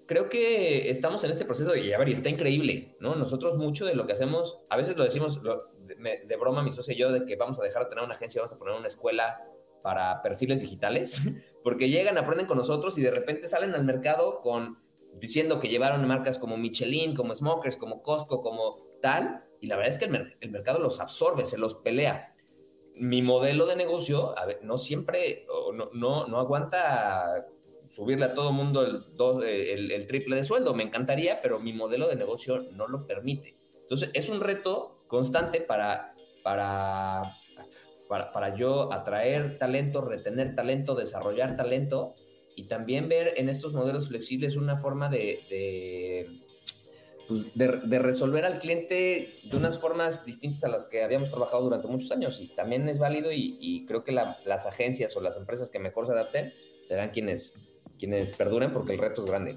creo 0.07 0.28
que 0.28 0.88
estamos 0.88 1.22
en 1.24 1.30
este 1.30 1.44
proceso 1.44 1.74
y 1.76 1.92
a 1.92 1.99
ver, 1.99 2.09
y 2.09 2.12
está 2.12 2.28
increíble, 2.28 2.88
¿no? 3.01 3.14
Nosotros 3.16 3.57
mucho 3.57 3.86
de 3.86 3.94
lo 3.94 4.07
que 4.07 4.12
hacemos, 4.12 4.64
a 4.70 4.76
veces 4.76 4.97
lo 4.97 5.05
decimos 5.05 5.40
de, 5.42 6.36
broma 6.36 6.62
mi 6.62 6.70
socio 6.70 6.94
y 6.94 6.99
yo, 6.99 7.12
de 7.12 7.26
que 7.26 7.36
vamos 7.36 7.59
a 7.61 7.62
dejar 7.62 7.84
de 7.84 7.90
tener 7.90 8.05
una 8.05 8.14
agencia, 8.14 8.40
vamos 8.40 8.57
a 8.57 8.59
poner 8.59 8.74
una 8.74 8.86
escuela 8.86 9.34
para 9.82 10.22
perfiles 10.22 10.61
digitales, 10.61 11.20
porque 11.64 11.88
llegan, 11.88 12.18
aprenden 12.18 12.47
con 12.47 12.59
nosotros 12.59 12.97
y 12.99 13.03
de 13.03 13.11
repente 13.11 13.49
salen 13.49 13.74
al 13.74 13.84
mercado 13.84 14.40
con 14.40 14.76
diciendo 15.20 15.61
que 15.61 15.68
llevaron 15.68 16.07
marcas 16.07 16.38
como 16.38 16.57
Michelin, 16.57 17.14
como 17.14 17.34
Smokers, 17.34 17.76
como 17.76 18.03
Costco, 18.03 18.42
como 18.42 18.76
tal, 19.01 19.42
y 19.61 19.66
la 19.66 19.76
verdad 19.76 19.92
es 19.92 19.99
que 19.99 20.05
el, 20.40 20.51
mercado 20.51 20.78
los 20.78 21.01
absorbe, 21.01 21.47
se 21.47 21.59
los 21.59 21.74
pelea. 21.74 22.32
Mi 22.97 23.22
modelo 23.22 23.66
de 23.66 23.76
negocio, 23.76 24.34
no 24.62 24.78
siempre, 24.78 25.44
no, 25.94 26.26
no, 26.26 26.38
aguanta 26.38 27.47
subirle 27.94 28.26
a 28.26 28.34
todo 28.34 28.53
mundo 28.53 28.82
el, 29.42 29.90
el, 29.90 30.07
triple 30.07 30.36
de 30.36 30.44
sueldo. 30.44 30.74
Me 30.74 30.82
encantaría, 30.82 31.38
pero 31.42 31.59
mi 31.59 31.72
modelo 31.72 32.09
de 32.09 32.16
negocio 32.16 32.64
no 32.72 32.88
lo 32.88 33.07
permite. 33.07 33.55
Entonces, 33.82 34.11
es 34.14 34.28
un 34.28 34.40
reto 34.40 34.97
constante 35.09 35.61
para, 35.61 36.07
para, 36.42 37.34
para, 38.09 38.32
para 38.32 38.57
yo 38.57 38.92
atraer 38.92 39.59
talento, 39.59 40.01
retener 40.01 40.55
talento, 40.55 40.94
desarrollar 40.94 41.57
talento 41.57 42.14
y 42.57 42.64
también 42.64 43.09
ver 43.09 43.34
en 43.36 43.49
estos 43.51 43.74
modelos 43.74 44.09
flexibles 44.09 44.57
una 44.57 44.78
forma 44.78 45.11
de, 45.11 46.26
pues, 47.29 47.47
de, 47.55 47.99
resolver 47.99 48.45
al 48.45 48.59
cliente 48.59 49.39
de 49.45 49.57
unas 49.57 49.79
formas 49.79 50.24
distintas 50.24 50.64
a 50.64 50.68
las 50.68 50.87
que 50.87 51.03
habíamos 51.03 51.31
trabajado 51.31 51.64
durante 51.64 51.89
muchos 51.89 52.11
años. 52.12 52.39
Y 52.41 52.49
también 52.49 52.89
es 52.89 52.99
válido 52.99 53.31
y, 53.33 53.85
creo 53.87 54.05
que 54.05 54.12
las 54.12 54.66
agencias 54.66 55.16
o 55.16 55.20
las 55.20 55.37
empresas 55.37 55.70
que 55.70 55.79
mejor 55.79 56.07
se 56.07 56.12
adapten 56.12 56.53
serán 56.87 57.11
quienes, 57.11 57.55
quienes 57.99 58.33
perduren 58.33 58.72
porque 58.72 58.93
el 58.93 58.99
reto 58.99 59.24
es 59.24 59.31
grande. 59.31 59.57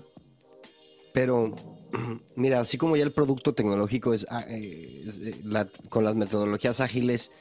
Pero, 1.13 1.55
mira, 2.35 2.59
así 2.61 2.77
como 2.77 2.95
ya 2.95 3.03
el 3.03 3.11
producto 3.11 3.53
tecnológico 3.53 4.13
es, 4.13 4.25
ah, 4.29 4.45
eh, 4.47 5.05
eh, 5.05 5.65
con 5.89 6.03
las 6.03 6.15
metodologías 6.15 6.79
ágiles, 6.81 7.31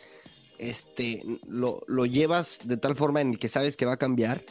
este, 0.59 1.23
lo, 1.47 1.83
lo 1.87 2.07
llevas 2.07 2.61
de 2.65 2.77
tal 2.77 2.97
forma 2.97 3.21
en 3.21 3.37
que 3.37 3.49
sabes 3.49 3.77
que 3.77 3.87
va 3.87 3.93
a 3.93 3.99
cambiar 3.99 4.43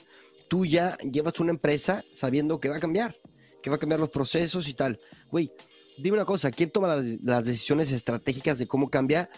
tú 0.47 0.65
ya 0.65 0.97
llevas 0.97 1.39
una 1.39 1.51
empresa 1.51 2.03
sabiendo 2.13 2.59
que 2.59 2.69
va 2.69 2.78
a 2.78 2.80
cambiar, 2.80 3.15
que 3.61 3.69
va 3.69 3.75
a 3.75 3.80
cambiar 3.80 3.99
los 3.99 4.09
procesos 4.09 4.67
y 4.67 4.73
tal. 4.73 4.99
Güey, 5.32 5.51
dime 5.97 6.15
una 6.17 6.25
cosa, 6.25 6.51
¿quién 6.51 6.69
toma 6.69 7.03
las 7.23 7.45
decisiones 7.45 7.91
estratégicas 7.91 8.59
de 8.59 8.67
cómo 8.67 8.89
cambia 8.89 9.29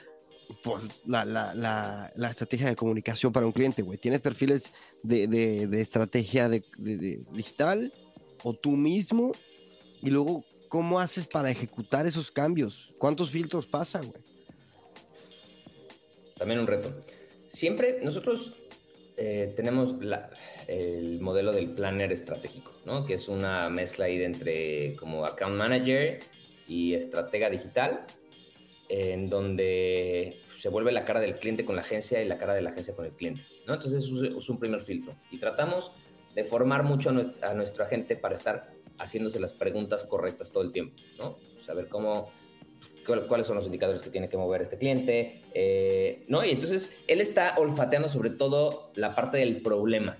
pues, 0.63 0.81
la, 1.05 2.11
estrategia 2.29 2.67
de 2.67 2.75
comunicación 2.75 3.31
para 3.31 3.45
un 3.45 3.51
cliente, 3.51 3.81
güey? 3.81 3.97
¿Tienes 3.97 4.21
perfiles 4.21 4.71
de, 5.03 5.67
estrategia 5.79 6.49
de, 6.49 6.63
digital 7.33 7.91
o 8.43 8.53
tú 8.53 8.71
mismo? 8.71 9.31
Y 10.01 10.09
luego, 10.09 10.43
¿cómo 10.67 10.99
haces 10.99 11.25
para 11.25 11.49
ejecutar 11.49 12.05
esos 12.05 12.31
cambios? 12.31 12.93
¿Cuántos 12.97 13.31
filtros 13.31 13.65
pasan, 13.65 14.07
güey? 14.07 14.21
También 16.37 16.59
un 16.59 16.67
reto. 16.67 16.93
Siempre 17.51 17.99
nosotros 18.01 18.53
eh, 19.17 19.53
tenemos 19.57 19.95
el 20.67 21.19
modelo 21.19 21.51
del 21.51 21.71
planner 21.71 22.13
estratégico, 22.13 22.71
¿no? 22.85 23.05
Que 23.05 23.15
es 23.15 23.27
una 23.27 23.69
mezcla 23.69 24.05
ahí 24.05 24.17
de 24.17 24.25
entre 24.25 24.95
como 24.95 25.25
account 25.25 25.55
manager 25.55 26.21
y 26.69 26.93
estratega 26.93 27.49
digital, 27.49 28.05
en 28.87 29.29
donde 29.29 30.39
se 30.57 30.69
vuelve 30.69 30.91
la 30.91 31.03
cara 31.03 31.19
del 31.19 31.35
cliente 31.35 31.65
con 31.65 31.75
la 31.75 31.81
agencia 31.81 32.21
y 32.21 32.27
la 32.27 32.37
cara 32.37 32.53
de 32.53 32.61
la 32.61 32.69
agencia 32.69 32.95
con 32.95 33.05
el 33.05 33.11
cliente, 33.11 33.41
¿no? 33.67 33.73
Entonces 33.73 34.05
es 34.05 34.49
un 34.49 34.59
primer 34.59 34.81
filtro 34.81 35.13
y 35.31 35.37
tratamos 35.37 35.91
de 36.35 36.43
formar 36.43 36.83
mucho 36.83 37.09
a 37.09 37.53
nuestro 37.53 37.83
agente 37.83 38.15
para 38.15 38.35
estar 38.35 38.61
haciéndose 38.97 39.39
las 39.39 39.53
preguntas 39.53 40.03
correctas 40.03 40.51
todo 40.51 40.63
el 40.63 40.71
tiempo, 40.71 40.95
¿no? 41.17 41.37
Saber 41.65 41.89
cómo 41.89 42.31
cuáles 43.27 43.47
son 43.47 43.55
los 43.55 43.65
indicadores 43.65 44.03
que 44.03 44.11
tiene 44.11 44.29
que 44.29 44.37
mover 44.37 44.61
este 44.61 44.77
cliente, 44.77 45.41
eh, 45.55 46.25
¿no? 46.27 46.45
Y 46.45 46.51
entonces 46.51 46.93
él 47.07 47.21
está 47.21 47.55
olfateando 47.57 48.07
sobre 48.07 48.29
todo 48.29 48.91
la 48.95 49.15
parte 49.15 49.37
del 49.37 49.63
problema, 49.63 50.17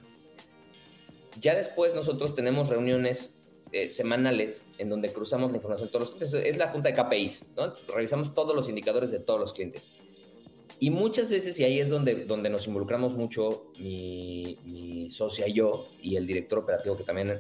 ya 1.40 1.56
después 1.56 1.94
nosotros 1.94 2.36
tenemos 2.36 2.70
reuniones 2.70 3.39
eh, 3.72 3.92
semanales 3.92 4.64
en 4.78 4.90
donde 4.90 5.12
cruzamos 5.12 5.52
la 5.52 5.58
información 5.58 5.88
de 5.88 5.92
todos 5.92 6.10
los 6.10 6.16
clientes. 6.16 6.46
Es 6.46 6.58
la 6.58 6.70
junta 6.70 6.90
de 6.90 6.96
KPIs. 6.96 7.46
Revisamos 7.94 8.34
todos 8.34 8.56
los 8.56 8.70
indicadores 8.70 9.12
de 9.12 9.20
todos 9.20 9.40
los 9.40 9.54
clientes. 9.54 9.88
Y 10.82 10.92
muchas 10.92 11.30
veces, 11.30 11.60
y 11.60 11.66
ahí 11.66 11.80
es 11.80 11.90
donde, 11.90 12.24
donde 12.26 12.50
nos 12.50 12.66
involucramos 12.66 13.14
mucho 13.14 13.72
mi, 13.80 14.58
mi 14.64 15.12
socia 15.12 15.46
y 15.48 15.54
yo, 15.54 15.90
y 16.02 16.16
el 16.16 16.26
director 16.26 16.60
operativo 16.60 16.96
que 16.96 17.04
también 17.04 17.38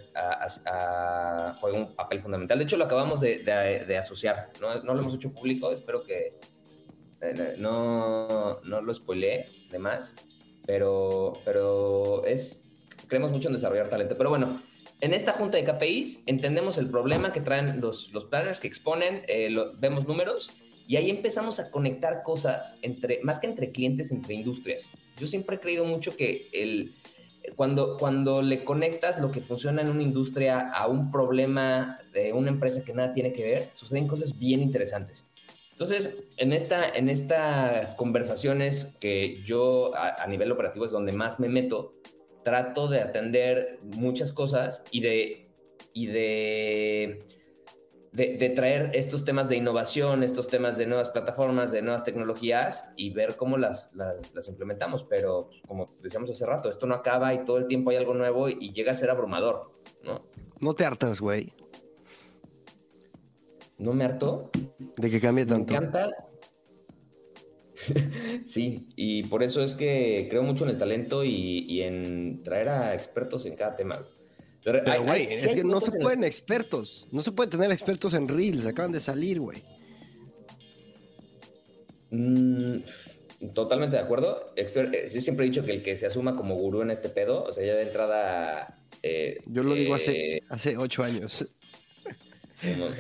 juega 1.62 1.78
un 1.78 1.96
papel 1.96 2.20
fundamental. 2.20 2.58
De 2.58 2.66
hecho, 2.66 2.76
lo 2.76 2.84
acabamos 2.84 3.22
de, 3.22 3.98
asociar, 3.98 4.50
¿no? 4.60 4.76
lo 4.76 5.00
hemos 5.00 5.16
hecho 5.16 5.34
público, 5.34 5.72
espero 5.72 6.04
que 6.04 6.34
eh, 7.22 7.56
no, 7.58 8.60
no 8.66 8.82
lo 8.82 8.94
spoileé 8.94 9.48
de 9.72 9.80
más, 9.80 10.16
pero, 10.66 11.34
pero 11.46 12.26
es 12.26 12.66
creemos 13.10 13.32
mucho 13.32 13.50
en 13.50 13.56
desarrollar 13.56 13.90
talento. 13.90 14.16
Pero 14.18 14.30
bueno, 14.30 14.62
en 15.02 15.14
esta 15.14 15.32
junta 15.34 15.58
de 15.58 15.64
KPIs 15.64 16.24
entendemos 16.26 16.78
el 16.78 16.89
problema 16.89 17.32
que 17.32 17.41
traen 17.41 17.80
los, 17.80 18.12
los 18.12 18.26
planners 18.26 18.60
que 18.60 18.68
exponen, 18.68 19.24
eh, 19.28 19.54
vemos 19.80 20.08
números 20.08 20.52
y 20.88 20.97
ahí 20.97 21.10
empezamos 21.10 21.60
a 21.60 21.72
conectar 21.72 22.24
cosas 22.24 22.78
entre, 22.82 23.20
más 23.24 23.39
que 23.39 23.47
entre 23.47 23.72
clientes, 23.72 24.12
entre 24.12 24.34
industrias. 24.34 24.89
Yo 25.18 25.28
siempre 25.28 25.56
he 25.56 25.60
creído 25.60 25.86
mucho 25.86 26.18
que 26.18 26.50
el, 26.52 26.91
cuando, 27.56 27.97
cuando 27.97 28.41
le 28.41 28.66
conectas 28.66 29.20
lo 29.22 29.32
que 29.32 29.39
funciona 29.39 29.82
en 29.82 29.89
una 29.89 30.02
industria 30.02 30.70
a 30.72 30.88
un 30.88 31.12
problema 31.12 31.97
de 32.12 32.34
una 32.34 32.50
empresa 32.50 32.84
que 32.84 32.93
nada 32.93 33.14
tiene 33.14 33.32
que 33.32 33.43
ver, 33.43 33.70
suceden 33.72 34.08
cosas 34.08 34.38
bien 34.38 34.62
interesantes. 34.62 35.24
Entonces, 35.72 36.18
en, 36.36 36.52
esta, 36.52 36.89
en 36.89 37.08
estas 37.08 37.95
conversaciones 37.95 38.95
que 39.00 39.41
yo 39.45 39.95
a, 39.95 40.24
a 40.24 40.28
nivel 40.28 40.52
operativo 40.52 40.84
es 40.84 40.91
donde 40.91 41.14
más 41.14 41.39
me 41.39 41.47
meto, 41.47 41.91
trato 42.44 42.88
de 42.88 43.02
atender 43.02 43.80
muchas 43.84 44.34
cosas 44.34 44.84
y 44.92 45.02
de, 45.02 45.48
y 45.94 46.08
de, 46.08 47.20
de, 48.12 48.50
traer 48.50 48.92
estos 48.94 49.24
temas 49.24 49.50
de 49.50 49.58
innovación, 49.58 50.24
estos 50.24 50.48
temas 50.48 50.78
de 50.78 50.88
nuevas 50.88 51.10
plataformas, 51.10 51.72
de 51.72 51.82
nuevas 51.82 52.04
tecnologías 52.04 52.92
y 52.96 53.12
ver 53.12 53.36
cómo 53.36 53.58
las, 53.58 53.94
las, 53.96 54.48
implementamos. 54.48 55.04
Pero 55.10 55.48
pues, 55.48 55.62
como 55.68 55.86
decíamos 56.02 56.30
hace 56.30 56.46
rato, 56.46 56.70
esto 56.70 56.86
no 56.86 56.96
acaba 56.96 57.34
y 57.34 57.46
todo 57.46 57.58
el 57.58 57.68
tiempo 57.68 57.92
hay 57.92 57.98
algo 57.98 58.14
nuevo 58.14 58.50
y, 58.50 58.72
llega 58.72 58.92
a 58.92 58.96
ser 58.96 59.10
abrumador, 59.10 59.62
¿no? 60.04 60.22
No 60.60 60.74
te 60.74 60.86
hartas, 60.86 61.20
güey. 61.20 61.52
¿No 63.78 63.94
me 63.94 64.04
harto? 64.04 64.50
De 64.98 65.10
que 65.10 65.22
cambie 65.22 65.46
tanto. 65.46 65.72
Me 65.72 65.78
encanta 65.78 66.10
sí, 68.46 68.88
y 68.96 69.24
por 69.24 69.44
eso 69.44 69.64
es 69.64 69.76
que 69.76 70.28
creo 70.30 70.44
mucho 70.44 70.64
en 70.64 70.72
el 70.72 70.78
talento 70.78 71.24
y, 71.24 71.82
en 71.82 72.44
traer 72.44 72.70
a 72.70 72.94
expertos 72.94 73.46
en 73.46 73.56
cada 73.56 73.76
tema. 73.76 74.02
Pero, 74.64 75.04
güey, 75.04 75.24
es 75.24 75.48
que 75.48 75.64
no 75.64 75.80
se 75.80 75.98
pueden 76.00 76.24
expertos. 76.24 77.08
No 77.12 77.22
se 77.22 77.32
puede 77.32 77.50
tener 77.50 77.72
expertos 77.72 78.14
en 78.14 78.28
Reels. 78.28 78.66
Acaban 78.66 78.92
de 78.92 79.00
salir, 79.00 79.40
güey. 79.40 79.64
Mm, 82.12 82.80
totalmente 83.54 83.96
de 83.96 84.02
acuerdo. 84.02 84.46
Eh, 84.56 85.10
yo 85.14 85.22
siempre 85.22 85.46
he 85.46 85.50
dicho 85.50 85.64
que 85.64 85.72
el 85.72 85.82
que 85.82 85.96
se 85.96 86.08
asuma 86.08 86.36
como 86.36 86.56
gurú 86.56 86.82
en 86.82 86.92
este 86.92 87.10
pedo, 87.10 87.44
o 87.44 87.54
sea, 87.54 87.66
ya 87.66 87.76
de 87.76 87.84
entrada. 87.84 88.78
Eh, 89.02 89.38
Yo 89.46 89.64
lo 89.64 89.76
digo 89.76 89.96
hace, 89.96 90.36
eh, 90.36 90.44
hace 90.50 90.78
ocho 90.78 91.04
años. 91.04 91.46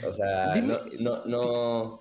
o 0.07 0.13
sea, 0.13 0.55
no, 0.99 1.25
no, 1.25 1.99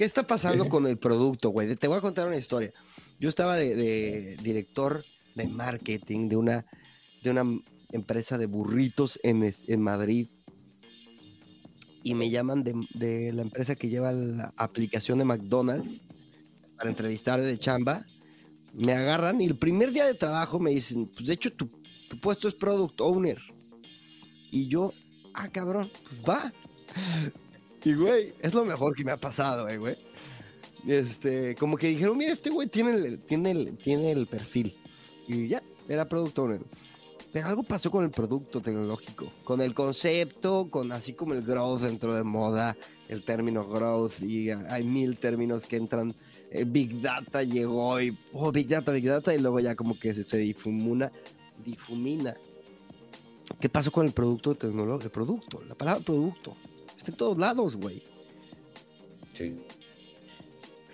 ¿Qué 0.00 0.06
está 0.06 0.26
pasando 0.26 0.66
con 0.70 0.86
el 0.86 0.96
producto, 0.96 1.50
güey? 1.50 1.76
Te 1.76 1.86
voy 1.86 1.98
a 1.98 2.00
contar 2.00 2.26
una 2.26 2.38
historia. 2.38 2.72
Yo 3.18 3.28
estaba 3.28 3.56
de, 3.56 4.38
director 4.42 5.04
de 5.34 5.46
marketing 5.46 6.30
de 6.30 6.36
una, 6.36 6.64
de 7.22 7.30
una 7.30 7.44
empresa 7.92 8.38
de 8.38 8.46
burritos 8.46 9.20
en, 9.22 9.54
en 9.66 9.82
Madrid 9.82 10.26
y 12.02 12.14
me 12.14 12.30
llaman 12.30 12.64
de, 12.64 13.32
la 13.34 13.42
empresa 13.42 13.76
que 13.76 13.90
lleva 13.90 14.10
la 14.12 14.54
aplicación 14.56 15.18
de 15.18 15.26
McDonald's 15.26 16.00
para 16.78 16.88
entrevistar 16.88 17.38
de 17.42 17.58
chamba. 17.58 18.02
Me 18.72 18.94
agarran 18.94 19.42
y 19.42 19.48
el 19.48 19.58
primer 19.58 19.92
día 19.92 20.06
de 20.06 20.14
trabajo 20.14 20.58
me 20.58 20.70
dicen, 20.70 21.10
pues 21.14 21.26
de 21.26 21.34
hecho 21.34 21.52
tu, 21.52 21.68
tu 22.08 22.18
puesto 22.20 22.48
es 22.48 22.54
product 22.54 22.98
owner. 23.02 23.38
Y 24.50 24.66
yo, 24.66 24.94
ah, 25.34 25.50
cabrón, 25.50 25.90
pues 26.08 26.22
va. 26.26 26.50
Y 27.84 27.94
güey, 27.94 28.32
es 28.40 28.52
lo 28.52 28.64
mejor 28.64 28.94
que 28.94 29.04
me 29.04 29.12
ha 29.12 29.16
pasado, 29.16 29.68
eh, 29.68 29.78
güey. 29.78 29.96
Este, 30.86 31.54
como 31.56 31.76
que 31.76 31.88
dijeron, 31.88 32.16
mira, 32.16 32.32
este 32.32 32.50
güey 32.50 32.68
tiene 32.68 32.94
el, 32.94 33.18
tiene, 33.18 33.50
el, 33.50 33.76
tiene 33.78 34.12
el 34.12 34.26
perfil. 34.26 34.74
Y 35.28 35.48
ya, 35.48 35.62
era 35.88 36.06
product 36.06 36.38
owner. 36.38 36.60
Pero 37.32 37.46
algo 37.46 37.62
pasó 37.62 37.90
con 37.90 38.04
el 38.04 38.10
producto 38.10 38.60
tecnológico, 38.60 39.28
con 39.44 39.60
el 39.60 39.72
concepto, 39.72 40.68
con 40.68 40.90
así 40.90 41.12
como 41.12 41.34
el 41.34 41.42
growth 41.42 41.82
dentro 41.82 42.14
de 42.14 42.24
moda, 42.24 42.76
el 43.08 43.22
término 43.24 43.66
growth, 43.68 44.20
y 44.20 44.50
hay 44.50 44.84
mil 44.84 45.16
términos 45.16 45.64
que 45.64 45.76
entran. 45.76 46.14
Eh, 46.50 46.64
Big 46.66 47.00
Data 47.00 47.44
llegó 47.44 48.00
y, 48.00 48.16
oh, 48.32 48.50
Big 48.50 48.66
Data, 48.66 48.90
Big 48.90 49.06
Data, 49.06 49.32
y 49.32 49.38
luego 49.38 49.60
ya 49.60 49.76
como 49.76 49.96
que 49.98 50.12
se, 50.12 50.24
se 50.24 50.38
difumina, 50.38 51.12
difumina. 51.64 52.34
¿Qué 53.60 53.68
pasó 53.68 53.92
con 53.92 54.06
el 54.06 54.12
producto 54.12 54.56
tecnológico? 54.56 55.04
El 55.04 55.10
producto, 55.10 55.62
la 55.68 55.76
palabra 55.76 56.04
producto. 56.04 56.56
Está 57.00 57.12
en 57.12 57.16
todos 57.16 57.38
lados, 57.38 57.76
güey. 57.76 58.02
Sí. 59.34 59.56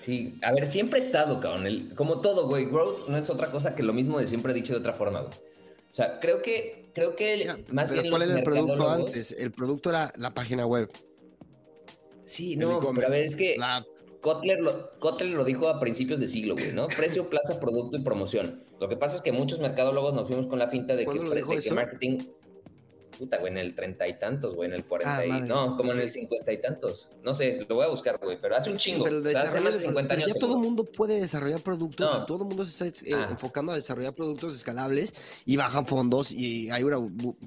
Sí, 0.05 0.39
a 0.45 0.53
ver, 0.53 0.69
siempre 0.69 1.01
he 1.01 1.05
estado, 1.05 1.41
cabrón. 1.41 1.67
El, 1.67 1.93
como 1.97 2.21
todo, 2.21 2.47
güey, 2.47 2.67
growth 2.67 3.09
no 3.09 3.17
es 3.17 3.29
otra 3.29 3.51
cosa 3.51 3.75
que 3.75 3.83
lo 3.83 3.93
mismo 3.93 4.21
de 4.21 4.29
siempre 4.29 4.53
he 4.53 4.55
dicho 4.55 4.73
de 4.73 4.79
otra 4.79 4.93
forma, 4.93 5.23
güey. 5.23 5.35
O 5.35 5.95
sea, 5.97 6.21
creo 6.21 6.43
que, 6.43 6.91
creo 6.95 7.17
que 7.17 7.65
más 7.73 7.91
pero 7.91 8.09
¿Cuál 8.09 8.23
era 8.23 8.39
el 8.39 8.45
producto 8.45 8.89
antes? 8.89 9.33
El 9.33 9.51
producto 9.51 9.91
era 9.91 10.13
la 10.17 10.31
página 10.31 10.65
web. 10.65 10.89
Sí, 12.25 12.55
no, 12.55 12.79
pero 12.95 13.09
a 13.09 13.11
ver, 13.11 13.25
es 13.25 13.35
que 13.35 13.57
Kotler, 14.21 14.61
lo, 14.61 14.91
Kotler 15.01 15.31
lo 15.31 15.43
dijo 15.43 15.69
a 15.69 15.81
principios 15.81 16.21
de 16.21 16.29
siglo, 16.29 16.55
güey, 16.55 16.73
¿no? 16.73 16.87
Precio, 16.97 17.29
plaza, 17.29 17.59
producto 17.59 17.97
y 17.97 18.03
promoción. 18.03 18.63
Lo 18.81 18.89
que 18.89 18.97
pasa 18.97 19.17
es 19.17 19.23
que 19.23 19.33
muchos 19.33 19.59
mercadólogos 19.59 20.15
nos 20.15 20.29
fuimos 20.29 20.47
con 20.47 20.61
la 20.61 20.69
finta 20.69 20.95
de 20.95 21.05
que, 21.05 21.19
de 21.19 21.61
que 21.61 21.71
marketing 21.73 22.19
puta, 23.17 23.39
güey, 23.39 23.53
en 23.53 23.59
el 23.59 23.75
treinta 23.75 24.07
y 24.07 24.17
tantos, 24.17 24.55
güey, 24.55 24.69
en 24.69 24.75
el 24.75 24.85
cuarenta 24.85 25.19
ah, 25.19 25.27
y... 25.27 25.43
No, 25.43 25.77
como 25.77 25.93
en 25.93 26.01
el 26.01 26.11
cincuenta 26.11 26.53
y 26.53 26.59
tantos. 26.59 27.09
No 27.25 27.35
sé, 27.35 27.64
lo 27.69 27.75
voy 27.75 27.85
a 27.85 27.89
buscar, 27.89 28.19
güey, 28.19 28.39
pero 28.41 28.57
hace 28.57 28.71
un 28.71 28.77
chingo. 28.77 29.05
Pero, 29.05 29.19
hace 29.39 29.61
más 29.61 29.75
de 29.75 29.81
50 29.81 30.14
años. 30.14 30.33
Ya 30.33 30.39
todo 30.39 30.57
el 30.57 30.62
mundo 30.62 30.85
puede 30.85 31.21
desarrollar 31.21 31.61
productos, 31.61 32.27
todo 32.27 32.43
el 32.43 32.49
mundo 32.49 32.64
se 32.67 32.89
está 32.89 33.07
eh, 33.07 33.14
ah. 33.14 33.29
enfocando 33.31 33.73
a 33.73 33.77
desarrollar 33.77 34.12
productos 34.12 34.55
escalables 34.55 35.14
y 35.45 35.57
bajan 35.57 35.87
fondos 35.87 36.33
y 36.33 36.71
hay 36.71 36.83
una, 36.83 36.99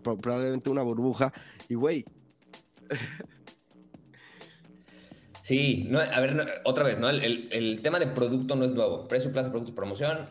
probablemente 0.03 0.70
una 0.70 0.82
burbuja. 0.82 1.32
Y, 1.67 1.76
güey... 1.76 2.05
Sí, 5.41 5.88
no, 5.89 5.99
a 5.99 6.20
ver, 6.20 6.61
otra 6.63 6.84
vez, 6.84 6.99
¿no? 6.99 7.09
El, 7.09 7.49
el, 7.51 7.82
tema 7.82 7.97
de 7.97 8.05
producto 8.05 8.55
no 8.55 8.65
es 8.65 8.72
nuevo. 8.72 9.07
Precio, 9.07 9.32
plaza, 9.32 9.49
producto, 9.49 9.74
promoción, 9.74 10.26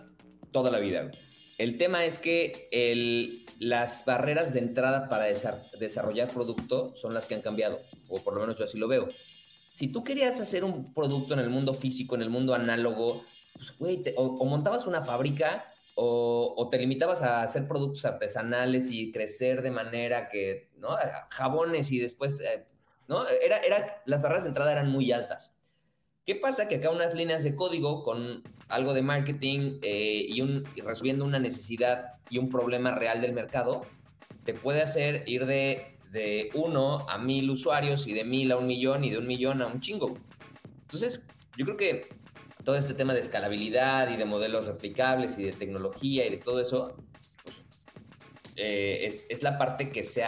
toda 0.52 0.70
la 0.70 0.78
vida. 0.78 1.10
El 1.58 1.76
tema 1.76 2.04
es 2.04 2.18
que 2.18 2.68
el, 2.70 3.44
las 3.58 4.04
barreras 4.04 4.52
de 4.52 4.60
entrada 4.60 5.08
para 5.08 5.26
desarrollar 5.26 6.28
producto 6.32 6.94
son 6.96 7.14
las 7.14 7.26
que 7.26 7.34
han 7.34 7.40
cambiado, 7.40 7.78
o 8.08 8.18
por 8.22 8.34
lo 8.34 8.40
menos 8.40 8.56
yo 8.56 8.64
así 8.64 8.78
lo 8.78 8.88
veo. 8.88 9.08
Si 9.72 9.88
tú 9.88 10.02
querías 10.02 10.40
hacer 10.40 10.64
un 10.64 10.92
producto 10.92 11.34
en 11.34 11.40
el 11.40 11.50
mundo 11.50 11.74
físico, 11.74 12.14
en 12.14 12.22
el 12.22 12.30
mundo 12.30 12.54
análogo, 12.54 13.24
pues, 13.54 13.76
güey, 13.76 14.00
o, 14.16 14.44
montabas 14.44 14.86
una 14.86 15.02
fábrica 15.02 15.64
o, 15.94 16.68
te 16.70 16.78
limitabas 16.78 17.22
a 17.22 17.42
hacer 17.42 17.66
productos 17.66 18.04
artesanales 18.04 18.90
y 18.90 19.10
crecer 19.10 19.62
de 19.62 19.70
manera 19.70 20.28
que, 20.28 20.70
¿no? 20.76 20.96
Jabones 21.30 21.90
y 21.90 21.98
después, 21.98 22.36
eh, 22.40 22.66
¿no? 23.08 23.26
Era, 23.26 23.58
era, 23.58 24.02
las 24.06 24.22
barreras 24.22 24.44
de 24.44 24.50
entrada 24.50 24.72
eran 24.72 24.90
muy 24.90 25.10
altas. 25.10 25.56
¿Qué 26.28 26.36
pasa? 26.36 26.68
Que 26.68 26.76
acá 26.76 26.90
unas 26.90 27.14
líneas 27.14 27.42
de 27.42 27.56
código 27.56 28.04
con 28.04 28.44
algo 28.68 28.92
de 28.92 29.00
marketing 29.00 29.78
eh, 29.80 30.26
y, 30.28 30.40
un, 30.42 30.64
resolviendo 30.76 31.24
una 31.24 31.38
necesidad 31.38 32.17
y 32.30 32.38
un 32.38 32.48
problema 32.48 32.92
real 32.92 33.20
del 33.20 33.32
mercado, 33.32 33.82
te 34.44 34.54
puede 34.54 34.82
hacer 34.82 35.24
ir 35.26 35.46
de, 35.46 35.98
de 36.10 36.50
uno 36.54 37.08
a 37.08 37.18
mil 37.18 37.50
usuarios 37.50 38.06
y 38.06 38.14
de 38.14 38.24
mil 38.24 38.52
a 38.52 38.56
un 38.56 38.66
millón 38.66 39.04
y 39.04 39.10
de 39.10 39.18
un 39.18 39.26
millón 39.26 39.62
a 39.62 39.66
un 39.66 39.80
chingo. 39.80 40.16
Entonces, 40.82 41.26
yo 41.56 41.64
creo 41.64 41.76
que 41.76 42.08
todo 42.64 42.76
este 42.76 42.94
tema 42.94 43.14
de 43.14 43.20
escalabilidad 43.20 44.10
y 44.10 44.16
de 44.16 44.24
modelos 44.24 44.66
replicables 44.66 45.38
y 45.38 45.44
de 45.44 45.52
tecnología 45.52 46.26
y 46.26 46.30
de 46.30 46.36
todo 46.38 46.60
eso, 46.60 46.96
eh, 48.56 49.06
es, 49.06 49.26
es, 49.30 49.42
la 49.42 49.56
parte 49.56 49.90
que 49.90 50.02
se 50.04 50.24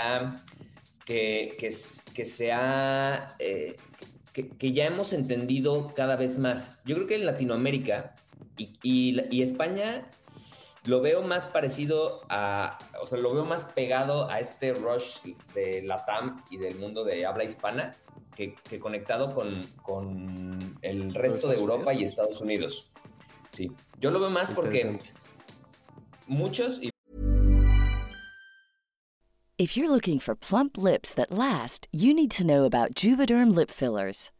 que, 1.04 1.56
que, 1.58 1.74
que 2.14 2.24
se 2.24 2.50
eh, 3.40 3.76
que, 4.32 4.72
ya 4.72 4.86
hemos 4.86 5.12
entendido 5.12 5.92
cada 5.94 6.16
vez 6.16 6.38
más. 6.38 6.82
Yo 6.84 6.94
creo 6.94 7.06
que 7.06 7.16
en 7.16 7.26
Latinoamérica 7.26 8.14
y, 8.56 9.42
España 9.42 10.08
lo 10.84 11.00
veo 11.00 11.22
más 11.22 11.46
parecido 11.46 12.22
a, 12.28 12.78
o 13.00 13.06
sea, 13.06 13.18
lo 13.18 13.34
veo 13.34 13.44
más 13.44 13.64
pegado 13.64 14.30
a 14.30 14.40
este 14.40 14.72
rush 14.72 15.18
de 15.54 15.82
la 15.82 15.96
TAM 16.04 16.42
y 16.50 16.56
del 16.56 16.78
mundo 16.78 17.04
de 17.04 17.26
habla 17.26 17.44
hispana 17.44 17.90
que, 18.34 18.80
conectado 18.80 19.34
con, 19.34 19.62
con, 19.82 20.78
el 20.80 21.12
resto 21.14 21.48
de 21.48 21.56
Europa 21.56 21.92
y 21.92 22.04
Estados 22.04 22.40
Unidos. 22.40 22.92
Sí, 23.50 23.70
yo 23.98 24.10
lo 24.10 24.20
veo 24.20 24.30
más 24.30 24.50
porque 24.50 24.98
muchos... 26.26 26.80
If 29.58 29.76
you're 29.76 29.90
looking 29.90 30.18
for 30.18 30.34
plump 30.34 30.78
lips 30.78 31.12
that 31.12 31.30
last, 31.30 31.86
you 31.92 32.14
need 32.14 32.30
to 32.30 32.46
know 32.46 32.64
about 32.64 32.94
Juvederm 32.94 33.54
lip 33.54 33.70
fillers. 33.70 34.30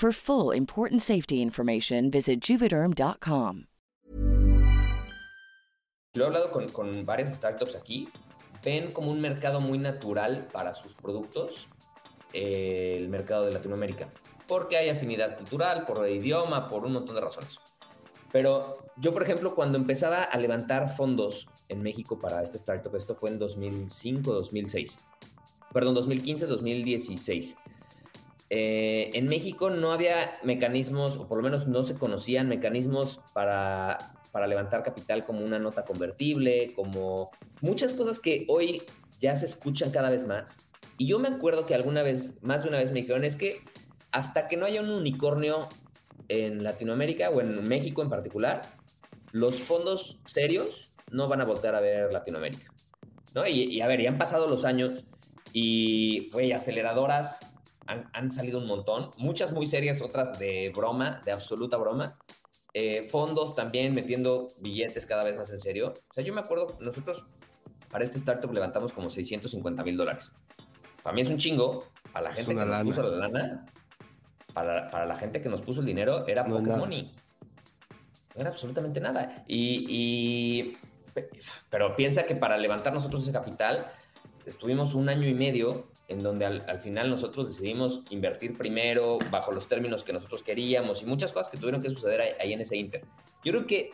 For 0.00 0.12
full 0.12 0.56
important 0.56 1.02
safety 1.02 1.42
information, 1.42 2.10
visit 2.10 2.40
juvederm.com. 2.40 3.66
Lo 6.14 6.24
he 6.24 6.26
hablado 6.26 6.50
con, 6.72 7.04
varias 7.04 7.36
startups 7.36 7.76
aquí. 7.76 8.08
Ven 8.64 8.90
como 8.94 9.10
un 9.10 9.20
mercado 9.20 9.60
muy 9.60 9.76
natural 9.76 10.48
para 10.54 10.72
sus 10.72 10.94
productos 10.94 11.68
eh, 12.32 12.96
el 12.96 13.10
mercado 13.10 13.44
de 13.44 13.52
Latinoamérica. 13.52 14.08
Porque 14.48 14.78
hay 14.78 14.88
afinidad 14.88 15.36
cultural, 15.36 15.84
por 15.84 16.06
el 16.06 16.16
idioma, 16.16 16.66
por 16.66 16.86
un 16.86 16.94
montón 16.94 17.16
de 17.16 17.20
razones. 17.20 17.58
Pero 18.32 18.78
yo, 18.96 19.12
por 19.12 19.22
ejemplo, 19.22 19.54
cuando 19.54 19.76
empezaba 19.76 20.22
a 20.22 20.38
levantar 20.38 20.96
fondos 20.96 21.46
en 21.68 21.82
México 21.82 22.18
para 22.18 22.42
esta 22.42 22.56
startup, 22.56 22.96
esto 22.96 23.14
fue 23.14 23.28
en 23.28 23.38
2005, 23.38 24.32
2006. 24.32 24.96
Perdón, 25.74 25.92
2015, 25.92 26.46
2016 26.46 27.56
eh, 28.50 29.10
en 29.14 29.28
México 29.28 29.70
no 29.70 29.92
había 29.92 30.32
mecanismos, 30.42 31.16
o 31.16 31.28
por 31.28 31.38
lo 31.38 31.44
menos 31.44 31.68
no 31.68 31.82
se 31.82 31.94
conocían 31.94 32.48
mecanismos 32.48 33.20
para, 33.32 34.12
para 34.32 34.46
levantar 34.46 34.82
capital 34.82 35.24
como 35.24 35.44
una 35.44 35.58
nota 35.58 35.84
convertible, 35.84 36.66
como 36.74 37.30
muchas 37.60 37.92
cosas 37.92 38.18
que 38.18 38.44
hoy 38.48 38.82
ya 39.20 39.36
se 39.36 39.46
escuchan 39.46 39.90
cada 39.90 40.10
vez 40.10 40.26
más. 40.26 40.56
Y 40.98 41.06
yo 41.06 41.18
me 41.18 41.28
acuerdo 41.28 41.64
que 41.64 41.74
alguna 41.74 42.02
vez, 42.02 42.34
más 42.42 42.62
de 42.62 42.68
una 42.68 42.78
vez 42.78 42.90
me 42.90 43.00
dijeron, 43.00 43.24
es 43.24 43.36
que 43.36 43.60
hasta 44.12 44.48
que 44.48 44.56
no 44.56 44.66
haya 44.66 44.80
un 44.80 44.90
unicornio 44.90 45.68
en 46.28 46.62
Latinoamérica 46.62 47.30
o 47.30 47.40
en 47.40 47.66
México 47.68 48.02
en 48.02 48.10
particular, 48.10 48.62
los 49.32 49.60
fondos 49.60 50.18
serios 50.26 50.96
no 51.10 51.28
van 51.28 51.40
a 51.40 51.44
volver 51.44 51.74
a 51.74 51.80
ver 51.80 52.12
Latinoamérica. 52.12 52.72
¿no? 53.34 53.46
Y, 53.46 53.80
a 53.80 53.86
ver, 53.86 54.02
ya 54.02 54.10
han 54.10 54.18
pasado 54.18 54.48
los 54.48 54.64
años 54.64 55.04
y, 55.52 56.30
güey, 56.30 56.52
aceleradoras 56.52 57.40
han, 57.90 58.08
han, 58.12 58.30
salido 58.30 58.60
un 58.60 58.68
montón, 58.68 59.10
muchas 59.18 59.52
muy 59.52 59.66
serias, 59.66 60.00
otras 60.00 60.38
de 60.38 60.72
broma, 60.74 61.22
de 61.24 61.32
absoluta 61.32 61.76
broma. 61.76 62.14
Eh, 62.72 63.02
fondos 63.02 63.56
también 63.56 63.92
metiendo 63.94 64.46
billetes 64.60 65.04
cada 65.06 65.24
vez 65.24 65.36
más 65.36 65.50
en 65.50 65.58
serio. 65.58 65.92
O 66.10 66.14
sea, 66.14 66.22
yo 66.22 66.32
me 66.32 66.40
acuerdo, 66.40 66.76
nosotros 66.80 67.26
para 67.90 68.04
este 68.04 68.18
startup 68.18 68.52
levantamos 68.52 68.92
como 68.92 69.10
650 69.10 69.82
mil 69.82 69.96
dólares. 69.96 70.30
Para 71.02 71.14
mí 71.14 71.22
es 71.22 71.28
un 71.28 71.38
chingo, 71.38 71.86
para 72.12 72.28
la 72.28 72.32
gente 72.32 72.54
que 72.54 72.64
nos 72.64 72.82
puso 72.84 73.02
la 73.02 73.28
lana, 73.28 73.66
para, 74.54 74.90
para, 74.90 75.06
la 75.06 75.16
gente 75.16 75.40
que 75.40 75.48
nos 75.48 75.62
puso 75.62 75.80
el 75.80 75.86
dinero, 75.86 76.24
era 76.28 76.44
no 76.44 76.56
pocket 76.56 76.76
money. 76.76 77.12
No 78.36 78.40
era 78.40 78.50
absolutamente 78.50 79.00
nada. 79.00 79.42
Y, 79.48 79.86
y, 79.88 80.78
pero 81.70 81.96
piensa 81.96 82.24
que 82.24 82.36
para 82.36 82.56
levantar 82.56 82.92
nosotros 82.92 83.22
ese 83.22 83.32
capital, 83.32 83.90
estuvimos 84.50 84.94
un 84.94 85.08
año 85.08 85.28
y 85.28 85.34
medio 85.34 85.86
en 86.08 86.22
donde 86.22 86.44
al, 86.44 86.80
final 86.80 87.08
nosotros 87.08 87.48
decidimos 87.48 88.02
invertir 88.10 88.58
primero 88.58 89.18
bajo 89.30 89.52
los 89.52 89.68
términos 89.68 90.02
que 90.02 90.12
nosotros 90.12 90.42
queríamos 90.42 91.02
y 91.02 91.06
muchas 91.06 91.32
cosas 91.32 91.50
que 91.50 91.56
tuvieron 91.56 91.80
que 91.80 91.88
suceder 91.88 92.20
ahí, 92.40 92.52
en 92.52 92.60
ese 92.60 92.76
Inter. 92.76 93.04
Yo 93.44 93.52
creo 93.52 93.66
que 93.66 93.92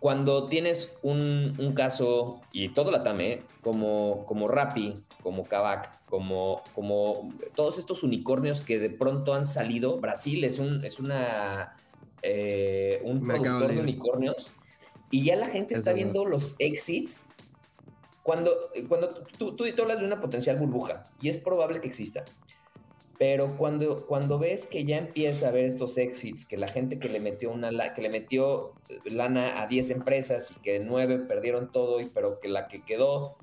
cuando 0.00 0.48
tienes 0.48 0.96
un, 1.02 1.52
caso, 1.76 2.40
y 2.52 2.70
todo 2.70 2.90
la 2.90 3.00
TAME, 3.00 3.42
como, 3.62 4.24
como 4.24 4.48
Rappi, 4.48 4.94
como 5.22 5.42
Kavak, 5.42 6.06
como, 6.06 6.62
como 6.74 7.30
todos 7.54 7.78
estos 7.78 8.02
unicornios 8.02 8.62
que 8.62 8.78
de 8.78 8.90
pronto 8.90 9.34
han 9.34 9.46
salido, 9.46 9.98
Brasil 9.98 10.44
es, 10.44 10.58
un, 10.58 10.84
es 10.84 10.98
una, 10.98 11.76
eh, 12.22 13.00
un 13.04 13.22
productor 13.22 13.74
de 13.74 13.80
unicornios, 13.80 14.50
y 15.10 15.24
ya 15.24 15.36
la 15.36 15.46
gente 15.46 15.74
está 15.74 15.92
viendo 15.92 16.24
los 16.24 16.56
exits 16.58 17.24
cuando, 18.24 18.58
cuando 18.88 19.08
tú, 19.38 19.54
tú, 19.54 19.72
tú, 19.74 19.82
hablas 19.82 20.00
de 20.00 20.06
una 20.06 20.20
potencial 20.20 20.56
burbuja, 20.56 21.04
y 21.20 21.28
es 21.28 21.36
probable 21.36 21.82
que 21.82 21.88
exista, 21.88 22.24
pero 23.18 23.46
cuando, 23.58 23.96
cuando 24.06 24.38
ves 24.38 24.66
que 24.66 24.84
ya 24.86 24.96
empieza 24.96 25.48
a 25.48 25.50
ver 25.52 25.66
estos 25.66 25.98
exits, 25.98 26.46
que 26.46 26.56
la 26.56 26.68
gente 26.68 26.98
que 26.98 27.10
le 27.10 27.20
metió 27.20 27.52
una 27.52 27.70
que 27.94 28.00
le 28.00 28.08
metió 28.08 28.72
lana 29.04 29.62
a 29.62 29.66
10 29.66 29.90
empresas 29.90 30.50
y 30.50 30.60
que 30.62 30.80
9 30.80 31.18
perdieron 31.28 31.70
todo, 31.70 32.00
y, 32.00 32.06
pero 32.06 32.40
que 32.40 32.48
la 32.48 32.66
que 32.66 32.82
quedó 32.82 33.36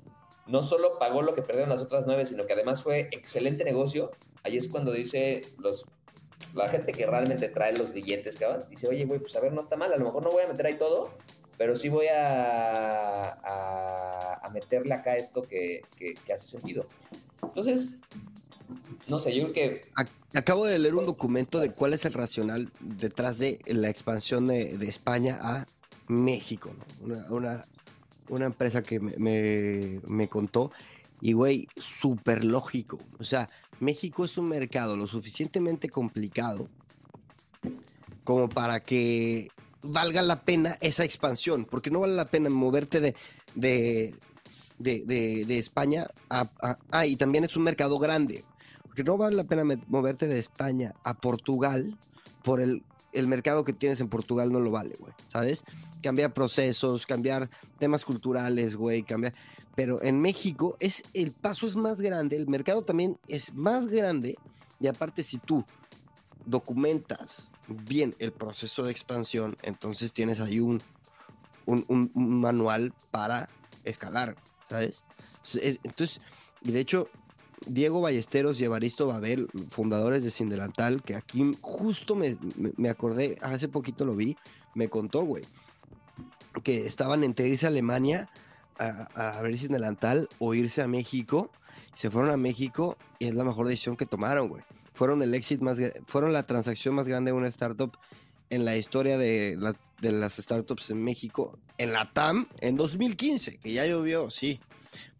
no 0.48 0.64
solo 0.64 0.98
pagó 0.98 1.22
lo 1.22 1.36
que 1.36 1.42
perdieron 1.42 1.70
las 1.70 1.80
otras 1.80 2.04
9, 2.04 2.26
sino 2.26 2.44
que 2.44 2.52
además 2.54 2.82
fue 2.82 3.08
excelente 3.12 3.62
negocio, 3.62 4.10
ahí 4.42 4.56
es 4.56 4.66
cuando 4.66 4.90
dice 4.90 5.42
los 5.58 5.84
la 6.54 6.68
gente 6.68 6.90
que 6.90 7.06
realmente 7.06 7.48
trae 7.48 7.72
los 7.72 7.94
billetes, 7.94 8.36
cabrón, 8.36 8.60
dice, 8.68 8.88
oye, 8.88 9.04
güey, 9.04 9.20
pues 9.20 9.34
a 9.36 9.40
ver, 9.40 9.52
no 9.52 9.62
está 9.62 9.76
mal, 9.76 9.92
a 9.92 9.96
lo 9.96 10.04
mejor 10.04 10.24
no 10.24 10.32
voy 10.32 10.42
a 10.42 10.48
meter 10.48 10.66
ahí 10.66 10.76
todo, 10.76 11.04
pero 11.62 11.76
sí 11.76 11.88
voy 11.88 12.06
a, 12.08 13.38
a, 13.44 14.50
meterle 14.52 14.94
acá 14.94 15.16
esto 15.16 15.42
que, 15.42 15.82
hace 16.34 16.48
sentido. 16.48 16.84
Entonces, 17.40 17.98
no 19.06 19.20
sé, 19.20 19.32
yo 19.32 19.52
creo 19.52 19.54
que... 19.54 19.80
Acabo 20.34 20.66
de 20.66 20.80
leer 20.80 20.96
un 20.96 21.06
documento 21.06 21.60
de 21.60 21.70
cuál 21.70 21.92
es 21.92 22.04
el 22.04 22.14
racional 22.14 22.68
detrás 22.80 23.38
de 23.38 23.60
la 23.66 23.90
expansión 23.90 24.48
de, 24.48 24.74
España 24.88 25.38
a 25.40 25.64
México, 26.08 26.74
una, 27.30 27.62
una, 28.28 28.46
empresa 28.46 28.82
que 28.82 28.98
me, 28.98 30.00
me 30.08 30.28
contó 30.28 30.72
y, 31.20 31.32
güey, 31.32 31.68
súper 31.76 32.44
lógico. 32.44 32.98
O 33.20 33.24
sea, 33.24 33.48
México 33.78 34.24
es 34.24 34.36
un 34.36 34.48
mercado 34.48 34.96
lo 34.96 35.06
suficientemente 35.06 35.88
complicado 35.88 36.68
como 38.24 38.48
para 38.48 38.80
que 38.80 39.48
valga 39.82 40.22
la 40.22 40.40
pena 40.40 40.76
esa 40.80 41.04
expansión, 41.04 41.64
porque 41.64 41.90
no 41.90 42.00
vale 42.00 42.14
la 42.14 42.24
pena 42.24 42.50
moverte 42.50 43.00
de, 43.00 43.14
de, 43.54 44.14
de, 44.78 45.58
España 45.58 46.08
a, 46.30 46.48
Ah, 46.90 47.06
y 47.06 47.16
también 47.16 47.44
es 47.44 47.56
un 47.56 47.62
mercado 47.62 47.98
grande, 47.98 48.44
porque 48.84 49.04
no 49.04 49.16
vale 49.16 49.36
la 49.36 49.44
pena 49.44 49.64
moverte 49.88 50.26
de 50.26 50.38
España 50.38 50.94
a 51.04 51.14
Portugal 51.14 51.98
por 52.42 52.60
el, 52.60 52.82
el 53.12 53.26
mercado 53.26 53.64
que 53.64 53.72
tienes 53.72 54.00
en 54.00 54.08
Portugal 54.08 54.52
no 54.52 54.60
lo 54.60 54.70
vale, 54.70 54.94
güey, 54.98 55.12
¿sabes? 55.28 55.64
Cambiar 56.02 56.32
procesos, 56.32 57.06
cambiar 57.06 57.48
temas 57.78 58.04
culturales, 58.04 58.76
güey, 58.76 59.02
cambiar... 59.02 59.32
Pero 59.74 60.02
en 60.02 60.20
México 60.20 60.76
es 60.80 61.02
el 61.14 61.30
paso 61.30 61.66
es 61.66 61.76
más 61.76 62.00
grande, 62.00 62.36
el 62.36 62.46
mercado 62.46 62.82
también 62.82 63.18
es 63.26 63.54
más 63.54 63.86
grande 63.86 64.36
y 64.80 64.86
aparte 64.86 65.22
si 65.22 65.38
tú 65.38 65.64
documentas 66.46 67.50
bien 67.68 68.14
el 68.18 68.32
proceso 68.32 68.84
de 68.84 68.90
expansión, 68.90 69.56
entonces 69.62 70.12
tienes 70.12 70.40
ahí 70.40 70.60
un, 70.60 70.82
un, 71.66 72.10
manual 72.14 72.92
para 73.10 73.48
escalar, 73.84 74.36
¿sabes? 74.68 75.02
Entonces, 75.54 76.20
y 76.62 76.72
de 76.72 76.80
hecho, 76.80 77.08
Diego 77.66 78.00
Ballesteros 78.00 78.60
y 78.60 78.64
Evaristo 78.64 79.06
Babel, 79.06 79.48
fundadores 79.70 80.24
de 80.24 80.30
Sindelantal, 80.30 81.02
que 81.02 81.14
aquí 81.14 81.56
justo 81.60 82.16
me, 82.16 82.36
me, 82.76 82.88
acordé, 82.88 83.36
hace 83.40 83.68
poquito 83.68 84.04
lo 84.04 84.16
vi, 84.16 84.36
me 84.74 84.88
contó, 84.88 85.22
güey, 85.22 85.44
que 86.64 86.84
estaban 86.84 87.24
entre 87.24 87.48
irse 87.48 87.66
a 87.66 87.68
Alemania 87.68 88.28
a, 88.78 89.36
a 89.38 89.42
ver 89.42 89.56
Sindelantal 89.56 90.28
o 90.38 90.54
irse 90.54 90.82
a 90.82 90.88
México. 90.88 91.50
Se 91.94 92.10
fueron 92.10 92.30
a 92.30 92.36
México 92.36 92.96
y 93.18 93.26
es 93.26 93.34
la 93.34 93.44
mejor 93.44 93.68
decisión 93.68 93.96
que 93.96 94.06
tomaron, 94.06 94.48
güey 94.48 94.62
fueron 94.94 95.22
el 95.22 95.34
éxito 95.34 95.64
más, 95.64 95.78
fueron 96.06 96.32
la 96.32 96.42
transacción 96.44 96.94
más 96.94 97.06
grande 97.06 97.30
de 97.30 97.36
una 97.36 97.48
startup 97.48 97.96
en 98.50 98.64
la 98.64 98.76
historia 98.76 99.16
de, 99.16 99.56
de 100.00 100.12
las 100.12 100.34
startups 100.34 100.90
en 100.90 101.02
México, 101.02 101.58
en 101.78 101.92
la 101.92 102.12
TAM, 102.12 102.48
en 102.60 102.76
2015, 102.76 103.58
que 103.58 103.72
ya 103.72 103.86
llovió, 103.86 104.30
sí. 104.30 104.60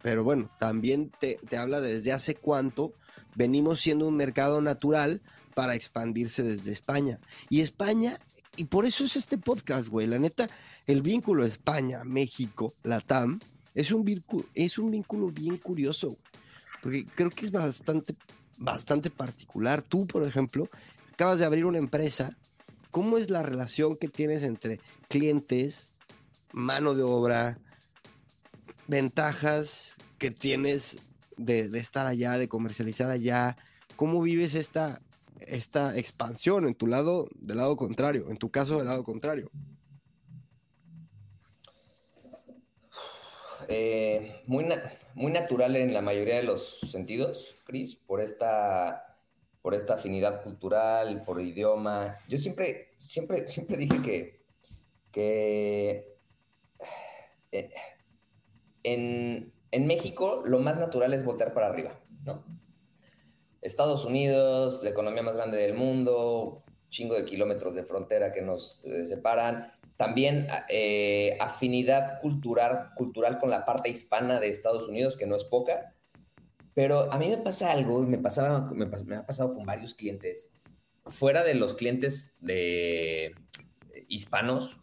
Pero 0.01 0.23
bueno, 0.23 0.51
también 0.59 1.11
te, 1.19 1.39
te 1.49 1.57
habla 1.57 1.81
desde 1.81 2.11
hace 2.11 2.35
cuánto 2.35 2.93
venimos 3.35 3.79
siendo 3.79 4.07
un 4.07 4.15
mercado 4.15 4.61
natural 4.61 5.21
para 5.55 5.75
expandirse 5.75 6.43
desde 6.43 6.71
España. 6.71 7.19
Y 7.49 7.61
España, 7.61 8.19
y 8.55 8.65
por 8.65 8.85
eso 8.85 9.03
es 9.03 9.15
este 9.15 9.37
podcast, 9.37 9.87
güey. 9.87 10.07
La 10.07 10.19
neta, 10.19 10.49
el 10.87 11.01
vínculo 11.01 11.45
España, 11.45 12.03
México, 12.03 12.73
la 12.83 12.99
TAM, 13.01 13.39
es 13.73 13.91
un, 13.91 14.03
vínculo, 14.03 14.45
es 14.53 14.77
un 14.77 14.91
vínculo 14.91 15.29
bien 15.29 15.57
curioso, 15.57 16.15
porque 16.81 17.05
creo 17.15 17.29
que 17.29 17.45
es 17.45 17.51
bastante 17.51 18.15
bastante 18.57 19.09
particular. 19.09 19.81
Tú, 19.81 20.07
por 20.07 20.23
ejemplo, 20.23 20.69
acabas 21.13 21.39
de 21.39 21.45
abrir 21.45 21.65
una 21.65 21.77
empresa. 21.77 22.37
¿Cómo 22.91 23.17
es 23.17 23.29
la 23.29 23.41
relación 23.41 23.97
que 23.97 24.07
tienes 24.07 24.43
entre 24.43 24.79
clientes, 25.07 25.93
mano 26.51 26.93
de 26.93 27.03
obra, 27.03 27.57
ventajas 28.87 29.95
que 30.19 30.31
tienes 30.31 30.97
de, 31.37 31.61
estar 31.77 32.05
allá, 32.05 32.37
de 32.37 32.47
comercializar 32.47 33.09
allá? 33.09 33.57
¿Cómo 33.95 34.21
vives 34.21 34.53
esta, 34.53 35.01
esta 35.39 35.97
expansión 35.97 36.67
en 36.67 36.75
tu 36.75 36.87
lado, 36.87 37.27
del 37.35 37.57
lado 37.57 37.75
contrario? 37.77 38.29
En 38.29 38.37
tu 38.37 38.51
caso, 38.51 38.77
del 38.77 38.87
lado 38.87 39.03
contrario. 39.03 39.49
Eh, 43.67 44.43
muy, 44.45 44.65
muy 45.15 45.31
natural 45.31 45.75
en 45.75 45.93
la 45.93 46.01
mayoría 46.01 46.35
de 46.35 46.43
los 46.43 46.79
sentidos, 46.91 47.55
Chris, 47.65 47.95
por 47.95 48.21
esta, 48.21 49.17
por 49.61 49.73
esta 49.73 49.95
afinidad 49.95 50.43
cultural, 50.43 51.23
por 51.25 51.41
idioma. 51.41 52.17
Yo 52.27 52.37
siempre, 52.37 52.93
siempre, 52.97 53.47
siempre 53.47 53.77
dije 53.77 54.01
que, 54.01 54.45
que 55.11 56.17
eh, 57.51 57.71
en, 58.83 59.53
en, 59.71 59.87
México 59.87 60.43
lo 60.45 60.59
más 60.59 60.77
natural 60.77 61.13
es 61.13 61.23
voltear 61.23 61.53
para 61.53 61.67
arriba, 61.67 61.99
¿no? 62.25 62.43
Estados 63.61 64.05
Unidos, 64.05 64.83
la 64.83 64.89
economía 64.89 65.23
más 65.23 65.35
grande 65.35 65.57
del 65.57 65.73
mundo, 65.73 66.63
chingo 66.89 67.15
de 67.15 67.25
kilómetros 67.25 67.73
de 67.75 67.83
frontera 67.83 68.31
que 68.31 68.41
nos 68.41 68.85
eh, 68.85 69.07
separan, 69.07 69.72
también 69.97 70.47
eh, 70.69 71.37
afinidad 71.39 72.19
cultural, 72.21 72.89
cultural 72.95 73.39
con 73.39 73.49
la 73.49 73.65
parte 73.65 73.89
hispana 73.89 74.39
de 74.39 74.49
Estados 74.49 74.87
Unidos, 74.87 75.17
que 75.17 75.27
no 75.27 75.35
es 75.35 75.43
poca. 75.43 75.93
Pero 76.73 77.11
a 77.11 77.17
mí 77.17 77.29
me 77.29 77.37
pasa 77.37 77.71
algo, 77.71 78.01
me, 78.01 78.17
pasaba, 78.17 78.71
me, 78.71 79.15
ha 79.15 79.25
pasado 79.25 79.53
con 79.53 79.65
varios 79.65 79.93
clientes, 79.93 80.49
fuera 81.07 81.43
de 81.43 81.53
los 81.53 81.75
clientes 81.75 82.35
de 82.41 83.35
hispanos, 84.07 84.77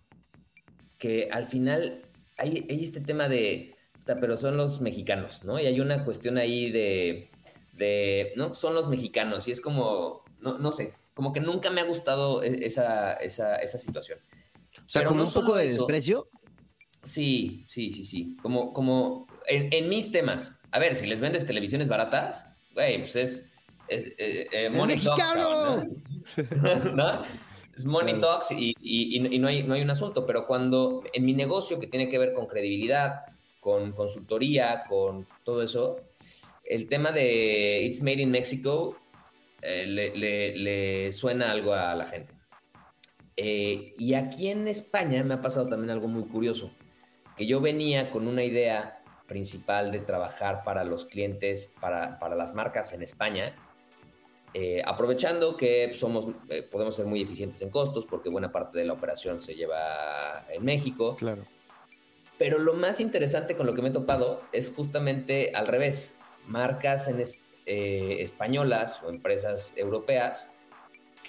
que 0.98 1.28
al 1.32 1.46
final 1.46 2.02
hay, 2.36 2.66
este 2.68 3.00
tema 3.00 3.28
de, 3.28 3.74
pero 4.06 4.36
son 4.36 4.56
los 4.56 4.80
mexicanos, 4.80 5.42
¿no? 5.44 5.58
Y 5.58 5.66
hay 5.66 5.80
una 5.80 6.04
cuestión 6.04 6.38
ahí 6.38 6.70
de, 6.70 7.30
de 7.72 8.32
no, 8.36 8.54
son 8.54 8.74
los 8.74 8.88
mexicanos, 8.88 9.48
y 9.48 9.50
es 9.50 9.61
como, 9.61 10.22
no, 10.40 10.58
no 10.58 10.70
sé, 10.70 10.94
como 11.14 11.32
que 11.32 11.40
nunca 11.40 11.70
me 11.70 11.80
ha 11.80 11.84
gustado 11.84 12.42
e, 12.44 12.64
esa, 12.64 13.14
esa, 13.14 13.56
esa 13.56 13.78
situación. 13.78 14.20
O 14.91 14.93
sea, 14.93 15.05
como 15.05 15.22
un 15.22 15.32
poco 15.32 15.55
de 15.55 15.70
desprecio. 15.70 16.26
Sí, 17.05 17.64
sí, 17.68 17.93
sí, 17.93 18.05
sí. 18.05 18.36
Como, 18.43 18.72
como 18.72 19.28
en, 19.47 19.88
mis 19.88 20.11
temas. 20.11 20.53
A 20.72 20.80
ver, 20.80 20.97
si 20.97 21.07
les 21.07 21.20
vendes 21.20 21.47
televisiones 21.47 21.86
baratas, 21.86 22.49
güey, 22.74 22.99
pues 22.99 23.14
es, 23.14 23.53
Es 23.86 24.12
eh, 24.18 24.68
Money 24.68 24.99
Talks, 24.99 25.24
¿no? 26.93 27.22
Es 27.76 27.84
Money 27.84 28.18
Talks 28.18 28.51
y, 28.51 28.74
y, 28.80 29.38
no, 29.38 29.47
hay, 29.47 29.62
no 29.62 29.74
hay 29.74 29.82
un 29.82 29.91
asunto, 29.91 30.26
pero 30.26 30.45
cuando 30.45 31.05
en 31.12 31.24
mi 31.24 31.34
negocio 31.34 31.78
que 31.78 31.86
tiene 31.86 32.09
que 32.09 32.18
ver 32.18 32.32
con 32.32 32.47
credibilidad, 32.47 33.26
con 33.61 33.93
consultoría, 33.93 34.82
con 34.88 35.24
todo 35.45 35.62
eso, 35.62 36.01
el 36.64 36.88
tema 36.88 37.12
de 37.12 37.84
It's 37.84 38.03
Made 38.03 38.22
in 38.22 38.32
Mexico 38.32 38.97
eh, 39.62 39.86
le, 39.86 41.12
suena 41.12 41.53
algo 41.53 41.74
a 41.74 41.95
la 41.95 42.09
gente. 42.09 42.39
Eh, 43.36 43.94
y 43.98 44.14
aquí 44.14 44.48
en 44.48 44.68
España 44.68 45.22
me 45.24 45.34
ha 45.34 45.42
pasado 45.42 45.68
también 45.68 45.90
algo 45.90 46.08
muy 46.08 46.24
curioso, 46.24 46.72
que 47.36 47.46
yo 47.46 47.60
venía 47.60 48.10
con 48.10 48.26
una 48.26 48.42
idea 48.42 49.02
principal 49.26 49.92
de 49.92 50.00
trabajar 50.00 50.62
para 50.64 50.84
los 50.84 51.06
clientes, 51.06 51.72
para, 51.80 52.18
las 52.34 52.54
marcas 52.54 52.92
en 52.92 53.02
España, 53.02 53.54
eh, 54.52 54.82
aprovechando 54.84 55.56
que 55.56 55.92
somos, 55.94 56.34
podemos 56.72 56.96
ser 56.96 57.06
muy 57.06 57.22
eficientes 57.22 57.62
en 57.62 57.70
costos 57.70 58.04
porque 58.06 58.28
buena 58.28 58.50
parte 58.50 58.78
de 58.78 58.84
la 58.84 58.92
operación 58.92 59.40
se 59.40 59.54
lleva 59.54 60.44
en 60.50 60.64
México. 60.64 61.16
Claro. 61.16 61.44
Pero 62.40 62.58
lo 62.58 62.72
más 62.72 63.00
interesante 63.00 63.54
con 63.54 63.66
lo 63.66 63.74
que 63.74 63.82
me 63.82 63.90
he 63.90 63.92
topado 63.92 64.40
es 64.50 64.72
justamente 64.74 65.52
al 65.54 65.66
revés. 65.66 66.16
Marcas 66.46 67.06
en, 67.06 67.22
eh, 67.66 68.16
españolas 68.22 69.02
o 69.02 69.10
empresas 69.10 69.74
europeas 69.76 70.48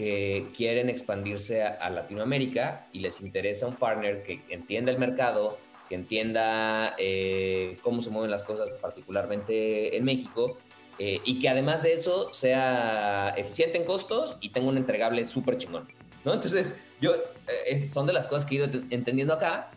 que 0.01 0.47
quieren 0.57 0.89
expandirse 0.89 1.61
a, 1.61 1.87
Latinoamérica 1.91 2.87
y 2.91 3.01
les 3.01 3.21
interesa 3.21 3.67
un 3.67 3.75
partner 3.75 4.23
que 4.23 4.41
entienda 4.49 4.91
el 4.91 4.97
mercado, 4.97 5.59
que 5.89 5.93
entienda 5.93 6.95
eh, 6.97 7.77
cómo 7.83 8.01
se 8.01 8.09
mueven 8.09 8.31
las 8.31 8.41
cosas, 8.41 8.67
particularmente 8.81 9.95
en 9.95 10.03
México, 10.03 10.57
eh, 10.97 11.21
y 11.23 11.37
que 11.37 11.49
además 11.49 11.83
de 11.83 11.93
eso 11.93 12.33
sea 12.33 13.35
eficiente 13.37 13.77
en 13.77 13.83
costos 13.83 14.37
y 14.41 14.49
tenga 14.49 14.69
un 14.69 14.77
entregable 14.77 15.23
súper 15.23 15.59
chingón. 15.59 15.87
¿no? 16.25 16.33
Entonces, 16.33 16.81
yo, 16.99 17.13
son 17.91 18.07
de 18.07 18.13
las 18.13 18.27
cosas 18.27 18.49
que 18.49 18.55
he 18.55 18.57
ido 18.57 18.81
entendiendo 18.89 19.35
acá, 19.35 19.69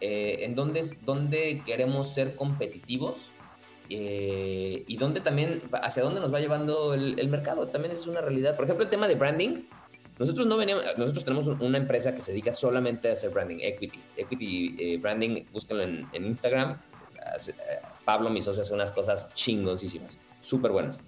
en 0.00 0.56
dónde, 0.56 0.84
dónde 1.02 1.62
queremos 1.64 2.12
ser 2.12 2.34
competitivos 2.34 3.31
eh, 3.94 4.84
y 4.86 4.96
dónde 4.96 5.20
también, 5.20 5.62
hacia 5.82 6.02
dónde 6.02 6.20
nos 6.20 6.32
va 6.32 6.40
llevando 6.40 6.94
el, 6.94 7.28
mercado, 7.28 7.68
también 7.68 7.92
es 7.92 8.06
una 8.06 8.20
realidad. 8.20 8.56
Por 8.56 8.64
ejemplo, 8.64 8.84
el 8.84 8.90
tema 8.90 9.08
de 9.08 9.14
branding. 9.14 9.64
Nosotros 10.18 10.46
no 10.46 10.56
veníamos, 10.56 10.84
nosotros 10.98 11.24
tenemos 11.24 11.46
una 11.46 11.78
empresa 11.78 12.14
que 12.14 12.20
se 12.20 12.32
dedica 12.32 12.52
solamente 12.52 13.08
a 13.08 13.12
hacer 13.14 13.30
branding, 13.30 13.58
equity. 13.60 14.00
Equity 14.16 14.76
eh, 14.78 14.98
branding, 14.98 15.44
búsquenlo 15.52 15.82
en, 15.82 16.06
Instagram. 16.12 16.72
Eh, 16.72 17.52
Pablo, 18.04 18.30
mi 18.30 18.42
socio, 18.42 18.62
hace 18.62 18.74
unas 18.74 18.92
cosas 18.92 19.32
chingoncísimas, 19.34 20.16
súper 20.40 20.70
buenas. 20.70 21.00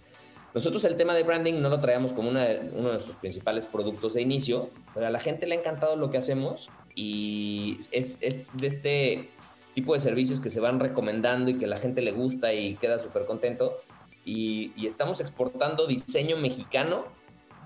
Nosotros 0.54 0.84
el 0.84 0.96
tema 0.96 1.14
de 1.14 1.22
branding 1.22 1.54
no 1.60 1.68
lo 1.68 1.80
traíamos 1.80 2.12
como 2.12 2.30
uno 2.30 2.40
de 2.40 2.62
nuestros 2.62 3.16
principales 3.16 3.66
productos 3.66 4.14
de 4.14 4.22
inicio, 4.22 4.70
pero 4.94 5.06
a 5.06 5.10
la 5.10 5.18
gente 5.18 5.46
le 5.46 5.56
ha 5.56 5.58
encantado 5.58 5.96
lo 5.96 6.10
que 6.10 6.18
hacemos 6.18 6.70
y 6.94 7.78
es, 7.90 8.18
es 8.20 8.46
de 8.52 8.66
este 8.68 9.30
tipo 9.74 9.92
de 9.92 10.00
servicios 10.00 10.40
que 10.40 10.50
se 10.50 10.60
van 10.60 10.80
recomendando 10.80 11.50
y 11.50 11.58
que 11.58 11.66
la 11.66 11.78
gente 11.78 12.00
le 12.00 12.12
gusta 12.12 12.52
y 12.52 12.76
queda 12.76 12.98
súper 12.98 13.24
contento. 13.24 13.76
Y, 14.24 14.72
estamos 14.86 15.20
exportando 15.20 15.86
diseño 15.86 16.36
mexicano 16.36 17.04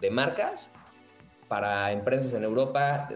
de 0.01 0.11
marcas 0.11 0.71
para 1.47 1.93
empresas 1.93 2.35
en 2.35 2.45
Europa 2.45 3.09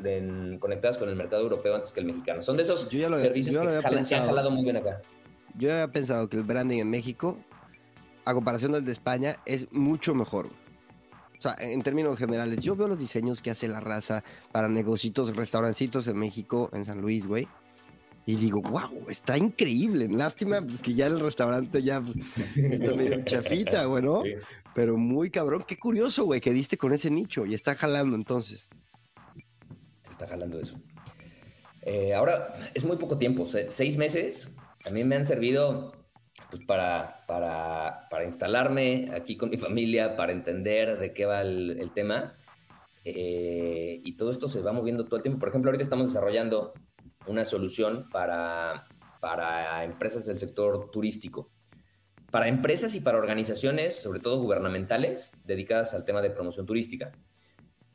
conectadas 0.59 0.97
con 0.97 1.09
el 1.09 1.17
mercado 1.17 1.43
europeo 1.43 1.75
antes 1.75 1.93
que 1.93 2.01
el 2.01 2.07
mexicano. 2.07 2.43
Son 2.43 2.57
de 2.57 2.63
esos 2.63 2.89
servicios 2.89 3.57
que, 3.57 4.15
han 4.15 4.27
jalado 4.27 4.51
muy 4.51 4.65
bien 4.65 4.77
acá. 4.77 5.01
Yo 5.55 5.73
había 5.73 5.89
pensado 5.89 6.29
que 6.29 6.37
el 6.37 6.45
branding 6.45 6.79
en 6.79 6.89
México, 6.89 7.39
a 8.25 8.33
comparación 8.33 8.73
del 8.73 8.85
de 8.85 8.93
España, 8.93 9.37
es 9.45 9.71
mucho 9.73 10.15
mejor. 10.15 10.47
O 11.39 11.43
sea, 11.43 11.57
en 11.59 11.83
términos 11.83 12.17
generales, 12.17 12.63
yo 12.63 12.77
veo 12.77 12.87
los 12.87 12.99
diseños 12.99 13.43
que 13.43 13.51
hace 13.51 13.69
la 13.69 13.81
raza 13.81 14.23
para 14.53 14.69
negocios, 14.69 15.35
restaurancitos 15.35 16.07
en 16.07 16.17
México, 16.17 16.71
en 16.73 16.85
San 16.85 17.01
Luis, 17.01 17.27
güey. 17.27 17.49
Y 18.25 18.37
digo, 18.37 18.63
wow, 18.63 19.09
está 19.09 19.37
increíble. 19.37 20.09
Lástima 20.09 20.61
pues, 20.61 20.81
que 20.81 20.95
ya 20.95 21.07
el 21.07 21.19
restaurante 21.19 21.83
ya 21.83 22.01
pues, 22.01 22.17
está 22.57 22.95
medio 22.95 23.23
chafita, 23.25 23.85
güey, 23.87 24.03
¿no? 24.03 24.23
Pero 24.75 24.97
muy 24.97 25.31
cabrón. 25.31 25.65
Qué 25.67 25.77
curioso, 25.77 26.25
güey, 26.25 26.41
que 26.41 26.53
diste 26.53 26.79
con 26.79 26.93
ese 26.93 27.11
nicho 27.11 27.45
y 27.47 27.55
está 27.55 27.75
jalando 27.75 28.15
entonces. 28.15 28.69
Se 30.03 30.13
está 30.13 30.27
jalando 30.29 30.61
eso. 30.61 30.79
Eh, 31.83 32.15
ahora, 32.15 32.55
es 32.75 32.85
muy 32.85 32.97
poco 32.97 33.19
tiempo, 33.19 33.45
seis 33.47 33.97
meses. 33.97 34.55
A 34.85 34.91
mí 34.91 35.03
me 35.03 35.17
han 35.17 35.25
servido 35.25 35.93
pues, 36.51 36.65
para, 36.65 37.25
para, 37.27 38.09
para, 38.09 38.25
instalarme 38.25 39.11
aquí 39.13 39.37
con 39.37 39.51
mi 39.51 39.59
familia, 39.59 40.17
para 40.17 40.31
entender 40.31 40.99
de 40.99 41.13
qué 41.13 41.27
va 41.27 41.41
el, 41.41 41.91
tema. 41.93 42.37
Eh, 43.05 44.01
y 44.05 44.17
todo 44.17 44.31
esto 44.31 44.47
se 44.47 44.63
va 44.63 44.73
moviendo 44.73 45.07
todo 45.07 45.17
el 45.17 45.23
tiempo. 45.23 45.41
Por 45.41 45.49
ejemplo, 45.49 45.71
ahorita 45.71 45.83
estamos 45.83 46.07
desarrollando 46.07 46.73
una 47.27 47.45
solución 47.45 48.09
para, 48.11 48.87
para 49.21 49.85
empresas 49.85 50.27
del 50.27 50.39
sector 50.39 50.91
turístico. 50.91 51.51
Para 52.31 52.49
empresas 52.49 52.95
y 52.95 53.01
para 53.01 53.19
organizaciones, 53.19 53.95
sobre 53.95 54.21
todo 54.21 54.41
gubernamentales, 54.41 55.33
dedicadas 55.45 55.95
al 55.95 56.05
tema 56.05 56.23
de 56.23 56.31
promoción 56.31 56.65
turística. 56.65 57.13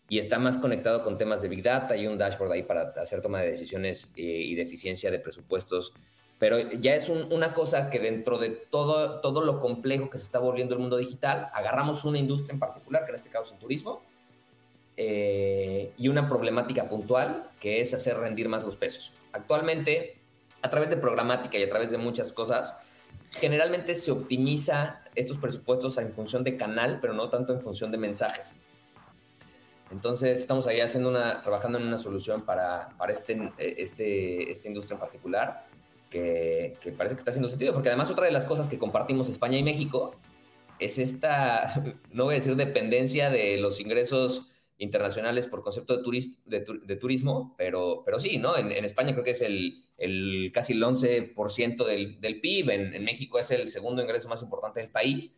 Y 0.10 0.20
está 0.20 0.40
más 0.40 0.58
conectado 0.58 1.04
con 1.04 1.18
temas 1.18 1.42
de 1.42 1.50
Big 1.50 1.64
Data 1.64 1.98
y 1.98 2.08
un 2.08 2.18
dashboard 2.18 2.52
ahí 2.52 2.64
para 2.64 2.94
hacer 3.02 3.22
toma 3.22 3.42
de 3.42 3.50
decisiones 3.50 4.12
eh, 4.16 4.22
y 4.22 4.56
de 4.56 4.62
eficiencia 4.62 5.12
de 5.12 5.20
presupuestos. 5.20 5.94
Pero 6.40 6.72
ya 6.74 6.94
es 6.94 7.10
una 7.10 7.54
cosa 7.54 7.90
que 7.90 8.00
dentro 8.00 8.38
de 8.38 8.52
todo, 8.52 9.22
todo 9.22 9.44
lo 9.44 9.60
complejo 9.60 10.10
que 10.10 10.20
se 10.20 10.24
está 10.24 10.38
volviendo 10.38 10.76
el 10.76 10.82
mundo 10.82 10.98
digital, 10.98 11.50
agarramos 11.52 12.06
una 12.06 12.20
industria 12.20 12.54
en 12.54 12.60
particular, 12.60 13.06
que 13.06 13.10
en 13.10 13.16
este 13.16 13.30
caso 13.30 13.46
es 13.46 13.52
el 13.54 13.58
turismo, 13.58 14.04
eh, 15.00 15.94
y 15.96 16.08
una 16.08 16.28
problemática 16.28 16.90
puntual 16.90 17.52
que 17.60 17.82
es 17.82 17.94
hacer 17.94 18.18
rendir 18.18 18.50
más 18.50 18.64
los 18.64 18.76
pesos. 18.76 19.14
Actualmente, 19.32 20.18
a 20.64 20.72
través 20.72 20.90
de 20.90 20.98
programática 20.98 21.60
y 21.60 21.64
a 21.64 21.70
través 21.70 21.92
de 21.92 22.00
muchas 22.00 22.34
cosas, 22.34 22.76
generalmente 23.30 23.94
se 23.94 24.12
optimiza 24.12 25.04
estos 25.14 25.38
presupuestos 25.38 26.00
en 26.00 26.12
función 26.14 26.44
de 26.44 26.58
canal, 26.58 26.98
pero 27.00 27.14
no 27.14 27.30
tanto 27.30 27.54
en 27.54 27.62
función 27.62 27.92
de 27.92 28.00
mensajes. 28.00 28.56
Entonces, 29.92 30.40
estamos 30.40 30.66
ahí 30.66 30.82
haciendo 30.82 31.10
una, 31.10 31.44
trabajando 31.44 31.78
en 31.78 31.86
una 31.86 32.00
solución 32.00 32.42
para, 32.42 32.90
para 32.98 33.14
este, 33.14 33.52
este, 33.58 34.52
esta 34.52 34.68
industria 34.68 34.96
en 34.96 35.00
particular, 35.00 35.68
que, 36.10 36.76
que, 36.82 36.92
parece 36.92 37.16
que 37.16 37.20
está 37.20 37.30
haciendo 37.30 37.50
sentido, 37.50 37.74
porque 37.74 37.90
además 37.90 38.10
otra 38.10 38.26
de 38.26 38.32
las 38.32 38.46
cosas 38.46 38.68
que 38.68 38.80
compartimos 38.80 39.30
España 39.30 39.58
y 39.60 39.64
México 39.64 40.16
es 40.80 40.98
esta, 40.98 41.84
no 42.12 42.26
voy 42.26 42.34
a 42.34 42.38
decir 42.38 42.56
dependencia 42.56 43.30
de 43.30 43.58
los 43.58 43.80
ingresos 43.80 44.52
internacionales 44.80 45.48
por 45.48 45.64
concepto 45.64 45.98
de, 45.98 46.66
de, 46.86 46.96
turismo, 46.98 47.56
pero, 47.58 48.04
pero 48.06 48.20
sí, 48.20 48.38
¿no? 48.38 48.58
En, 48.58 48.72
España 48.86 49.14
creo 49.14 49.24
que 49.24 49.32
es 49.32 49.42
el, 49.42 49.84
el 49.98 50.52
casi 50.54 50.74
el 50.74 50.84
11% 50.84 51.86
del, 51.86 52.22
del 52.22 52.40
PIB, 52.40 52.70
en, 52.70 53.04
México 53.04 53.40
es 53.40 53.50
el 53.52 53.70
segundo 53.72 54.02
ingreso 54.02 54.30
más 54.30 54.42
importante 54.42 54.80
del 54.80 54.90
país. 54.90 55.36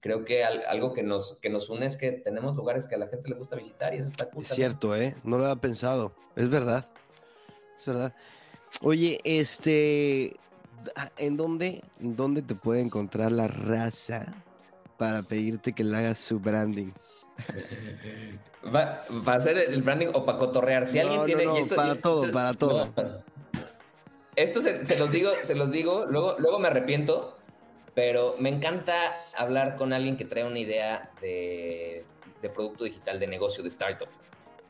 Creo 0.00 0.24
que 0.24 0.44
algo 0.44 0.92
que 0.92 1.02
nos, 1.02 1.38
que 1.40 1.50
nos 1.50 1.68
une 1.68 1.86
es 1.86 1.96
que 1.96 2.10
tenemos 2.12 2.56
lugares 2.56 2.86
que 2.86 2.94
a 2.94 2.98
la 2.98 3.08
gente 3.08 3.28
le 3.28 3.36
gusta 3.36 3.54
visitar 3.54 3.94
y 3.94 3.98
eso 3.98 4.08
está 4.08 4.30
cool. 4.30 4.42
Es 4.42 4.48
cierto, 4.48 4.96
¿eh? 4.96 5.14
No 5.24 5.36
lo 5.36 5.44
había 5.44 5.60
pensado. 5.60 6.14
Es 6.36 6.48
verdad. 6.48 6.88
Es 7.78 7.86
verdad. 7.86 8.14
Oye, 8.80 9.18
este, 9.24 10.32
¿en 11.18 11.36
dónde, 11.36 11.82
¿en 12.00 12.16
dónde 12.16 12.40
te 12.40 12.54
puede 12.54 12.80
encontrar 12.80 13.30
la 13.30 13.46
raza 13.46 14.42
para 14.96 15.22
pedirte 15.22 15.74
que 15.74 15.84
le 15.84 15.96
hagas 15.98 16.18
su 16.18 16.40
branding? 16.40 16.92
Va, 18.62 19.04
a 19.26 19.32
hacer 19.32 19.56
el 19.56 19.82
branding 19.82 20.08
o 20.12 20.24
para 20.24 20.38
cotorrear. 20.38 20.86
Si 20.86 20.98
alguien 20.98 21.24
tiene. 21.24 21.66
para 21.74 21.94
todo, 21.94 22.30
para 22.30 22.54
todo. 22.54 22.92
Esto 24.36 24.60
se, 24.62 24.98
los 24.98 25.10
digo, 25.10 25.30
se 25.42 25.54
los 25.54 25.70
digo, 25.72 26.06
luego, 26.06 26.36
luego 26.38 26.58
me 26.58 26.68
arrepiento, 26.68 27.36
pero 27.94 28.36
me 28.38 28.48
encanta 28.48 28.94
hablar 29.36 29.76
con 29.76 29.92
alguien 29.92 30.16
que 30.16 30.24
trae 30.24 30.44
una 30.44 30.58
idea 30.58 31.10
de, 31.20 32.04
producto 32.54 32.84
digital, 32.84 33.18
de 33.18 33.26
negocio, 33.26 33.62
de 33.62 33.68
startup. 33.68 34.08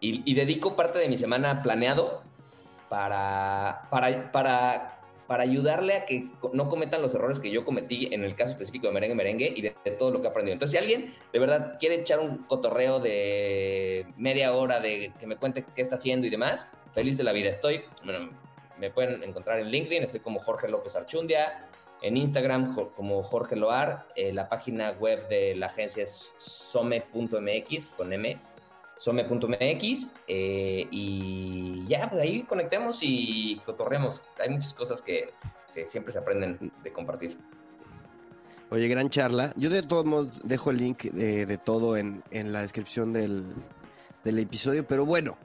Y, 0.01 0.23
y, 0.25 0.35
dedico 0.35 0.77
parte 0.77 0.99
de 0.99 1.09
mi 1.09 1.19
semana 1.19 1.63
planeado 1.63 2.23
para, 2.89 3.87
para, 3.91 4.33
para 4.33 5.00
para 5.31 5.45
ayudarle 5.45 5.95
a 5.95 6.07
que 6.07 6.27
no 6.53 6.69
cometan 6.69 7.03
los 7.03 7.15
errores 7.15 7.39
que 7.39 7.53
yo 7.53 7.65
cometí 7.65 8.13
en 8.13 8.25
el 8.25 8.35
caso 8.35 8.51
específico 8.51 8.89
de 8.89 8.93
Merengue 8.93 9.15
Merengue 9.15 9.53
y 9.55 9.63
de, 9.63 9.71
todo 9.97 10.11
lo 10.11 10.21
que 10.21 10.27
he 10.27 10.31
aprendido. 10.31 10.55
Entonces, 10.55 10.73
si 10.73 10.79
alguien 10.85 11.15
de 11.33 11.39
verdad 11.39 11.77
quiere 11.79 12.01
echar 12.01 12.19
un 12.19 12.39
cotorreo 12.39 12.99
de 12.99 14.07
media 14.17 14.53
hora 14.53 14.81
de 14.81 15.13
que 15.21 15.29
me 15.29 15.37
cuente 15.37 15.65
qué 15.73 15.83
está 15.83 15.95
haciendo 15.95 16.27
y 16.27 16.31
demás, 16.31 16.69
feliz 16.95 17.17
de 17.17 17.23
la 17.23 17.31
vida 17.31 17.49
estoy. 17.49 17.83
Bueno, 18.03 18.29
me 18.77 18.91
pueden 18.91 19.23
encontrar 19.23 19.61
en 19.61 19.69
LinkedIn, 19.69 20.03
estoy 20.03 20.19
como 20.19 20.41
Jorge 20.41 20.67
López 20.67 20.97
Archundia, 20.97 21.65
en 22.03 22.17
Instagram 22.17 22.75
como 22.97 23.23
Jorge 23.23 23.55
Loar, 23.55 24.09
eh, 24.17 24.33
la 24.33 24.49
página 24.49 24.91
web 24.99 25.29
de 25.29 25.55
la 25.55 25.67
agencia 25.67 26.03
es 26.03 26.33
some.mx 26.39 27.91
con 27.91 28.13
M 28.13 28.37
some.mx 29.01 30.09
eh, 30.29 30.87
y 30.91 31.87
ya, 31.89 32.11
pues 32.11 32.23
ahí 32.23 32.43
conectemos 32.43 32.99
y 33.01 33.59
cotorremos. 33.65 34.21
Hay 34.39 34.51
muchas 34.51 34.75
cosas 34.75 35.01
que, 35.01 35.33
siempre 35.87 36.13
se 36.13 36.19
aprenden 36.19 36.59
de 36.83 36.93
compartir. 36.93 37.39
Oye, 38.69 38.87
gran 38.89 39.09
charla. 39.09 39.53
Yo 39.57 39.71
de 39.71 39.83
todos 39.83 40.05
modos 40.05 40.41
dejo 40.45 40.71
el 40.71 40.77
link 40.77 41.05
de, 41.05 41.47
de 41.47 41.57
todo 41.57 41.97
en, 41.97 42.23
en 42.31 42.53
la 42.53 42.61
descripción 42.61 43.15
del, 43.15 43.55
del 44.23 44.39
episodio, 44.39 44.87
pero 44.87 45.07
bueno, 45.07 45.39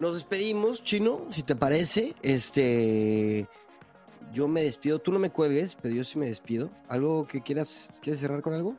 nos 0.00 0.14
despedimos, 0.14 0.82
Chino, 0.82 1.28
si 1.30 1.44
te 1.44 1.54
parece. 1.54 2.16
Este, 2.22 3.46
yo 4.32 4.48
me 4.48 4.62
despido. 4.62 4.98
Tú 4.98 5.12
no 5.12 5.20
me 5.20 5.30
cuelgues, 5.30 5.76
pero 5.80 5.94
yo 5.94 6.02
sí 6.02 6.18
me 6.18 6.26
despido. 6.26 6.70
¿Algo 6.88 7.28
que 7.28 7.42
quieras, 7.42 7.90
quieres 8.02 8.20
cerrar 8.20 8.42
con 8.42 8.54
algo? 8.54 8.74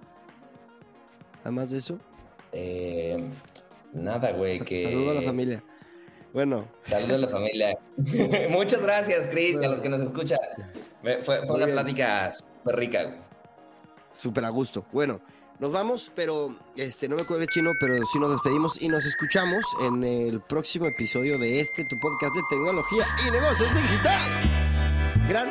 Además 1.43 1.69
de 1.69 1.77
eso. 1.77 1.97
Eh, 2.51 3.23
nada, 3.93 4.31
güey. 4.31 4.59
Que... 4.59 4.83
Saludo 4.83 5.11
a 5.11 5.13
la 5.15 5.21
familia. 5.21 5.63
Bueno, 6.33 6.67
Saludos 6.85 7.13
a 7.13 7.17
la 7.17 7.27
familia. 7.27 7.77
Muchas 8.49 8.81
gracias, 8.81 9.27
Chris, 9.27 9.61
y 9.61 9.65
a 9.65 9.69
los 9.69 9.81
que 9.81 9.89
nos 9.89 10.01
escuchan. 10.01 10.39
Fue, 11.01 11.21
fue 11.23 11.41
una 11.49 11.65
bien. 11.65 11.71
plática 11.71 12.29
súper 12.31 12.75
rica, 12.75 13.03
güey. 13.03 13.17
súper 14.11 14.45
a 14.45 14.49
gusto. 14.49 14.85
Bueno, 14.91 15.21
nos 15.59 15.71
vamos, 15.71 16.11
pero 16.15 16.55
este, 16.75 17.09
no 17.09 17.15
me 17.15 17.23
cuelgue 17.23 17.47
chino, 17.47 17.71
pero 17.79 17.95
sí 18.11 18.19
nos 18.19 18.31
despedimos 18.31 18.79
y 18.81 18.89
nos 18.89 19.05
escuchamos 19.05 19.65
en 19.81 20.03
el 20.03 20.41
próximo 20.41 20.85
episodio 20.85 21.39
de 21.39 21.61
este, 21.61 21.83
tu 21.85 21.99
podcast 21.99 22.35
de 22.35 22.41
tecnología 22.49 23.05
y 23.27 23.31
negocios 23.31 23.73
digitales. 23.73 24.51
Gran 25.27 25.49